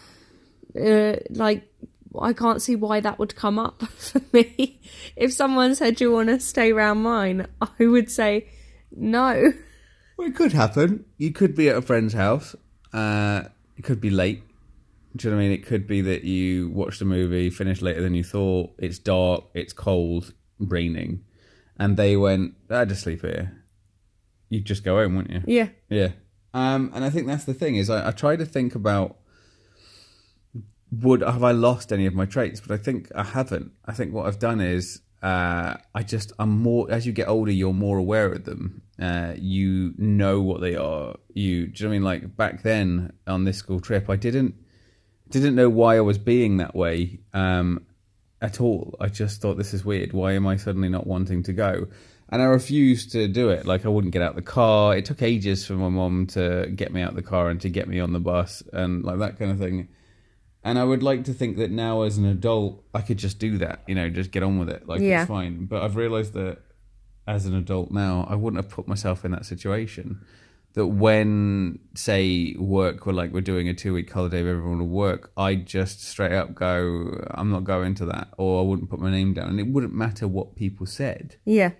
uh, 0.76 1.20
like 1.30 1.68
I 2.20 2.34
can't 2.34 2.62
see 2.62 2.76
why 2.76 3.00
that 3.00 3.20
would 3.20 3.36
come 3.36 3.58
up 3.60 3.82
for 3.98 4.22
me. 4.34 4.82
If 5.16 5.34
someone 5.34 5.76
said, 5.76 5.96
"Do 5.96 6.06
you 6.06 6.12
want 6.12 6.30
to 6.30 6.40
stay 6.40 6.72
around 6.72 7.00
mine?" 7.00 7.48
I 7.62 7.86
would 7.86 8.10
say 8.12 8.48
no. 8.96 9.54
Well, 10.18 10.28
it 10.28 10.36
could 10.36 10.52
happen. 10.54 11.06
You 11.18 11.32
could 11.32 11.56
be 11.56 11.70
at 11.70 11.78
a 11.78 11.82
friend's 11.82 12.14
house. 12.14 12.56
Uh, 12.94 13.44
it 13.78 13.84
could 13.84 14.02
be 14.02 14.10
late. 14.10 14.44
Do 15.16 15.28
you 15.28 15.32
know 15.32 15.38
what 15.38 15.44
I 15.44 15.48
mean? 15.48 15.54
It 15.54 15.66
could 15.66 15.88
be 15.88 16.02
that 16.02 16.24
you 16.24 16.70
watched 16.70 17.02
a 17.02 17.06
movie, 17.06 17.50
finished 17.50 17.82
later 17.82 18.02
than 18.02 18.14
you 18.14 18.24
thought. 18.24 18.72
It's 18.78 19.00
dark, 19.00 19.44
it's 19.54 19.74
cold, 19.74 20.34
raining, 20.60 21.24
and 21.78 21.98
they 21.98 22.16
went, 22.18 22.54
"I 22.70 22.86
just 22.86 23.04
sleep 23.04 23.22
here." 23.22 23.64
You'd 24.50 24.66
just 24.66 24.84
go 24.84 24.98
home, 24.98 25.16
wouldn't 25.16 25.48
you? 25.48 25.54
Yeah, 25.54 25.70
Yeah. 25.90 26.10
Um, 26.54 26.92
and 26.94 27.06
I 27.06 27.10
think 27.10 27.28
that's 27.28 27.46
the 27.46 27.54
thing 27.54 27.78
is 27.78 27.90
I, 27.90 28.10
I 28.10 28.12
try 28.12 28.36
to 28.36 28.46
think 28.46 28.76
about 28.76 29.16
would 30.92 31.22
have 31.22 31.44
I 31.44 31.52
lost 31.52 31.94
any 31.94 32.06
of 32.06 32.14
my 32.14 32.26
traits, 32.26 32.60
but 32.60 32.74
I 32.74 32.78
think 32.78 33.12
I 33.16 33.24
haven't. 33.24 33.72
I 33.86 33.94
think 33.94 34.14
what 34.14 34.26
I've 34.26 34.40
done 34.40 34.60
is 34.60 35.02
uh, 35.22 35.76
I 35.94 36.04
just 36.04 36.34
I'm 36.40 36.50
more 36.50 36.92
as 36.92 37.06
you 37.06 37.14
get 37.14 37.28
older, 37.28 37.52
you're 37.52 37.74
more 37.74 37.98
aware 37.98 38.32
of 38.32 38.44
them. 38.44 38.82
Uh, 39.00 39.34
you 39.38 39.94
know 39.98 40.42
what 40.42 40.62
they 40.62 40.76
are. 40.76 41.16
You 41.34 41.68
do 41.68 41.84
you 41.84 41.90
know 41.90 41.94
I 41.94 41.98
mean? 41.98 42.04
Like 42.04 42.36
back 42.36 42.64
then 42.64 43.14
on 43.26 43.46
this 43.46 43.58
school 43.58 43.80
trip, 43.80 44.10
I 44.10 44.16
didn't 44.16 44.56
didn't 45.30 45.56
know 45.56 45.70
why 45.70 45.98
I 45.98 46.02
was 46.02 46.18
being 46.18 46.58
that 46.58 46.76
way 46.76 47.20
um, 47.34 47.86
at 48.42 48.60
all. 48.60 48.96
I 49.00 49.08
just 49.08 49.42
thought 49.42 49.58
this 49.58 49.74
is 49.74 49.86
weird. 49.86 50.12
Why 50.12 50.34
am 50.34 50.46
I 50.46 50.58
suddenly 50.58 50.90
not 50.90 51.08
wanting 51.08 51.44
to 51.44 51.54
go? 51.54 51.88
And 52.30 52.42
I 52.42 52.46
refused 52.46 53.12
to 53.12 53.28
do 53.28 53.50
it. 53.50 53.66
Like 53.66 53.86
I 53.86 53.90
wouldn't 53.90 54.14
get 54.14 54.22
out 54.22 54.36
the 54.36 54.42
car. 54.42 54.96
It 54.96 55.06
took 55.06 55.22
ages 55.22 55.66
for 55.66 55.74
my 55.74 55.90
mom 55.90 56.28
to 56.28 56.72
get 56.76 56.92
me 56.92 57.02
out 57.02 57.16
the 57.16 57.22
car 57.22 57.50
and 57.50 57.62
to 57.62 57.70
get 57.70 57.88
me 57.88 58.00
on 58.00 58.14
the 58.14 58.20
bus 58.20 58.64
and 58.74 59.04
like 59.04 59.20
that 59.20 59.38
kind 59.38 59.52
of 59.52 59.60
thing. 59.60 59.88
And 60.64 60.78
I 60.78 60.84
would 60.84 61.02
like 61.02 61.24
to 61.26 61.34
think 61.34 61.58
that 61.58 61.72
now 61.72 62.04
as 62.04 62.18
an 62.18 62.26
adult, 62.26 62.84
I 62.94 63.02
could 63.02 63.18
just 63.18 63.40
do 63.40 63.58
that. 63.58 63.82
You 63.88 63.96
know, 63.96 64.10
just 64.10 64.32
get 64.32 64.44
on 64.44 64.60
with 64.60 64.70
it. 64.70 64.88
Like 64.88 65.02
Yeah. 65.02 65.22
it's 65.22 65.28
fine. 65.30 65.66
But 65.66 65.82
I've 65.84 65.96
realised 65.96 66.34
that 66.34 66.60
as 67.28 67.46
an 67.46 67.56
adult 67.56 67.92
now, 67.92 68.28
I 68.30 68.36
wouldn't 68.36 68.64
have 68.64 68.72
put 68.72 68.88
myself 68.88 69.26
in 69.26 69.32
that 69.32 69.46
situation. 69.46 70.22
That 70.74 70.88
when, 70.88 71.80
say, 71.96 72.56
work 72.58 73.06
were 73.06 73.12
like 73.12 73.34
we're 73.34 73.42
doing 73.42 73.68
a 73.68 73.74
two 73.74 73.94
week 73.94 74.10
holiday, 74.12 74.42
where 74.42 74.54
everyone 74.54 74.80
would 74.80 74.90
work, 74.90 75.32
I'd 75.36 75.66
just 75.68 76.02
straight 76.02 76.32
up 76.32 76.56
go, 76.56 77.26
I'm 77.32 77.52
not 77.52 77.64
going 77.66 77.94
to 77.96 78.06
that, 78.06 78.30
or 78.38 78.62
I 78.62 78.64
wouldn't 78.64 78.90
put 78.90 79.00
my 79.02 79.12
name 79.12 79.34
down, 79.34 79.50
and 79.50 79.60
it 79.60 79.68
wouldn't 79.68 79.94
matter 79.94 80.28
what 80.30 80.56
people 80.56 80.86
said. 80.86 81.36
yeah, 81.44 81.72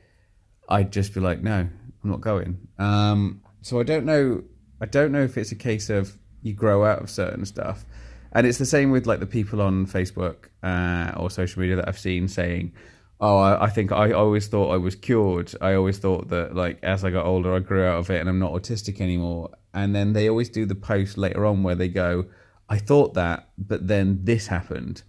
I'd 0.68 0.92
just 0.92 1.14
be 1.14 1.22
like, 1.22 1.42
no, 1.42 1.70
I'm 2.04 2.10
not 2.10 2.20
going. 2.20 2.68
Um, 2.80 3.42
so 3.62 3.80
I 3.80 3.84
don't 3.84 4.06
know. 4.06 4.44
I 4.82 4.88
don't 4.88 5.12
know 5.14 5.22
if 5.24 5.38
it's 5.38 5.52
a 5.54 5.56
case 5.56 5.90
of 5.90 6.18
you 6.42 6.54
grow 6.54 6.84
out 6.84 7.02
of 7.02 7.10
certain 7.10 7.46
stuff, 7.46 7.86
and 8.32 8.48
it's 8.48 8.58
the 8.58 8.66
same 8.66 8.92
with 8.92 9.06
like 9.06 9.20
the 9.20 9.26
people 9.26 9.62
on 9.62 9.86
Facebook 9.86 10.48
uh, 10.64 11.12
or 11.18 11.30
social 11.30 11.62
media 11.62 11.76
that 11.78 11.88
I've 11.88 12.00
seen 12.00 12.28
saying, 12.28 12.74
"Oh, 13.20 13.38
I, 13.38 13.66
I 13.66 13.70
think 13.70 13.92
I 13.92 14.12
always 14.12 14.48
thought 14.48 14.72
I 14.72 14.78
was 14.78 14.96
cured. 14.96 15.54
I 15.62 15.74
always 15.74 15.98
thought 15.98 16.30
that 16.30 16.56
like 16.56 16.80
as 16.84 17.04
I 17.04 17.12
got 17.12 17.26
older, 17.26 17.54
I 17.54 17.60
grew 17.60 17.86
out 17.86 18.00
of 18.00 18.10
it, 18.10 18.20
and 18.20 18.30
I'm 18.30 18.40
not 18.40 18.54
autistic 18.54 19.02
anymore." 19.02 19.50
And 19.74 19.96
then 19.96 20.14
they 20.14 20.30
always 20.30 20.50
do 20.50 20.66
the 20.66 20.76
post 20.76 21.18
later 21.18 21.46
on 21.46 21.64
where 21.64 21.76
they 21.76 21.88
go, 21.88 22.26
"I 22.70 22.78
thought 22.78 23.14
that, 23.16 23.50
but 23.58 23.88
then 23.88 24.20
this 24.24 24.48
happened." 24.48 25.04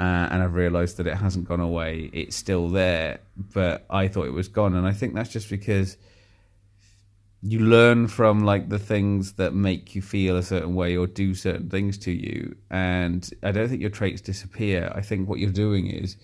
uh, 0.00 0.28
and 0.30 0.42
I've 0.42 0.54
realised 0.54 0.96
that 0.96 1.06
it 1.06 1.16
hasn't 1.16 1.46
gone 1.46 1.60
away. 1.60 2.08
It's 2.14 2.34
still 2.34 2.70
there, 2.70 3.20
but 3.36 3.84
I 3.90 4.08
thought 4.08 4.26
it 4.26 4.32
was 4.32 4.48
gone, 4.48 4.74
and 4.74 4.86
I 4.86 4.92
think 4.92 5.14
that's 5.14 5.28
just 5.28 5.50
because 5.50 5.98
you 7.42 7.58
learn 7.58 8.06
from 8.06 8.40
like 8.44 8.68
the 8.68 8.78
things 8.78 9.34
that 9.34 9.54
make 9.54 9.94
you 9.94 10.02
feel 10.02 10.36
a 10.36 10.42
certain 10.42 10.74
way 10.74 10.96
or 10.96 11.06
do 11.06 11.34
certain 11.34 11.70
things 11.70 11.96
to 11.98 12.10
you, 12.12 12.56
and 12.70 13.28
I 13.42 13.52
don't 13.52 13.68
think 13.68 13.80
your 13.80 13.90
traits 13.90 14.20
disappear. 14.20 14.92
I 14.94 15.00
think 15.00 15.28
what 15.28 15.38
you're 15.38 15.50
doing 15.50 15.86
is 15.86 16.16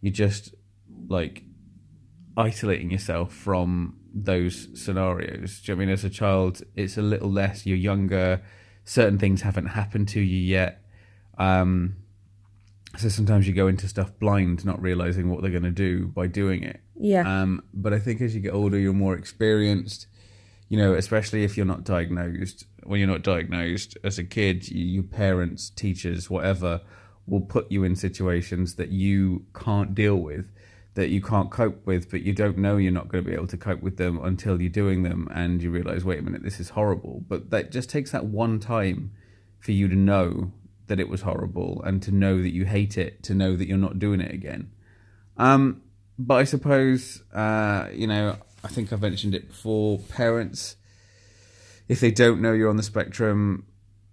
you're 0.00 0.12
just 0.12 0.54
like 1.08 1.44
isolating 2.36 2.90
yourself 2.90 3.34
from 3.34 3.98
those 4.14 4.68
scenarios. 4.74 5.60
Do 5.60 5.72
you 5.72 5.76
know 5.76 5.78
what 5.78 5.82
I 5.82 5.86
mean? 5.86 5.92
As 5.92 6.04
a 6.04 6.10
child, 6.10 6.62
it's 6.74 6.96
a 6.96 7.02
little 7.02 7.30
less. 7.30 7.66
You're 7.66 7.76
younger. 7.76 8.42
Certain 8.84 9.18
things 9.18 9.42
haven't 9.42 9.66
happened 9.66 10.08
to 10.08 10.20
you 10.20 10.38
yet. 10.38 10.84
Um, 11.38 11.96
so 12.96 13.08
sometimes 13.08 13.46
you 13.46 13.54
go 13.54 13.68
into 13.68 13.88
stuff 13.88 14.18
blind, 14.18 14.64
not 14.64 14.80
realizing 14.82 15.30
what 15.30 15.40
they're 15.42 15.50
going 15.50 15.62
to 15.62 15.70
do 15.70 16.08
by 16.08 16.26
doing 16.26 16.62
it. 16.62 16.80
yeah, 16.98 17.42
Um, 17.42 17.62
but 17.72 17.92
I 17.92 17.98
think 17.98 18.20
as 18.20 18.34
you 18.34 18.40
get 18.40 18.52
older, 18.52 18.78
you're 18.78 18.92
more 18.92 19.16
experienced. 19.16 20.06
You 20.72 20.78
know, 20.78 20.94
especially 20.94 21.44
if 21.44 21.52
you're 21.56 21.72
not 21.74 21.84
diagnosed. 21.84 22.64
When 22.84 22.98
you're 22.98 23.14
not 23.16 23.22
diagnosed 23.22 23.90
as 24.02 24.18
a 24.18 24.24
kid, 24.24 24.56
you, 24.68 24.84
your 24.96 25.02
parents, 25.02 25.68
teachers, 25.68 26.30
whatever, 26.30 26.80
will 27.26 27.42
put 27.42 27.70
you 27.70 27.84
in 27.84 27.94
situations 27.94 28.76
that 28.76 28.90
you 28.90 29.44
can't 29.54 29.94
deal 29.94 30.16
with. 30.16 30.46
that 30.94 31.08
you 31.08 31.22
can't 31.22 31.50
cope 31.50 31.86
with, 31.86 32.10
but 32.10 32.22
you 32.22 32.34
don't 32.34 32.58
know 32.58 32.76
you're 32.76 32.92
not 32.92 33.08
going 33.08 33.24
to 33.24 33.30
be 33.30 33.34
able 33.34 33.46
to 33.46 33.56
cope 33.56 33.82
with 33.82 33.96
them 33.96 34.22
until 34.22 34.60
you're 34.60 34.70
doing 34.70 35.02
them 35.02 35.28
and 35.32 35.62
you 35.62 35.70
realize, 35.70 36.04
wait 36.04 36.18
a 36.18 36.22
minute, 36.22 36.42
this 36.42 36.60
is 36.60 36.70
horrible. 36.70 37.24
But 37.28 37.50
that 37.50 37.72
just 37.72 37.88
takes 37.88 38.10
that 38.10 38.26
one 38.26 38.60
time 38.60 39.12
for 39.58 39.72
you 39.72 39.88
to 39.88 39.96
know 39.96 40.52
that 40.88 41.00
it 41.00 41.08
was 41.08 41.22
horrible 41.22 41.82
and 41.84 42.02
to 42.02 42.10
know 42.10 42.42
that 42.42 42.52
you 42.52 42.66
hate 42.66 42.98
it, 42.98 43.22
to 43.22 43.34
know 43.34 43.56
that 43.56 43.66
you're 43.66 43.78
not 43.78 43.98
doing 43.98 44.20
it 44.20 44.34
again. 44.34 44.70
Um, 45.38 45.82
but 46.18 46.34
I 46.34 46.44
suppose, 46.44 47.22
uh, 47.32 47.88
you 47.92 48.06
know, 48.06 48.36
I 48.64 48.68
think 48.68 48.92
I've 48.92 49.02
mentioned 49.02 49.34
it 49.34 49.48
before. 49.48 49.98
Parents, 49.98 50.76
if 51.88 52.00
they 52.00 52.10
don't 52.10 52.40
know 52.40 52.52
you're 52.52 52.70
on 52.70 52.76
the 52.76 52.82
spectrum, 52.82 53.66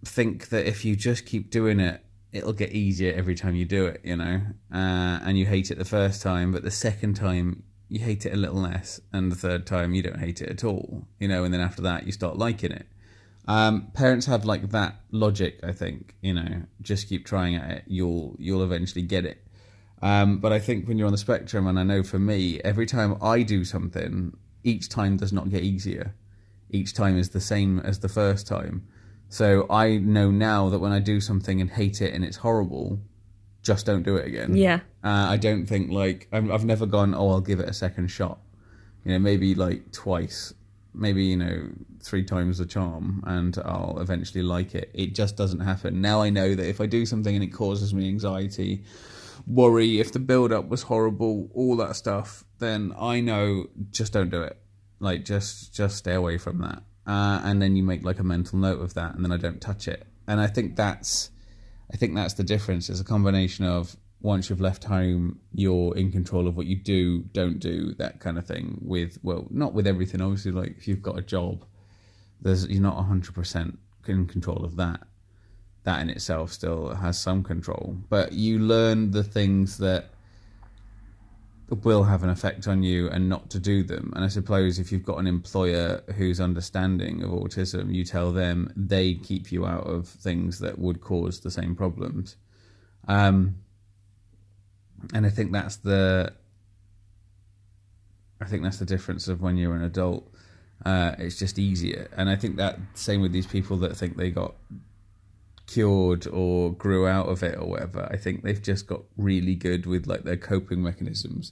think 0.04 0.50
that 0.50 0.66
if 0.66 0.86
you 0.86 0.95
just 0.95 1.26
keep 1.26 1.52
doing 1.52 1.80
it, 1.80 2.04
it'll 2.32 2.54
get 2.54 2.72
easier 2.72 3.14
every 3.14 3.36
time 3.36 3.56
you 3.56 3.66
do 3.66 3.86
it, 3.86 4.02
you 4.04 4.16
know, 4.16 4.41
uh, 4.74 5.20
and 5.24 5.38
you 5.38 5.45
hate 5.45 5.72
it 5.72 5.78
the 5.78 5.86
first 5.86 6.22
time, 6.22 6.52
but 6.52 6.64
the 6.64 6.72
second 6.72 7.16
time 7.16 7.64
you 7.88 8.00
hate 8.00 8.26
it 8.26 8.34
a 8.34 8.38
little 8.38 8.62
less, 8.62 9.00
and 9.12 9.32
the 9.32 9.36
third 9.36 9.66
time 9.66 9.93
you 9.93 10.04
don't 10.04 10.20
hate 10.20 10.41
it 10.41 10.50
at 10.50 10.64
all, 10.64 11.08
you 11.20 11.28
know, 11.28 11.43
and 11.43 11.54
then 11.54 11.62
after 11.62 11.82
that 11.82 12.06
you 12.06 12.12
start 12.12 12.38
liking 12.38 12.72
it. 12.72 12.86
Um, 13.47 13.88
parents 13.95 14.28
have 14.28 14.45
like 14.45 14.70
that 14.70 15.02
logic, 15.12 15.60
I 15.64 15.72
think, 15.72 16.14
you 16.22 16.36
know, 16.36 16.64
just 16.82 17.10
keep 17.10 17.26
trying 17.26 17.56
at 17.56 17.70
it, 17.72 17.84
you'll 17.88 18.36
you'll 18.38 18.64
eventually 18.64 19.02
get 19.02 19.26
it. 19.26 19.43
Um, 20.02 20.38
but 20.39 20.54
I 20.54 20.60
think 20.60 20.88
when 20.88 20.97
you're 20.97 21.08
on 21.08 21.12
the 21.12 21.18
spectrum, 21.18 21.68
and 21.68 21.80
I 21.80 21.84
know 21.84 22.04
for 22.04 22.20
me, 22.20 22.60
every 22.62 22.86
time 22.86 23.18
I 23.22 23.41
do 23.43 23.66
something, 23.66 24.36
each 24.64 24.89
time 24.89 25.18
does 25.18 25.34
not 25.34 25.50
get 25.50 25.64
easier. 25.64 26.16
Each 26.70 26.93
time 26.93 27.18
is 27.18 27.30
the 27.30 27.41
same 27.41 27.80
as 27.80 28.00
the 28.00 28.10
first 28.10 28.47
time. 28.47 28.88
So 29.30 29.68
I 29.70 29.97
know 29.97 30.32
now 30.32 30.70
that 30.70 30.80
when 30.80 30.91
I 30.91 31.00
do 31.00 31.22
something 31.22 31.62
and 31.62 31.70
hate 31.70 32.02
it 32.02 32.14
and 32.14 32.24
it's 32.24 32.38
horrible, 32.38 33.00
just 33.62 33.86
don't 33.86 34.04
do 34.04 34.16
it 34.16 34.28
again. 34.28 34.56
Yeah. 34.56 34.80
Uh, 35.04 35.28
I 35.30 35.38
don't 35.38 35.66
think 35.66 35.91
like 35.91 36.28
i 36.32 36.39
have 36.39 36.66
never 36.66 36.86
gone. 36.86 37.14
Oh, 37.14 37.30
I'll 37.30 37.41
give 37.41 37.60
it 37.60 37.70
a 37.70 37.74
second 37.74 38.08
shot. 38.08 38.39
You 39.06 39.14
know, 39.14 39.20
maybe 39.20 39.56
like 39.56 39.91
twice, 39.91 40.54
maybe 40.93 41.26
you 41.26 41.38
know 41.38 41.70
three 42.02 42.24
times 42.24 42.58
the 42.58 42.66
charm, 42.66 43.24
and 43.28 43.58
I'll 43.64 43.97
eventually 44.00 44.43
like 44.43 44.76
it. 44.76 44.89
It 44.93 45.14
just 45.14 45.38
doesn't 45.38 45.60
happen. 45.60 46.02
Now 46.02 46.22
I 46.22 46.30
know 46.30 46.56
that 46.56 46.68
if 46.68 46.82
I 46.82 46.86
do 46.86 47.06
something 47.06 47.34
and 47.34 47.43
it 47.43 47.54
causes 47.54 47.93
me 47.93 48.08
anxiety, 48.08 48.84
worry, 49.50 50.00
if 50.00 50.14
the 50.14 50.20
build 50.20 50.54
up 50.54 50.70
was 50.70 50.84
horrible, 50.84 51.50
all 51.54 51.76
that 51.78 51.97
stuff, 51.97 52.45
then 52.60 52.93
I 52.97 53.20
know 53.20 53.68
just 53.91 54.14
don't 54.14 54.30
do 54.30 54.43
it. 54.43 54.58
Like 55.00 55.26
just 55.26 55.74
just 55.74 55.97
stay 55.97 56.14
away 56.14 56.38
from 56.38 56.60
that 56.60 56.84
uh, 57.10 57.41
and 57.43 57.60
then 57.60 57.76
you 57.76 57.82
make 57.82 58.06
like 58.06 58.20
a 58.20 58.24
mental 58.24 58.60
note 58.60 58.82
of 58.82 58.93
that, 58.93 59.16
and 59.16 59.26
then 59.26 59.32
I 59.32 59.38
don't 59.38 59.60
touch 59.60 59.88
it. 59.88 60.06
And 60.28 60.39
I 60.39 60.45
think 60.45 60.76
that's, 60.76 61.32
I 61.91 61.97
think 61.97 62.14
that's 62.14 62.36
the 62.36 62.43
difference. 62.43 62.88
It's 62.88 63.00
a 63.00 63.04
combination 63.04 63.66
of 63.66 63.97
once 64.22 64.47
you've 64.47 64.62
left 64.62 64.84
home, 64.84 65.39
you're 65.52 65.97
in 65.97 66.12
control 66.12 66.47
of 66.47 66.56
what 66.56 66.68
you 66.68 66.76
do, 66.76 67.24
don't 67.34 67.58
do, 67.58 67.95
that 67.95 68.20
kind 68.20 68.38
of 68.38 68.45
thing. 68.45 68.78
With 68.84 69.18
well, 69.24 69.47
not 69.50 69.74
with 69.74 69.88
everything. 69.88 70.22
Obviously, 70.22 70.52
like 70.52 70.76
if 70.78 70.88
you've 70.88 71.02
got 71.02 71.18
a 71.18 71.24
job, 71.24 71.66
there's 72.41 72.68
you're 72.68 72.84
not 72.84 73.04
hundred 73.04 73.34
percent 73.34 73.80
in 74.06 74.28
control 74.28 74.64
of 74.64 74.76
that. 74.76 75.02
That 75.89 76.03
in 76.03 76.09
itself 76.11 76.53
still 76.53 76.93
has 76.93 77.17
some 77.17 77.41
control, 77.43 77.97
but 78.09 78.31
you 78.31 78.59
learn 78.59 79.09
the 79.09 79.23
things 79.23 79.79
that 79.79 80.11
will 81.83 82.03
have 82.03 82.21
an 82.21 82.29
effect 82.29 82.67
on 82.67 82.83
you 82.83 83.09
and 83.09 83.27
not 83.27 83.49
to 83.49 83.59
do 83.59 83.81
them. 83.81 84.13
And 84.15 84.23
I 84.23 84.27
suppose 84.27 84.77
if 84.77 84.91
you've 84.91 85.03
got 85.03 85.17
an 85.17 85.25
employer 85.25 86.03
who's 86.15 86.39
understanding 86.39 87.23
of 87.23 87.31
autism, 87.31 87.91
you 87.91 88.05
tell 88.05 88.31
them 88.31 88.71
they 88.75 89.15
keep 89.15 89.51
you 89.51 89.65
out 89.65 89.87
of 89.87 90.07
things 90.07 90.59
that 90.59 90.77
would 90.77 91.01
cause 91.01 91.39
the 91.39 91.49
same 91.49 91.75
problems. 91.75 92.35
Um, 93.07 93.55
and 95.15 95.25
I 95.25 95.31
think 95.31 95.51
that's 95.51 95.77
the 95.77 96.33
I 98.39 98.45
think 98.45 98.61
that's 98.61 98.77
the 98.77 98.85
difference 98.85 99.27
of 99.27 99.41
when 99.41 99.57
you're 99.57 99.75
an 99.75 99.83
adult. 99.83 100.31
Uh, 100.85 101.15
it's 101.17 101.39
just 101.39 101.57
easier, 101.57 102.09
and 102.15 102.29
I 102.29 102.35
think 102.35 102.57
that 102.57 102.77
same 102.93 103.21
with 103.21 103.31
these 103.31 103.47
people 103.47 103.77
that 103.77 103.97
think 103.97 104.17
they 104.17 104.29
got 104.29 104.53
cured 105.70 106.26
or 106.28 106.74
grew 106.74 107.07
out 107.07 107.28
of 107.28 107.43
it 107.43 107.57
or 107.57 107.67
whatever. 107.67 108.07
I 108.11 108.17
think 108.17 108.43
they've 108.43 108.61
just 108.61 108.88
got 108.88 109.01
really 109.17 109.55
good 109.55 109.86
with 109.86 110.07
like 110.07 110.24
their 110.24 110.38
coping 110.38 110.82
mechanisms 110.82 111.51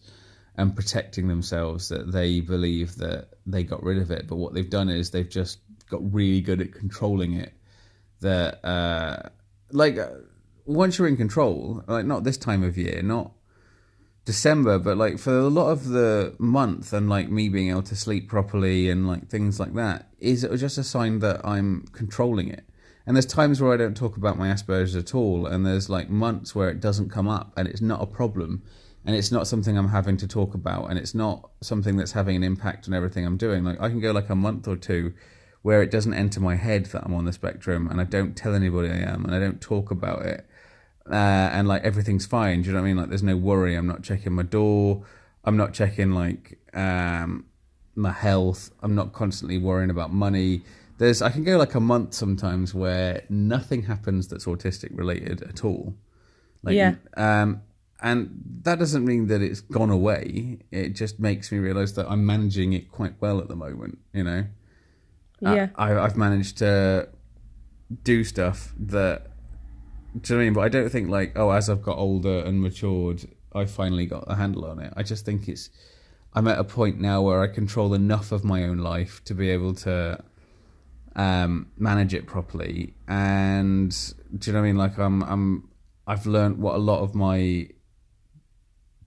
and 0.56 0.76
protecting 0.76 1.28
themselves 1.28 1.90
that 1.90 2.12
they 2.12 2.40
believe 2.42 2.96
that 2.96 3.30
they 3.46 3.64
got 3.64 3.84
rid 3.84 4.00
of 4.00 4.10
it. 4.10 4.28
But 4.28 4.38
what 4.38 4.54
they've 4.54 4.70
done 4.70 4.90
is 4.90 5.12
they've 5.12 5.30
just 5.30 5.60
got 5.90 6.02
really 6.14 6.42
good 6.42 6.62
at 6.62 6.74
controlling 6.74 7.34
it. 7.34 7.54
That 8.22 8.66
uh, 8.66 9.30
like 9.72 10.00
uh, 10.00 10.10
once 10.66 10.98
you're 10.98 11.08
in 11.08 11.18
control, 11.18 11.84
like 11.88 12.06
not 12.06 12.24
this 12.24 12.38
time 12.38 12.64
of 12.64 12.76
year, 12.76 13.04
not 13.04 13.34
December, 14.26 14.80
but 14.80 14.98
like 14.98 15.20
for 15.20 15.38
a 15.38 15.48
lot 15.48 15.70
of 15.70 15.90
the 15.90 16.36
month 16.40 16.92
and 16.92 17.08
like 17.08 17.30
me 17.30 17.50
being 17.50 17.70
able 17.70 17.84
to 17.84 17.96
sleep 17.96 18.28
properly 18.28 18.90
and 18.90 19.08
like 19.08 19.30
things 19.30 19.60
like 19.60 19.76
that, 19.76 20.10
is 20.20 20.44
it 20.44 20.58
just 20.58 20.80
a 20.80 20.84
sign 20.84 21.20
that 21.20 21.46
I'm 21.46 21.86
controlling 21.92 22.48
it? 22.50 22.68
And 23.08 23.16
there's 23.16 23.26
times 23.26 23.62
where 23.62 23.74
I 23.74 23.78
don't 23.78 23.96
talk 23.96 24.18
about 24.18 24.38
my 24.38 24.50
Asperger's 24.50 24.94
at 24.94 25.16
all, 25.16 25.48
and 25.48 25.66
there's 25.66 25.90
like 25.90 26.10
months 26.10 26.54
where 26.54 26.70
it 26.70 26.82
doesn't 26.82 27.10
come 27.10 27.30
up 27.30 27.54
and 27.56 27.66
it's 27.66 27.80
not 27.80 28.04
a 28.04 28.06
problem, 28.06 28.64
and 29.06 29.16
it's 29.16 29.32
not 29.32 29.48
something 29.48 29.78
I'm 29.78 29.88
having 29.88 30.18
to 30.18 30.28
talk 30.28 30.54
about, 30.54 30.90
and 30.90 31.00
it's 31.00 31.16
not 31.16 31.50
something 31.62 31.96
that's 31.96 32.12
having 32.12 32.36
an 32.36 32.44
impact 32.44 32.86
on 32.86 32.94
everything 32.94 33.26
I'm 33.26 33.38
doing. 33.38 33.64
Like 33.64 33.80
I 33.80 33.88
can 33.88 34.02
go 34.02 34.12
like 34.12 34.30
a 34.30 34.36
month 34.36 34.68
or 34.68 34.76
two 34.76 35.14
where 35.62 35.82
it 35.82 35.90
doesn't 35.90 36.14
enter 36.14 36.42
my 36.42 36.56
head 36.56 36.88
that 36.88 37.04
I'm 37.06 37.14
on 37.14 37.24
the 37.24 37.32
spectrum, 37.32 37.88
and 37.88 38.02
I 38.02 38.04
don't 38.04 38.36
tell 38.36 38.54
anybody 38.54 38.90
I 38.90 38.98
am, 38.98 39.24
and 39.24 39.34
I 39.34 39.40
don't 39.40 39.62
talk 39.62 39.90
about 39.90 40.26
it, 40.26 40.46
uh, 41.10 41.16
and 41.16 41.66
like 41.66 41.86
everything's 41.86 42.26
fine. 42.26 42.62
Do 42.62 42.68
you 42.68 42.74
know 42.74 42.82
what 42.82 42.88
I 42.88 42.90
mean? 42.90 42.98
Like 42.98 43.08
there's 43.08 43.24
no 43.24 43.38
worry. 43.38 43.76
I'm 43.76 43.88
not 43.88 44.04
checking 44.04 44.34
my 44.34 44.44
door. 44.44 45.06
I'm 45.46 45.56
not 45.56 45.74
checking 45.74 46.12
like 46.12 46.60
um, 46.74 47.46
my 47.96 48.12
health. 48.12 48.70
I'm 48.84 48.96
not 48.96 49.14
constantly 49.14 49.58
worrying 49.58 49.90
about 49.90 50.12
money 50.12 50.64
there's 50.98 51.22
I 51.22 51.30
can 51.30 51.44
go 51.44 51.58
like 51.58 51.76
a 51.76 51.80
month 51.80 52.14
sometimes 52.14 52.74
where 52.74 53.24
nothing 53.30 53.84
happens 53.84 54.28
that's 54.28 54.46
autistic 54.46 54.90
related 54.94 55.44
at 55.44 55.64
all. 55.64 55.96
Like, 56.64 56.76
yeah. 56.76 56.96
Um, 57.16 57.62
and 58.02 58.60
that 58.64 58.80
doesn't 58.80 59.06
mean 59.06 59.28
that 59.28 59.42
it's 59.42 59.62
gone 59.62 59.90
away. 59.90 60.60
It 60.72 60.90
just 60.90 61.20
makes 61.20 61.52
me 61.52 61.58
realize 61.60 61.94
that 61.94 62.08
I'm 62.10 62.26
managing 62.26 62.74
it 62.74 62.92
quite 62.92 63.14
well 63.20 63.40
at 63.40 63.48
the 63.48 63.56
moment. 63.56 64.00
You 64.14 64.24
know. 64.24 64.46
Yeah. 65.40 65.70
I, 65.76 65.94
I've 65.94 66.18
managed 66.18 66.58
to 66.60 67.10
do 68.04 68.24
stuff 68.24 68.74
that. 68.80 69.28
Do 70.20 70.34
you 70.34 70.36
know 70.36 70.40
what 70.40 70.42
I 70.42 70.46
mean? 70.46 70.54
But 70.54 70.62
I 70.62 70.70
don't 70.70 70.90
think 70.90 71.10
like 71.10 71.34
oh, 71.36 71.52
as 71.52 71.70
I've 71.70 71.84
got 71.84 71.98
older 71.98 72.40
and 72.40 72.62
matured, 72.62 73.26
I 73.54 73.66
finally 73.66 74.08
got 74.08 74.24
a 74.28 74.36
handle 74.36 74.66
on 74.66 74.80
it. 74.80 74.94
I 74.96 75.04
just 75.04 75.26
think 75.26 75.48
it's. 75.48 75.70
I'm 76.34 76.48
at 76.48 76.60
a 76.60 76.64
point 76.64 77.00
now 77.00 77.22
where 77.22 77.42
I 77.42 77.48
control 77.48 77.94
enough 77.94 78.32
of 78.32 78.44
my 78.44 78.64
own 78.64 78.78
life 78.78 79.24
to 79.26 79.34
be 79.34 79.50
able 79.50 79.74
to 79.76 80.24
um, 81.18 81.72
manage 81.78 82.14
it 82.14 82.28
properly. 82.28 82.94
And 83.08 83.92
do 84.38 84.50
you 84.50 84.54
know 84.54 84.60
what 84.60 84.66
I 84.66 84.68
mean? 84.68 84.78
Like 84.78 84.98
I'm, 85.00 85.24
I'm, 85.24 85.70
I've 86.06 86.26
learned 86.26 86.60
what 86.60 86.76
a 86.76 86.78
lot 86.78 87.02
of 87.02 87.16
my 87.16 87.68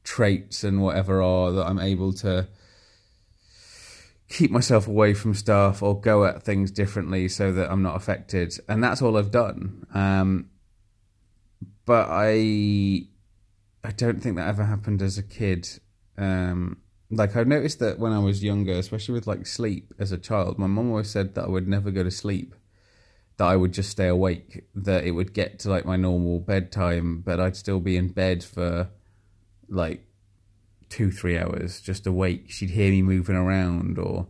traits 0.02 0.64
and 0.64 0.82
whatever 0.82 1.22
are 1.22 1.52
that 1.52 1.66
I'm 1.66 1.78
able 1.78 2.12
to 2.14 2.48
keep 4.28 4.50
myself 4.50 4.86
away 4.86 5.14
from 5.14 5.34
stuff 5.34 5.82
or 5.82 6.00
go 6.00 6.24
at 6.24 6.42
things 6.42 6.70
differently 6.70 7.28
so 7.28 7.52
that 7.52 7.70
I'm 7.70 7.82
not 7.82 7.96
affected. 7.96 8.58
And 8.68 8.82
that's 8.82 9.00
all 9.00 9.16
I've 9.16 9.30
done. 9.30 9.86
Um, 9.94 10.50
but 11.84 12.08
I, 12.10 13.06
I 13.84 13.90
don't 13.96 14.20
think 14.20 14.36
that 14.36 14.48
ever 14.48 14.64
happened 14.64 15.00
as 15.00 15.16
a 15.16 15.22
kid. 15.22 15.68
Um, 16.18 16.78
like 17.10 17.34
I've 17.34 17.48
noticed 17.48 17.80
that 17.80 17.98
when 17.98 18.12
I 18.12 18.20
was 18.20 18.42
younger, 18.42 18.72
especially 18.72 19.14
with 19.14 19.26
like 19.26 19.46
sleep 19.46 19.92
as 19.98 20.12
a 20.12 20.18
child, 20.18 20.58
my 20.58 20.66
mom 20.66 20.90
always 20.90 21.10
said 21.10 21.34
that 21.34 21.44
I 21.44 21.48
would 21.48 21.66
never 21.66 21.90
go 21.90 22.04
to 22.04 22.10
sleep, 22.10 22.54
that 23.36 23.46
I 23.46 23.56
would 23.56 23.72
just 23.72 23.90
stay 23.90 24.06
awake, 24.06 24.64
that 24.74 25.04
it 25.04 25.10
would 25.10 25.32
get 25.32 25.58
to 25.60 25.70
like 25.70 25.84
my 25.84 25.96
normal 25.96 26.38
bedtime, 26.38 27.20
but 27.20 27.40
I'd 27.40 27.56
still 27.56 27.80
be 27.80 27.96
in 27.96 28.08
bed 28.08 28.44
for 28.44 28.90
like 29.68 30.04
two, 30.88 31.10
three 31.10 31.36
hours 31.36 31.80
just 31.80 32.06
awake. 32.06 32.44
She'd 32.48 32.70
hear 32.70 32.90
me 32.90 33.02
moving 33.02 33.36
around 33.36 33.98
or 33.98 34.28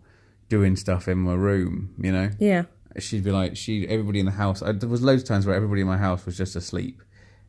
doing 0.49 0.75
stuff 0.75 1.07
in 1.07 1.19
my 1.19 1.35
room, 1.35 1.95
you 1.99 2.13
know? 2.13 2.31
Yeah. 2.39 2.65
She'd 2.99 3.25
be 3.25 3.31
like, 3.31 3.57
she, 3.57 3.87
everybody 3.87 4.21
in 4.21 4.27
the 4.27 4.33
house, 4.33 4.63
I, 4.63 4.73
there 4.73 4.89
was 4.89 5.03
loads 5.03 5.23
of 5.23 5.29
times 5.29 5.47
where 5.47 5.55
everybody 5.55 5.83
in 5.83 5.87
my 5.87 5.99
house 5.99 6.25
was 6.25 6.37
just 6.37 6.57
asleep. 6.57 7.03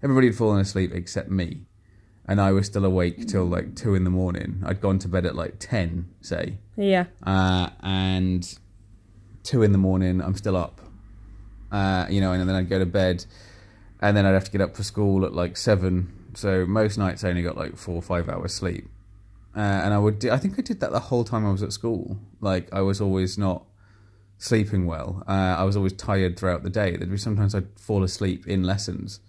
Everybody 0.04 0.28
had 0.28 0.36
fallen 0.36 0.60
asleep 0.60 0.92
except 0.94 1.30
me 1.30 1.68
and 2.32 2.40
I 2.40 2.54
was 2.54 2.66
still 2.66 2.86
awake 2.86 3.28
till 3.28 3.44
like 3.44 3.76
two 3.76 3.94
in 3.94 4.06
the 4.06 4.10
morning. 4.10 4.64
I'd 4.66 4.80
gone 4.80 5.00
to 5.00 5.10
bed 5.10 5.26
at 5.26 5.36
like 5.36 5.56
ten, 5.60 6.08
say. 6.22 6.60
Yeah. 6.78 7.08
Uh, 7.22 7.72
and 7.82 8.58
two 9.44 9.64
in 9.64 9.74
the 9.74 9.78
morning, 9.78 10.22
I'm 10.22 10.38
still 10.38 10.56
up. 10.56 10.80
Uh, 11.74 12.06
you 12.10 12.22
know, 12.22 12.32
and 12.32 12.48
then 12.48 12.56
I'd 12.56 12.70
go 12.70 12.80
to 12.80 12.86
bed, 12.86 13.26
and 14.00 14.16
then 14.16 14.26
I'd 14.26 14.32
have 14.32 14.46
to 14.46 14.52
get 14.52 14.62
up 14.62 14.78
for 14.78 14.84
school 14.84 15.26
at 15.26 15.34
like 15.34 15.58
seven. 15.58 16.32
So 16.34 16.66
most 16.66 16.98
nights 16.98 17.26
I 17.26 17.30
only 17.32 17.44
got 17.44 17.58
like 17.58 17.76
four 17.76 17.96
or 17.96 18.02
five 18.02 18.30
hours 18.30 18.54
sleep. 18.54 18.88
Uh, 19.54 19.60
and 19.60 19.94
I 19.94 19.98
would, 19.98 20.20
do, 20.20 20.32
I 20.32 20.38
think 20.38 20.58
I 20.58 20.62
did 20.62 20.80
that 20.80 20.94
the 20.94 21.02
whole 21.02 21.26
time 21.26 21.46
I 21.46 21.52
was 21.52 21.62
at 21.62 21.74
school. 21.74 22.18
Like 22.40 22.70
I 22.72 22.80
was 22.80 23.02
always 23.02 23.38
not 23.38 23.66
sleeping 24.38 24.86
well. 24.86 25.22
Uh, 25.28 25.58
I 25.60 25.66
was 25.66 25.76
always 25.76 25.92
tired 25.92 26.40
throughout 26.40 26.64
the 26.64 26.70
day. 26.70 26.96
There'd 26.96 27.12
be 27.12 27.18
sometimes 27.18 27.54
I'd 27.54 27.78
fall 27.78 28.04
asleep 28.04 28.48
in 28.48 28.64
lessons. 28.64 29.20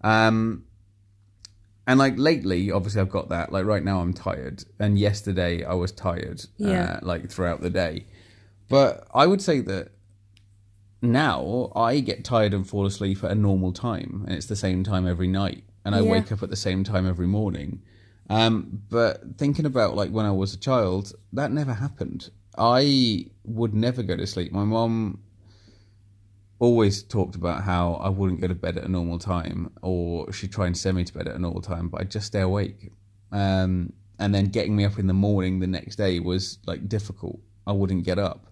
Um, 0.00 0.64
and 1.90 1.98
like 1.98 2.14
lately, 2.16 2.70
obviously, 2.70 3.00
I've 3.00 3.10
got 3.10 3.30
that. 3.30 3.50
Like 3.50 3.64
right 3.64 3.82
now, 3.82 4.00
I'm 4.00 4.12
tired, 4.14 4.64
and 4.78 4.96
yesterday 4.96 5.64
I 5.64 5.74
was 5.74 5.90
tired. 5.90 6.44
Yeah. 6.56 6.82
Uh, 6.84 6.98
like 7.02 7.28
throughout 7.30 7.60
the 7.62 7.70
day, 7.70 8.06
but 8.68 9.06
I 9.12 9.26
would 9.26 9.42
say 9.42 9.60
that 9.60 9.90
now 11.02 11.72
I 11.74 12.00
get 12.00 12.24
tired 12.24 12.54
and 12.54 12.68
fall 12.68 12.86
asleep 12.86 13.24
at 13.24 13.30
a 13.32 13.34
normal 13.34 13.72
time, 13.72 14.24
and 14.26 14.36
it's 14.36 14.46
the 14.46 14.56
same 14.56 14.84
time 14.84 15.06
every 15.06 15.26
night, 15.28 15.64
and 15.84 15.94
I 15.94 16.00
Yeah. 16.00 16.10
wake 16.12 16.30
up 16.30 16.42
at 16.42 16.50
the 16.50 16.56
same 16.56 16.84
time 16.84 17.06
every 17.08 17.26
morning. 17.26 17.82
Um, 18.28 18.82
but 18.88 19.36
thinking 19.38 19.66
about 19.66 19.96
like 19.96 20.10
when 20.10 20.26
I 20.26 20.30
was 20.30 20.54
a 20.54 20.58
child, 20.58 21.12
that 21.32 21.50
never 21.50 21.74
happened. 21.74 22.30
I 22.56 23.26
would 23.44 23.74
never 23.74 24.02
go 24.04 24.16
to 24.16 24.26
sleep. 24.26 24.52
My 24.52 24.64
mom 24.64 25.18
always 26.60 27.02
talked 27.02 27.34
about 27.34 27.64
how 27.64 27.94
I 27.94 28.08
wouldn't 28.10 28.40
go 28.40 28.46
to 28.46 28.54
bed 28.54 28.76
at 28.78 28.84
a 28.84 28.88
normal 28.88 29.18
time, 29.18 29.72
or 29.82 30.30
she'd 30.32 30.52
try 30.52 30.66
and 30.66 30.76
send 30.76 30.96
me 30.96 31.04
to 31.04 31.12
bed 31.12 31.26
at 31.26 31.34
a 31.34 31.38
normal 31.38 31.62
time, 31.62 31.88
but 31.88 32.02
I'd 32.02 32.10
just 32.10 32.26
stay 32.28 32.42
awake. 32.42 32.92
Um, 33.32 33.94
and 34.18 34.34
then 34.34 34.46
getting 34.46 34.76
me 34.76 34.84
up 34.84 34.98
in 34.98 35.06
the 35.06 35.14
morning 35.14 35.58
the 35.58 35.66
next 35.66 35.96
day 35.96 36.20
was 36.20 36.58
like 36.66 36.88
difficult. 36.88 37.40
I 37.66 37.72
wouldn't 37.72 38.04
get 38.04 38.18
up. 38.18 38.46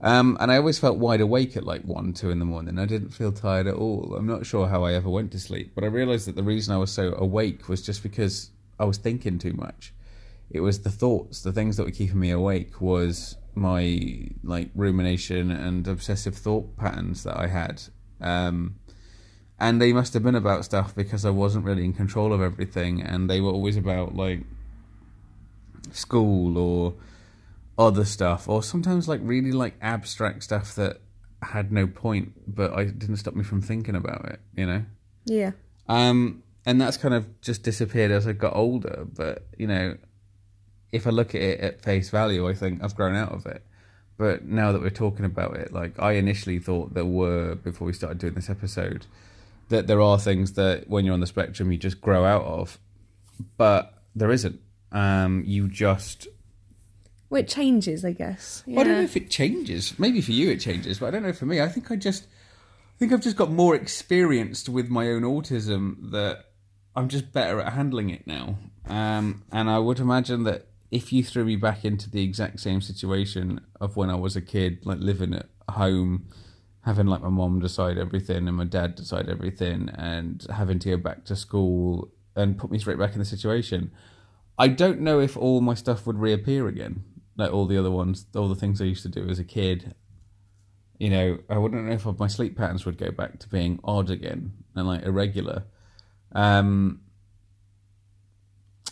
Um, 0.00 0.36
and 0.40 0.50
I 0.50 0.56
always 0.56 0.78
felt 0.78 0.98
wide 0.98 1.20
awake 1.20 1.56
at 1.56 1.64
like 1.64 1.82
one, 1.82 2.12
two 2.12 2.30
in 2.30 2.40
the 2.40 2.44
morning. 2.44 2.78
I 2.78 2.86
didn't 2.86 3.10
feel 3.10 3.32
tired 3.32 3.66
at 3.66 3.74
all. 3.74 4.14
I'm 4.16 4.26
not 4.26 4.46
sure 4.46 4.68
how 4.68 4.84
I 4.84 4.94
ever 4.94 5.08
went 5.08 5.32
to 5.32 5.40
sleep, 5.40 5.72
but 5.74 5.84
I 5.84 5.88
realized 5.88 6.26
that 6.26 6.36
the 6.36 6.42
reason 6.42 6.74
I 6.74 6.78
was 6.78 6.92
so 6.92 7.14
awake 7.14 7.68
was 7.68 7.82
just 7.82 8.02
because 8.02 8.50
I 8.78 8.84
was 8.84 8.98
thinking 8.98 9.38
too 9.38 9.54
much. 9.54 9.92
It 10.50 10.60
was 10.60 10.80
the 10.80 10.90
thoughts, 10.90 11.42
the 11.42 11.52
things 11.52 11.76
that 11.76 11.84
were 11.84 11.92
keeping 11.92 12.20
me 12.20 12.30
awake 12.30 12.80
was 12.80 13.36
my 13.58 14.28
like 14.42 14.70
rumination 14.74 15.50
and 15.50 15.86
obsessive 15.86 16.34
thought 16.34 16.76
patterns 16.76 17.24
that 17.24 17.36
I 17.36 17.48
had. 17.48 17.82
Um, 18.20 18.76
and 19.60 19.80
they 19.80 19.92
must 19.92 20.14
have 20.14 20.22
been 20.22 20.36
about 20.36 20.64
stuff 20.64 20.94
because 20.94 21.24
I 21.24 21.30
wasn't 21.30 21.64
really 21.64 21.84
in 21.84 21.92
control 21.92 22.32
of 22.32 22.40
everything, 22.40 23.02
and 23.02 23.28
they 23.28 23.40
were 23.40 23.50
always 23.50 23.76
about 23.76 24.14
like 24.14 24.42
school 25.92 26.56
or 26.56 26.94
other 27.76 28.04
stuff, 28.04 28.48
or 28.48 28.62
sometimes 28.62 29.08
like 29.08 29.20
really 29.22 29.52
like 29.52 29.74
abstract 29.80 30.44
stuff 30.44 30.74
that 30.76 31.00
had 31.42 31.72
no 31.72 31.86
point, 31.86 32.32
but 32.46 32.72
I 32.72 32.84
didn't 32.84 33.16
stop 33.16 33.34
me 33.34 33.44
from 33.44 33.60
thinking 33.60 33.96
about 33.96 34.26
it. 34.26 34.40
You 34.56 34.66
know. 34.66 34.84
Yeah. 35.24 35.52
Um, 35.88 36.42
and 36.64 36.80
that's 36.80 36.96
kind 36.96 37.14
of 37.14 37.40
just 37.40 37.62
disappeared 37.62 38.10
as 38.10 38.26
I 38.26 38.32
got 38.32 38.54
older. 38.54 39.06
But 39.12 39.46
you 39.56 39.66
know, 39.66 39.96
if 40.92 41.06
I 41.06 41.10
look 41.10 41.34
at 41.34 41.40
it 41.40 41.60
at 41.60 41.82
face 41.82 42.10
value, 42.10 42.48
I 42.48 42.54
think 42.54 42.82
I've 42.82 42.94
grown 42.94 43.14
out 43.14 43.32
of 43.32 43.46
it. 43.46 43.62
But 44.16 44.44
now 44.44 44.72
that 44.72 44.80
we're 44.80 44.90
talking 44.90 45.24
about 45.24 45.56
it, 45.56 45.72
like 45.72 45.98
I 45.98 46.12
initially 46.12 46.58
thought 46.58 46.94
there 46.94 47.04
were 47.04 47.54
before 47.54 47.86
we 47.86 47.92
started 47.92 48.18
doing 48.18 48.34
this 48.34 48.50
episode, 48.50 49.06
that 49.68 49.86
there 49.86 50.00
are 50.00 50.18
things 50.18 50.54
that 50.54 50.88
when 50.88 51.04
you're 51.04 51.14
on 51.14 51.20
the 51.20 51.26
spectrum 51.26 51.70
you 51.70 51.78
just 51.78 52.00
grow 52.00 52.24
out 52.24 52.44
of, 52.44 52.78
but 53.56 53.94
there 54.14 54.30
isn't. 54.30 54.60
Um, 54.90 55.44
you 55.46 55.68
just 55.68 56.26
Well, 57.30 57.42
it 57.42 57.48
changes, 57.48 58.04
I 58.04 58.12
guess. 58.12 58.62
Yeah. 58.66 58.76
well, 58.76 58.84
I 58.86 58.88
don't 58.88 58.98
know 58.98 59.04
if 59.04 59.16
it 59.16 59.30
changes. 59.30 59.96
Maybe 59.98 60.20
for 60.20 60.32
you 60.32 60.50
it 60.50 60.60
changes, 60.60 60.98
but 60.98 61.06
I 61.06 61.10
don't 61.10 61.22
know 61.22 61.32
for 61.32 61.46
me. 61.46 61.60
I 61.60 61.68
think 61.68 61.90
I 61.90 61.96
just 61.96 62.24
I 62.24 62.98
think 62.98 63.12
I've 63.12 63.22
just 63.22 63.36
got 63.36 63.50
more 63.52 63.76
experienced 63.76 64.68
with 64.68 64.88
my 64.88 65.08
own 65.08 65.22
autism 65.22 66.10
that 66.10 66.46
I'm 66.96 67.08
just 67.08 67.32
better 67.32 67.60
at 67.60 67.74
handling 67.74 68.10
it 68.10 68.26
now. 68.26 68.56
Um, 68.88 69.44
and 69.52 69.70
I 69.70 69.78
would 69.78 70.00
imagine 70.00 70.42
that 70.44 70.66
if 70.90 71.12
you 71.12 71.22
threw 71.22 71.44
me 71.44 71.56
back 71.56 71.84
into 71.84 72.10
the 72.10 72.22
exact 72.22 72.60
same 72.60 72.80
situation 72.80 73.60
of 73.80 73.96
when 73.96 74.10
I 74.10 74.14
was 74.14 74.36
a 74.36 74.40
kid, 74.40 74.86
like 74.86 74.98
living 75.00 75.34
at 75.34 75.46
home, 75.68 76.28
having 76.82 77.06
like 77.06 77.20
my 77.20 77.28
mom 77.28 77.60
decide 77.60 77.98
everything 77.98 78.48
and 78.48 78.56
my 78.56 78.64
dad 78.64 78.94
decide 78.94 79.28
everything, 79.28 79.90
and 79.90 80.46
having 80.50 80.78
to 80.80 80.90
go 80.90 80.96
back 80.96 81.24
to 81.26 81.36
school 81.36 82.10
and 82.34 82.56
put 82.56 82.70
me 82.70 82.78
straight 82.78 82.98
back 82.98 83.12
in 83.12 83.18
the 83.18 83.24
situation, 83.24 83.90
I 84.58 84.68
don't 84.68 85.00
know 85.00 85.20
if 85.20 85.36
all 85.36 85.60
my 85.60 85.74
stuff 85.74 86.06
would 86.06 86.18
reappear 86.18 86.66
again, 86.68 87.04
like 87.36 87.52
all 87.52 87.66
the 87.66 87.78
other 87.78 87.90
ones, 87.90 88.26
all 88.34 88.48
the 88.48 88.54
things 88.54 88.80
I 88.80 88.86
used 88.86 89.02
to 89.02 89.08
do 89.08 89.28
as 89.28 89.38
a 89.38 89.44
kid. 89.44 89.94
You 90.98 91.10
know, 91.10 91.38
I 91.48 91.58
wouldn't 91.58 91.84
know 91.84 91.92
if 91.92 92.18
my 92.18 92.26
sleep 92.26 92.56
patterns 92.56 92.84
would 92.84 92.98
go 92.98 93.10
back 93.10 93.38
to 93.40 93.48
being 93.48 93.78
odd 93.84 94.10
again 94.10 94.52
and 94.74 94.86
like 94.86 95.04
irregular. 95.04 95.64
Um, 96.32 97.02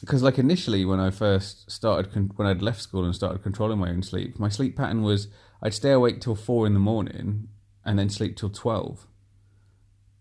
because 0.01 0.23
like 0.23 0.39
initially 0.39 0.85
when 0.85 1.01
I 1.01 1.11
first 1.11 1.71
started 1.71 2.13
con- 2.13 2.33
when 2.37 2.47
I'd 2.47 2.63
left 2.63 2.81
school 2.83 3.05
and 3.05 3.15
started 3.15 3.43
controlling 3.43 3.79
my 3.79 3.89
own 3.91 4.03
sleep, 4.03 4.39
my 4.39 4.49
sleep 4.49 4.77
pattern 4.77 5.03
was 5.03 5.29
I'd 5.63 5.75
stay 5.75 5.93
awake 5.93 6.21
till 6.21 6.35
four 6.37 6.67
in 6.67 6.75
the 6.75 6.81
morning 6.81 7.49
and 7.85 7.99
then 7.99 8.11
sleep 8.11 8.37
till 8.37 8.51
twelve, 8.51 9.07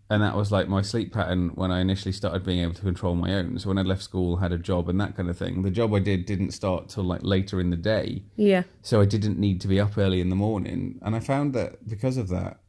and 0.09 0.21
that 0.21 0.35
was 0.35 0.51
like 0.51 0.67
my 0.69 0.81
sleep 0.81 1.11
pattern 1.13 1.49
when 1.55 1.71
I 1.71 1.79
initially 1.81 2.11
started 2.11 2.43
being 2.45 2.59
able 2.59 2.73
to 2.75 2.81
control 2.81 3.15
my 3.15 3.33
own. 3.33 3.57
So 3.59 3.69
when 3.69 3.77
I 3.77 3.81
left 3.81 4.03
school, 4.03 4.37
had 4.37 4.51
a 4.51 4.57
job 4.57 4.87
and 4.87 4.99
that 5.01 5.15
kind 5.17 5.29
of 5.29 5.37
thing. 5.37 5.63
The 5.63 5.71
job 5.71 5.93
I 5.93 5.99
did 5.99 6.25
didn't 6.25 6.51
start 6.51 6.89
till 6.89 7.03
like 7.03 7.23
later 7.23 7.59
in 7.59 7.69
the 7.71 7.75
day, 7.77 8.23
Yeah. 8.35 8.63
so 8.81 9.01
I 9.01 9.05
didn't 9.05 9.39
need 9.39 9.59
to 9.61 9.67
be 9.67 9.79
up 9.79 9.97
early 9.97 10.21
in 10.21 10.29
the 10.29 10.35
morning. 10.35 10.99
And 11.01 11.15
I 11.15 11.19
found 11.19 11.53
that 11.55 11.87
because 11.89 12.17
of 12.17 12.29
that, 12.29 12.59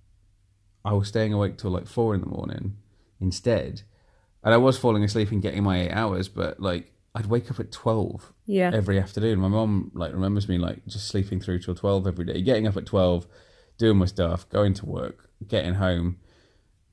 I 0.85 0.93
was 0.95 1.09
staying 1.09 1.33
awake 1.33 1.59
till 1.59 1.71
like 1.71 1.87
four 1.87 2.15
in 2.15 2.21
the 2.21 2.27
morning 2.27 2.77
instead. 3.21 3.83
And 4.43 4.55
I 4.55 4.59
was 4.59 4.79
falling 4.79 5.03
asleep 5.05 5.31
and 5.33 5.43
getting 5.43 5.63
my 5.63 5.83
eight 5.83 5.91
hours, 5.93 6.29
but 6.29 6.59
like 6.61 6.93
I'd 7.17 7.27
wake 7.27 7.51
up 7.51 7.59
at 7.59 7.73
twelve 7.73 8.33
Yeah. 8.45 8.71
every 8.75 9.01
afternoon. 9.01 9.39
My 9.41 9.49
mom 9.49 9.91
like 9.95 10.13
remembers 10.13 10.49
me 10.49 10.59
like 10.59 10.87
just 10.87 11.09
sleeping 11.09 11.41
through 11.41 11.61
till 11.61 11.75
twelve 11.75 12.07
every 12.07 12.27
day, 12.27 12.43
getting 12.43 12.67
up 12.67 12.77
at 12.77 12.85
twelve, 12.85 13.27
doing 13.79 13.97
my 13.97 14.05
stuff, 14.05 14.49
going 14.51 14.75
to 14.75 14.87
work, 14.87 15.31
getting 15.49 15.75
home. 15.75 16.19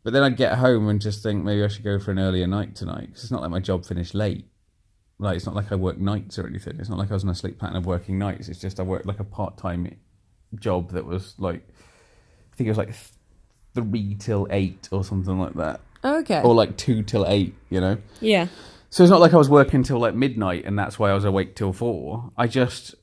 But 0.03 0.13
then 0.13 0.23
I'd 0.23 0.37
get 0.37 0.57
home 0.57 0.87
and 0.87 1.01
just 1.01 1.21
think 1.23 1.43
maybe 1.43 1.63
I 1.63 1.67
should 1.67 1.83
go 1.83 1.99
for 1.99 2.11
an 2.11 2.19
earlier 2.19 2.47
night 2.47 2.75
tonight 2.75 3.07
because 3.07 3.23
it's 3.23 3.31
not 3.31 3.41
like 3.41 3.51
my 3.51 3.59
job 3.59 3.85
finished 3.85 4.15
late. 4.15 4.45
Like 5.19 5.35
it's 5.35 5.45
not 5.45 5.55
like 5.55 5.71
I 5.71 5.75
work 5.75 5.97
nights 5.97 6.39
or 6.39 6.47
anything. 6.47 6.77
It's 6.79 6.89
not 6.89 6.97
like 6.97 7.11
I 7.11 7.13
was 7.13 7.23
on 7.23 7.29
a 7.29 7.35
sleep 7.35 7.59
pattern 7.59 7.75
of 7.75 7.85
working 7.85 8.17
nights. 8.17 8.47
It's 8.47 8.59
just 8.59 8.79
I 8.79 8.83
worked 8.83 9.05
like 9.05 9.19
a 9.19 9.25
part 9.25 9.57
time 9.57 9.93
job 10.55 10.91
that 10.91 11.05
was 11.05 11.35
like 11.37 11.67
I 12.51 12.55
think 12.55 12.67
it 12.67 12.71
was 12.71 12.77
like 12.77 12.93
three 13.73 14.15
till 14.15 14.47
eight 14.51 14.87
or 14.91 15.03
something 15.03 15.37
like 15.39 15.53
that, 15.55 15.81
okay. 16.03 16.41
or 16.41 16.53
like 16.53 16.77
two 16.77 17.03
till 17.03 17.25
eight. 17.27 17.55
You 17.69 17.81
know. 17.81 17.97
yeah. 18.21 18.47
So 18.93 19.01
it's 19.01 19.09
not 19.09 19.21
like 19.21 19.33
I 19.33 19.37
was 19.37 19.49
working 19.49 19.81
till 19.81 19.97
like 19.97 20.13
midnight 20.13 20.65
and 20.65 20.77
that's 20.77 20.99
why 20.99 21.09
I 21.09 21.15
was 21.15 21.25
awake 21.25 21.55
till 21.55 21.73
four. 21.73 22.31
I 22.37 22.45
just 22.45 22.93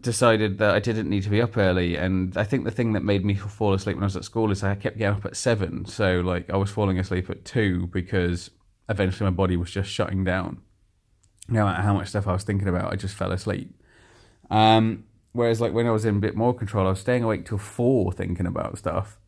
decided 0.00 0.58
that 0.58 0.74
I 0.74 0.80
didn't 0.80 1.08
need 1.08 1.22
to 1.22 1.30
be 1.30 1.40
up 1.40 1.56
early. 1.56 1.94
And 1.94 2.36
I 2.36 2.42
think 2.42 2.64
the 2.64 2.72
thing 2.72 2.94
that 2.94 3.04
made 3.04 3.24
me 3.24 3.36
fall 3.36 3.74
asleep 3.74 3.94
when 3.94 4.02
I 4.02 4.06
was 4.06 4.16
at 4.16 4.24
school 4.24 4.50
is 4.50 4.64
I 4.64 4.74
kept 4.74 4.98
getting 4.98 5.16
up 5.16 5.24
at 5.24 5.36
seven. 5.36 5.84
So 5.84 6.18
like 6.18 6.50
I 6.50 6.56
was 6.56 6.72
falling 6.72 6.98
asleep 6.98 7.30
at 7.30 7.44
two 7.44 7.86
because 7.86 8.50
eventually 8.88 9.30
my 9.30 9.36
body 9.36 9.56
was 9.56 9.70
just 9.70 9.88
shutting 9.88 10.24
down. 10.24 10.62
No 11.48 11.64
matter 11.64 11.82
how 11.82 11.94
much 11.94 12.08
stuff 12.08 12.26
I 12.26 12.32
was 12.32 12.42
thinking 12.42 12.66
about, 12.66 12.92
I 12.92 12.96
just 12.96 13.14
fell 13.14 13.30
asleep. 13.30 13.80
Um, 14.50 15.04
whereas 15.30 15.60
like 15.60 15.72
when 15.72 15.86
I 15.86 15.92
was 15.92 16.06
in 16.06 16.16
a 16.16 16.20
bit 16.20 16.34
more 16.34 16.54
control, 16.54 16.88
I 16.88 16.90
was 16.90 16.98
staying 16.98 17.22
awake 17.22 17.46
till 17.46 17.58
four 17.58 18.10
thinking 18.10 18.46
about 18.46 18.78
stuff 18.78 19.20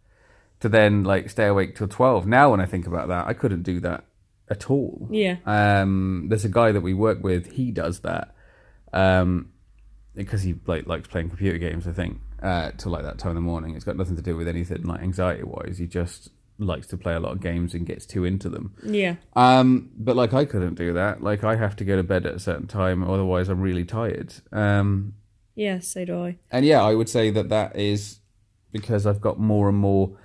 to 0.58 0.68
then 0.68 1.04
like 1.04 1.30
stay 1.30 1.46
awake 1.46 1.76
till 1.76 1.86
12. 1.86 2.26
Now 2.26 2.50
when 2.50 2.60
I 2.60 2.66
think 2.66 2.88
about 2.88 3.06
that, 3.06 3.28
I 3.28 3.34
couldn't 3.34 3.62
do 3.62 3.78
that 3.78 4.04
at 4.50 4.68
all. 4.70 5.08
Yeah. 5.10 5.36
Um, 5.46 6.26
there's 6.28 6.44
a 6.44 6.48
guy 6.50 6.72
that 6.72 6.80
we 6.80 6.92
work 6.94 7.22
with. 7.22 7.52
He 7.52 7.70
does 7.70 8.00
that, 8.00 8.34
um, 8.92 9.52
because 10.14 10.42
he 10.42 10.54
like 10.66 10.86
likes 10.86 11.08
playing 11.08 11.28
computer 11.28 11.58
games. 11.58 11.86
I 11.86 11.92
think 11.92 12.18
uh, 12.42 12.72
till 12.76 12.92
like 12.92 13.04
that 13.04 13.18
time 13.18 13.30
in 13.30 13.34
the 13.36 13.40
morning. 13.42 13.74
It's 13.76 13.84
got 13.84 13.96
nothing 13.96 14.16
to 14.16 14.22
do 14.22 14.36
with 14.36 14.48
anything 14.48 14.82
like 14.84 15.00
anxiety 15.02 15.44
wise. 15.44 15.78
He 15.78 15.86
just 15.86 16.30
likes 16.58 16.86
to 16.88 16.96
play 16.98 17.14
a 17.14 17.20
lot 17.20 17.32
of 17.32 17.40
games 17.40 17.72
and 17.72 17.86
gets 17.86 18.04
too 18.04 18.24
into 18.24 18.48
them. 18.50 18.74
Yeah. 18.84 19.14
Um, 19.34 19.90
but 19.96 20.14
like 20.16 20.34
I 20.34 20.44
couldn't 20.44 20.74
do 20.74 20.92
that. 20.94 21.22
Like 21.22 21.42
I 21.44 21.56
have 21.56 21.76
to 21.76 21.84
go 21.84 21.96
to 21.96 22.02
bed 22.02 22.26
at 22.26 22.34
a 22.34 22.38
certain 22.38 22.66
time, 22.66 23.02
otherwise 23.02 23.48
I'm 23.48 23.60
really 23.60 23.84
tired. 23.84 24.34
Um, 24.52 25.14
Yeah, 25.54 25.78
so 25.78 26.04
do 26.04 26.24
I. 26.24 26.36
and 26.50 26.66
yeah, 26.66 26.82
I 26.82 26.94
would 26.94 27.08
say 27.08 27.30
that 27.30 27.48
that 27.48 27.76
is 27.76 28.18
because 28.72 29.06
I've 29.06 29.20
got 29.22 29.38
more 29.38 29.68
and 29.70 29.78
more 29.78 30.18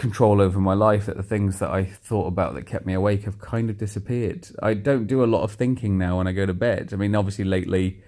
control 0.00 0.40
over 0.40 0.58
my 0.58 0.72
life 0.72 1.04
that 1.04 1.18
the 1.18 1.22
things 1.22 1.58
that 1.58 1.70
I 1.70 1.84
thought 1.84 2.26
about 2.26 2.54
that 2.54 2.64
kept 2.66 2.86
me 2.86 2.94
awake 2.94 3.24
have 3.24 3.38
kind 3.38 3.68
of 3.68 3.76
disappeared. 3.76 4.48
I 4.62 4.72
don't 4.72 5.06
do 5.06 5.22
a 5.22 5.26
lot 5.26 5.42
of 5.42 5.52
thinking 5.52 5.98
now 5.98 6.16
when 6.16 6.26
I 6.26 6.32
go 6.32 6.46
to 6.46 6.54
bed. 6.54 6.90
I 6.92 6.96
mean, 6.96 7.14
obviously 7.14 7.44
lately 7.44 8.02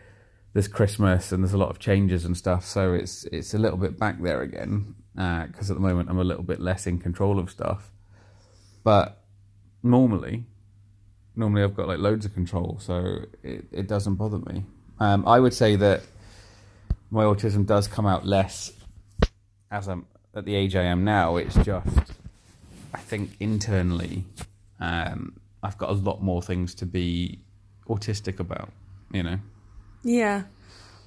there's 0.55 0.69
Christmas 0.69 1.33
and 1.33 1.45
there's 1.45 1.53
a 1.53 1.59
lot 1.59 1.69
of 1.69 1.79
changes 1.79 2.25
and 2.25 2.35
stuff, 2.35 2.65
so 2.65 2.95
it's 2.95 3.25
it's 3.25 3.53
a 3.53 3.59
little 3.59 3.77
bit 3.77 3.99
back 3.99 4.23
there 4.23 4.41
again 4.41 4.95
because 5.15 5.71
at 5.71 5.77
the 5.77 5.83
moment 5.83 6.09
I'm 6.09 6.19
a 6.19 6.25
little 6.25 6.43
bit 6.43 6.61
less 6.61 6.87
in 6.87 6.99
control 6.99 7.39
of 7.39 7.51
stuff. 7.51 7.91
But 8.83 9.23
normally, 9.83 10.47
normally 11.37 11.63
I've 11.63 11.77
got 11.77 11.89
like 11.89 11.99
loads 11.99 12.25
of 12.25 12.33
control, 12.33 12.79
so 12.81 13.27
it, 13.43 13.67
it 13.71 13.87
doesn't 13.87 14.15
bother 14.15 14.39
me. 14.39 14.65
Um, 14.99 15.29
I 15.29 15.39
would 15.39 15.53
say 15.53 15.77
that 15.77 16.03
my 17.11 17.25
autism 17.25 17.67
does 17.67 17.87
come 17.87 18.07
out 18.07 18.27
less 18.27 18.73
as 19.71 19.89
I'm 19.89 20.07
at 20.35 20.45
the 20.45 20.55
age 20.55 20.77
I 20.77 20.83
am 20.83 21.05
now. 21.05 21.37
It's 21.37 21.55
just, 21.57 22.13
I 22.95 22.99
think 22.99 23.31
internally, 23.41 24.25
um, 24.81 25.35
I've 25.63 25.79
got 25.79 25.91
a 25.91 25.95
lot 25.95 26.23
more 26.23 26.43
things 26.43 26.75
to 26.77 26.87
be 26.87 27.39
autistic 27.89 28.41
about. 28.41 28.71
You 29.13 29.23
know. 29.23 29.39
Yeah, 30.03 30.45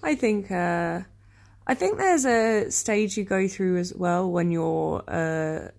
I 0.04 0.16
think 0.16 0.52
uh, 0.52 1.02
I 1.68 1.74
think 1.74 1.98
there's 1.98 2.26
a 2.26 2.70
stage 2.70 3.18
you 3.18 3.24
go 3.24 3.48
through 3.48 3.78
as 3.78 3.94
well 3.94 4.32
when 4.32 4.52
you're 4.52 5.04
uh, 5.08 5.70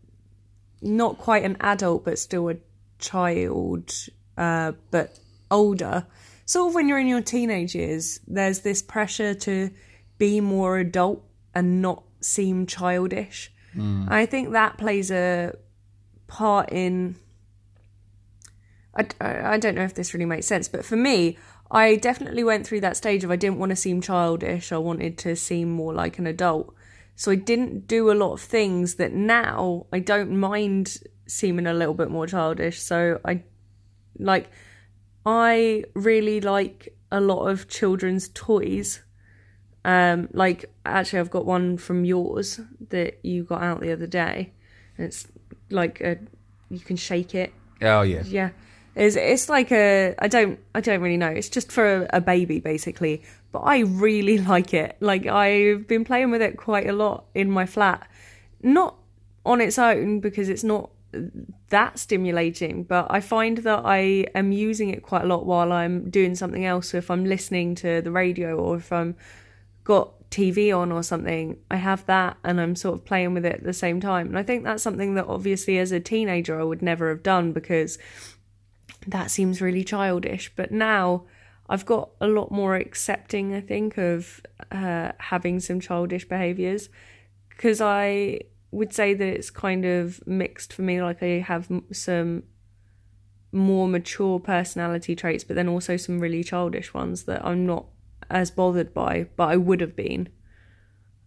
not 0.82 1.18
quite 1.18 1.44
an 1.44 1.56
adult 1.60 2.04
but 2.04 2.18
still 2.18 2.50
a 2.50 2.56
child 2.98 3.92
uh, 4.36 4.72
but 4.90 5.18
older. 5.50 6.06
Sort 6.44 6.68
of 6.68 6.74
when 6.74 6.88
you're 6.88 6.98
in 6.98 7.06
your 7.06 7.22
teenage 7.22 7.74
years, 7.74 8.20
there's 8.26 8.60
this 8.60 8.82
pressure 8.82 9.34
to 9.34 9.70
be 10.18 10.40
more 10.40 10.78
adult 10.78 11.24
and 11.54 11.82
not 11.82 12.02
seem 12.26 12.66
childish. 12.66 13.52
Hmm. 13.72 14.06
I 14.08 14.26
think 14.26 14.52
that 14.52 14.78
plays 14.78 15.10
a 15.10 15.54
part 16.26 16.72
in. 16.72 17.16
I, 18.94 19.06
I 19.20 19.54
I 19.54 19.58
don't 19.58 19.74
know 19.74 19.84
if 19.84 19.94
this 19.94 20.12
really 20.14 20.26
makes 20.26 20.46
sense, 20.46 20.68
but 20.68 20.84
for 20.84 20.96
me, 20.96 21.38
I 21.70 21.96
definitely 21.96 22.44
went 22.44 22.66
through 22.66 22.80
that 22.80 22.96
stage 22.96 23.24
of 23.24 23.30
I 23.30 23.36
didn't 23.36 23.58
want 23.58 23.70
to 23.70 23.76
seem 23.76 24.00
childish. 24.00 24.72
I 24.72 24.78
wanted 24.78 25.18
to 25.18 25.36
seem 25.36 25.70
more 25.70 25.92
like 25.92 26.18
an 26.18 26.26
adult. 26.26 26.74
So 27.16 27.30
I 27.32 27.36
didn't 27.36 27.86
do 27.86 28.10
a 28.10 28.14
lot 28.14 28.32
of 28.34 28.40
things 28.40 28.96
that 28.96 29.12
now 29.12 29.86
I 29.92 30.00
don't 30.00 30.38
mind 30.38 30.98
seeming 31.26 31.66
a 31.66 31.72
little 31.72 31.94
bit 31.94 32.10
more 32.10 32.26
childish. 32.26 32.80
So 32.80 33.20
I 33.24 33.42
like 34.18 34.50
I 35.24 35.84
really 35.94 36.40
like 36.40 36.96
a 37.10 37.20
lot 37.20 37.46
of 37.46 37.68
children's 37.68 38.28
toys. 38.28 39.02
Um, 39.86 40.28
like 40.32 40.64
actually, 40.84 41.20
I've 41.20 41.30
got 41.30 41.46
one 41.46 41.78
from 41.78 42.04
yours 42.04 42.60
that 42.88 43.24
you 43.24 43.44
got 43.44 43.62
out 43.62 43.80
the 43.80 43.92
other 43.92 44.08
day. 44.08 44.52
And 44.98 45.06
it's 45.06 45.28
like 45.70 46.00
a, 46.00 46.18
you 46.68 46.80
can 46.80 46.96
shake 46.96 47.36
it. 47.36 47.52
Oh 47.80 48.02
yeah. 48.02 48.24
Yeah, 48.26 48.50
it's 48.96 49.14
it's 49.14 49.48
like 49.48 49.70
a 49.70 50.16
I 50.18 50.26
don't 50.26 50.58
I 50.74 50.80
don't 50.80 51.00
really 51.00 51.16
know. 51.16 51.28
It's 51.28 51.48
just 51.48 51.70
for 51.70 52.02
a, 52.02 52.06
a 52.14 52.20
baby 52.20 52.58
basically, 52.58 53.22
but 53.52 53.60
I 53.60 53.80
really 53.80 54.38
like 54.54 54.74
it. 54.74 54.96
Like 54.98 55.26
I've 55.26 55.86
been 55.86 56.04
playing 56.04 56.32
with 56.32 56.42
it 56.42 56.56
quite 56.56 56.88
a 56.88 56.92
lot 56.92 57.26
in 57.32 57.48
my 57.48 57.64
flat, 57.64 58.08
not 58.62 58.96
on 59.44 59.60
its 59.60 59.78
own 59.78 60.18
because 60.18 60.48
it's 60.48 60.64
not 60.64 60.90
that 61.68 62.00
stimulating, 62.00 62.82
but 62.82 63.06
I 63.08 63.20
find 63.20 63.58
that 63.58 63.82
I 63.84 64.26
am 64.34 64.50
using 64.50 64.88
it 64.90 65.04
quite 65.04 65.22
a 65.22 65.26
lot 65.26 65.46
while 65.46 65.72
I'm 65.72 66.10
doing 66.10 66.34
something 66.34 66.64
else. 66.64 66.88
So 66.88 66.98
if 66.98 67.08
I'm 67.08 67.24
listening 67.24 67.76
to 67.76 68.02
the 68.02 68.10
radio 68.10 68.56
or 68.56 68.78
if 68.78 68.90
I'm 68.92 69.14
got 69.86 70.28
TV 70.30 70.76
on 70.76 70.90
or 70.90 71.02
something, 71.02 71.56
I 71.70 71.76
have 71.76 72.04
that 72.06 72.36
and 72.44 72.60
I'm 72.60 72.74
sort 72.74 72.96
of 72.96 73.04
playing 73.04 73.34
with 73.34 73.46
it 73.46 73.54
at 73.54 73.64
the 73.64 73.72
same 73.72 74.00
time. 74.00 74.26
And 74.26 74.38
I 74.38 74.42
think 74.42 74.64
that's 74.64 74.82
something 74.82 75.14
that 75.14 75.26
obviously 75.26 75.78
as 75.78 75.92
a 75.92 76.00
teenager 76.00 76.60
I 76.60 76.64
would 76.64 76.82
never 76.82 77.08
have 77.08 77.22
done 77.22 77.52
because 77.52 77.96
that 79.06 79.30
seems 79.30 79.62
really 79.62 79.84
childish. 79.84 80.52
But 80.56 80.72
now 80.72 81.24
I've 81.68 81.86
got 81.86 82.10
a 82.20 82.26
lot 82.26 82.50
more 82.50 82.74
accepting, 82.74 83.54
I 83.54 83.60
think, 83.60 83.96
of 83.96 84.40
uh, 84.72 85.12
having 85.18 85.60
some 85.60 85.78
childish 85.78 86.28
behaviors 86.28 86.88
because 87.48 87.80
I 87.80 88.40
would 88.72 88.92
say 88.92 89.14
that 89.14 89.26
it's 89.26 89.50
kind 89.50 89.84
of 89.84 90.26
mixed 90.26 90.72
for 90.72 90.82
me. 90.82 91.00
Like 91.00 91.22
I 91.22 91.38
have 91.38 91.70
some 91.92 92.42
more 93.52 93.86
mature 93.86 94.40
personality 94.40 95.14
traits, 95.14 95.44
but 95.44 95.54
then 95.54 95.68
also 95.68 95.96
some 95.96 96.18
really 96.18 96.42
childish 96.42 96.92
ones 96.92 97.22
that 97.24 97.46
I'm 97.46 97.64
not 97.64 97.86
as 98.30 98.50
bothered 98.50 98.92
by, 98.92 99.26
but 99.36 99.48
I 99.48 99.56
would 99.56 99.80
have 99.80 99.96
been. 99.96 100.28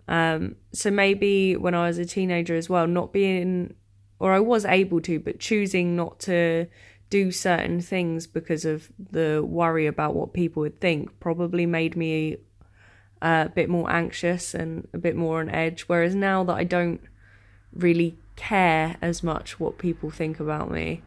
Um, 0.08 0.56
so 0.74 0.90
maybe 0.90 1.56
when 1.56 1.76
I 1.76 1.88
was 1.88 1.98
a 1.98 2.06
teenager 2.06 2.56
as 2.56 2.70
well, 2.70 2.88
not 2.88 3.14
being, 3.14 3.76
or 4.20 4.34
I 4.34 4.40
was 4.40 4.66
able 4.66 5.02
to, 5.02 5.20
but 5.20 5.40
choosing 5.40 5.96
not 5.96 6.20
to 6.22 6.68
do 7.10 7.32
certain 7.32 7.82
things 7.82 8.28
because 8.28 8.66
of 8.66 8.92
the 8.98 9.44
worry 9.44 9.88
about 9.88 10.16
what 10.16 10.34
people 10.34 10.62
would 10.62 10.80
think 10.80 11.20
probably 11.20 11.66
made 11.66 11.96
me 11.96 12.38
uh, 13.22 13.46
a 13.48 13.50
bit 13.50 13.70
more 13.70 13.90
anxious 13.92 14.54
and 14.54 14.88
a 14.94 14.98
bit 14.98 15.16
more 15.16 15.40
on 15.40 15.50
edge. 15.50 15.84
Whereas 15.84 16.16
now 16.16 16.44
that 16.44 16.56
I 16.56 16.64
don't 16.64 17.02
really 17.74 18.18
care 18.36 18.96
as 19.02 19.22
much 19.22 19.60
what 19.60 19.78
people 19.78 20.10
think 20.10 20.40
about 20.40 20.72
me, 20.72 21.04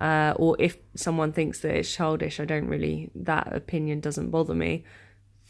uh, 0.00 0.34
or 0.36 0.56
if 0.58 0.78
someone 0.94 1.32
thinks 1.32 1.60
that 1.60 1.74
it's 1.74 1.94
childish, 1.94 2.40
I 2.40 2.44
don't 2.44 2.66
really, 2.66 3.10
that 3.14 3.52
opinion 3.54 4.00
doesn't 4.00 4.30
bother 4.30 4.54
me. 4.54 4.84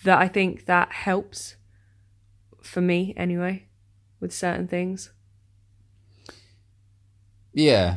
That 0.05 0.19
I 0.19 0.29
think 0.29 0.67
that 0.67 0.93
helps 0.93 1.57
for 2.63 2.81
me 2.81 3.15
anyway 3.17 3.67
with 4.21 4.33
certain 4.33 4.69
things. 4.69 5.11
Yeah, 7.53 7.97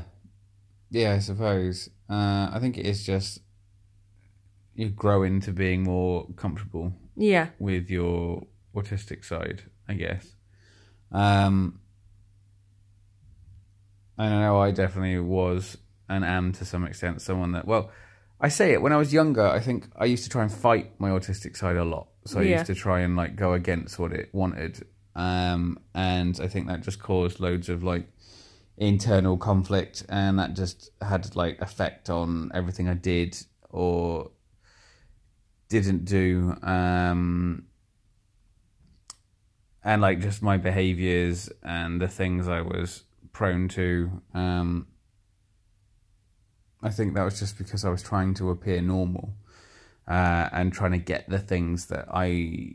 yeah, 0.89 1.13
I 1.13 1.19
suppose. 1.19 1.89
Uh, 2.09 2.49
I 2.53 2.57
think 2.59 2.77
it 2.77 2.85
is 2.85 3.05
just 3.05 3.41
you 4.75 4.89
grow 4.89 5.23
into 5.23 5.51
being 5.51 5.83
more 5.83 6.27
comfortable 6.35 6.93
Yeah, 7.15 7.49
with 7.59 7.89
your 7.89 8.45
autistic 8.75 9.25
side, 9.25 9.63
I 9.87 9.95
guess. 9.95 10.35
Um, 11.11 11.79
and 14.17 14.33
I 14.33 14.39
know 14.41 14.59
I 14.59 14.71
definitely 14.71 15.19
was 15.19 15.77
and 16.07 16.23
am 16.23 16.53
to 16.53 16.65
some 16.65 16.85
extent 16.85 17.21
someone 17.21 17.51
that, 17.53 17.65
well, 17.67 17.91
I 18.39 18.49
say 18.49 18.73
it 18.73 18.81
when 18.81 18.93
I 18.93 18.97
was 18.97 19.11
younger. 19.13 19.45
I 19.45 19.59
think 19.59 19.87
I 19.95 20.05
used 20.05 20.23
to 20.25 20.29
try 20.29 20.43
and 20.43 20.51
fight 20.51 20.91
my 20.99 21.09
autistic 21.09 21.57
side 21.57 21.75
a 21.77 21.83
lot. 21.83 22.07
So 22.25 22.39
I 22.39 22.43
Yeah. 22.43 22.53
used 22.53 22.67
to 22.67 22.75
try 22.75 22.99
and 23.01 23.15
like 23.15 23.35
go 23.35 23.53
against 23.53 23.97
what 23.97 24.11
it 24.13 24.29
wanted. 24.33 24.85
Um, 25.15 25.79
and 25.95 26.39
I 26.39 26.47
think 26.47 26.67
that 26.67 26.81
just 26.81 26.99
caused 26.99 27.39
loads 27.39 27.69
of 27.69 27.83
like 27.83 28.07
internal 28.77 29.37
conflict 29.37 30.05
and 30.09 30.37
that 30.37 30.53
just 30.53 30.91
had 31.01 31.35
like 31.35 31.59
effect 31.61 32.09
on 32.11 32.51
everything 32.53 32.87
I 32.87 32.93
did 32.93 33.35
or 33.69 34.29
didn't 35.69 36.05
do. 36.05 36.55
Um, 36.61 37.65
and 39.83 40.01
like 40.01 40.19
just 40.19 40.43
my 40.43 40.57
behaviors 40.57 41.49
and 41.63 41.99
the 41.99 42.07
things 42.07 42.47
I 42.47 42.61
was 42.61 43.03
prone 43.33 43.67
to. 43.69 44.21
Um, 44.33 44.87
I 46.81 46.89
think 46.89 47.15
that 47.15 47.23
was 47.23 47.39
just 47.39 47.57
because 47.57 47.83
I 47.83 47.89
was 47.89 48.03
trying 48.03 48.33
to 48.35 48.49
appear 48.49 48.81
normal 48.81 49.33
uh, 50.07 50.49
and 50.51 50.71
trying 50.71 50.91
to 50.91 50.97
get 50.97 51.29
the 51.29 51.39
things 51.39 51.87
that 51.87 52.05
I, 52.11 52.73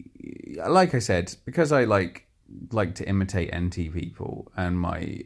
like 0.68 0.94
I 0.94 0.98
said, 0.98 1.34
because 1.44 1.72
I 1.72 1.84
like 1.84 2.26
like 2.70 2.94
to 2.96 3.08
imitate 3.08 3.54
NT 3.54 3.92
people, 3.92 4.52
and 4.56 4.78
my 4.78 5.20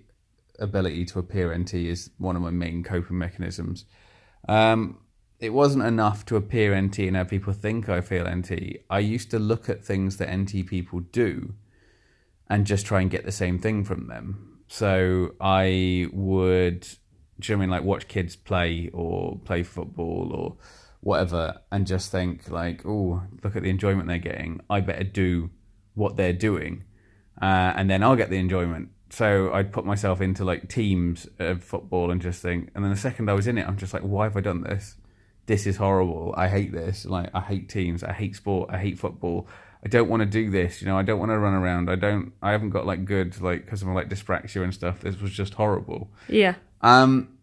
ability 0.59 1.05
to 1.07 1.19
appear 1.19 1.57
NT 1.57 1.75
is 1.75 2.11
one 2.19 2.37
of 2.37 2.43
my 2.43 2.51
main 2.51 2.83
coping 2.83 3.19
mechanisms. 3.19 3.85
Um, 4.49 4.99
it 5.39 5.51
wasn't 5.51 5.85
enough 5.85 6.25
to 6.27 6.37
appear 6.37 6.81
NT 6.81 7.01
and 7.01 7.17
have 7.17 7.29
people 7.29 7.53
think 7.53 7.89
I 7.89 8.01
feel 8.01 8.29
NT. 8.29 8.79
I 8.89 9.01
used 9.01 9.31
to 9.33 9.39
look 9.39 9.69
at 9.69 9.85
things 9.85 10.17
that 10.17 10.35
NT 10.35 10.67
people 10.67 11.01
do 11.01 11.55
and 12.49 12.67
just 12.67 12.87
try 12.87 13.01
and 13.01 13.11
get 13.11 13.25
the 13.25 13.33
same 13.33 13.59
thing 13.59 13.85
from 13.85 14.07
them. 14.07 14.61
So 14.69 15.35
I 15.41 16.09
would, 16.13 16.89
do 17.41 17.53
you 17.53 17.57
know 17.57 17.63
I 17.63 17.67
mean, 17.67 17.71
like 17.71 17.85
watch 17.85 18.09
kids 18.09 18.37
play 18.37 18.91
or 18.93 19.39
play 19.45 19.63
football 19.63 20.33
or 20.33 20.57
whatever, 21.01 21.61
and 21.71 21.87
just 21.87 22.11
think 22.11 22.51
like, 22.51 22.85
oh, 22.85 23.23
look 23.43 23.57
at 23.57 23.63
the 23.63 23.71
enjoyment 23.71 24.09
they're 24.09 24.19
getting. 24.19 24.61
I 24.69 24.81
better 24.81 25.05
do 25.05 25.51
what 25.95 26.17
they're 26.17 26.33
doing, 26.33 26.85
uh, 27.41 27.73
and 27.77 27.91
then 27.91 28.03
I'll 28.03 28.17
get 28.17 28.31
the 28.31 28.39
enjoyment. 28.39 28.91
So 29.11 29.53
I'd 29.53 29.73
put 29.73 29.85
myself 29.85 30.21
into 30.21 30.45
like 30.45 30.69
teams 30.69 31.29
of 31.39 31.63
football 31.63 32.11
and 32.11 32.21
just 32.21 32.43
think, 32.43 32.71
and 32.75 32.85
then 32.85 32.91
the 32.91 32.99
second 32.99 33.31
I 33.31 33.35
was 33.35 33.47
in 33.47 33.57
it, 33.59 33.67
I'm 33.67 33.77
just 33.77 33.95
like, 33.95 34.03
why 34.03 34.25
have 34.25 34.37
I 34.37 34.41
done 34.41 34.63
this? 34.63 34.97
This 35.47 35.67
is 35.67 35.77
horrible. 35.77 36.35
I 36.37 36.49
hate 36.49 36.73
this. 36.73 37.07
Like 37.07 37.31
I 37.33 37.41
hate 37.41 37.69
teams. 37.69 38.03
I 38.03 38.13
hate 38.13 38.35
sport. 38.35 38.71
I 38.73 38.79
hate 38.79 38.99
football. 38.99 39.47
I 39.85 39.89
don't 39.89 40.09
want 40.09 40.21
to 40.23 40.27
do 40.27 40.51
this. 40.51 40.83
You 40.83 40.89
know, 40.89 40.99
I 40.99 41.03
don't 41.03 41.21
want 41.21 41.31
to 41.31 41.39
run 41.39 41.55
around. 41.55 41.89
I 41.89 41.95
don't. 41.95 42.33
I 42.43 42.51
haven't 42.51 42.71
got 42.71 42.87
like 42.87 43.05
good 43.05 43.41
like 43.41 43.65
because 43.65 43.83
of 43.83 43.89
my 43.89 43.95
like 43.95 44.09
dyspraxia 44.09 44.65
and 44.65 44.75
stuff. 44.75 45.01
This 45.01 45.21
was 45.21 45.31
just 45.31 45.55
horrible. 45.55 46.11
yeah, 46.29 46.57
Um, 46.87 47.39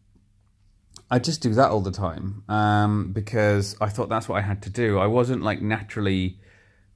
I 1.11 1.19
just 1.19 1.41
do 1.41 1.53
that 1.55 1.69
all 1.69 1.81
the 1.81 1.91
time 1.91 2.43
um, 2.47 3.11
because 3.11 3.75
I 3.81 3.89
thought 3.89 4.07
that's 4.07 4.29
what 4.29 4.37
I 4.37 4.41
had 4.41 4.61
to 4.63 4.69
do. 4.69 4.97
I 4.99 5.07
wasn't 5.07 5.43
like 5.43 5.61
naturally 5.61 6.39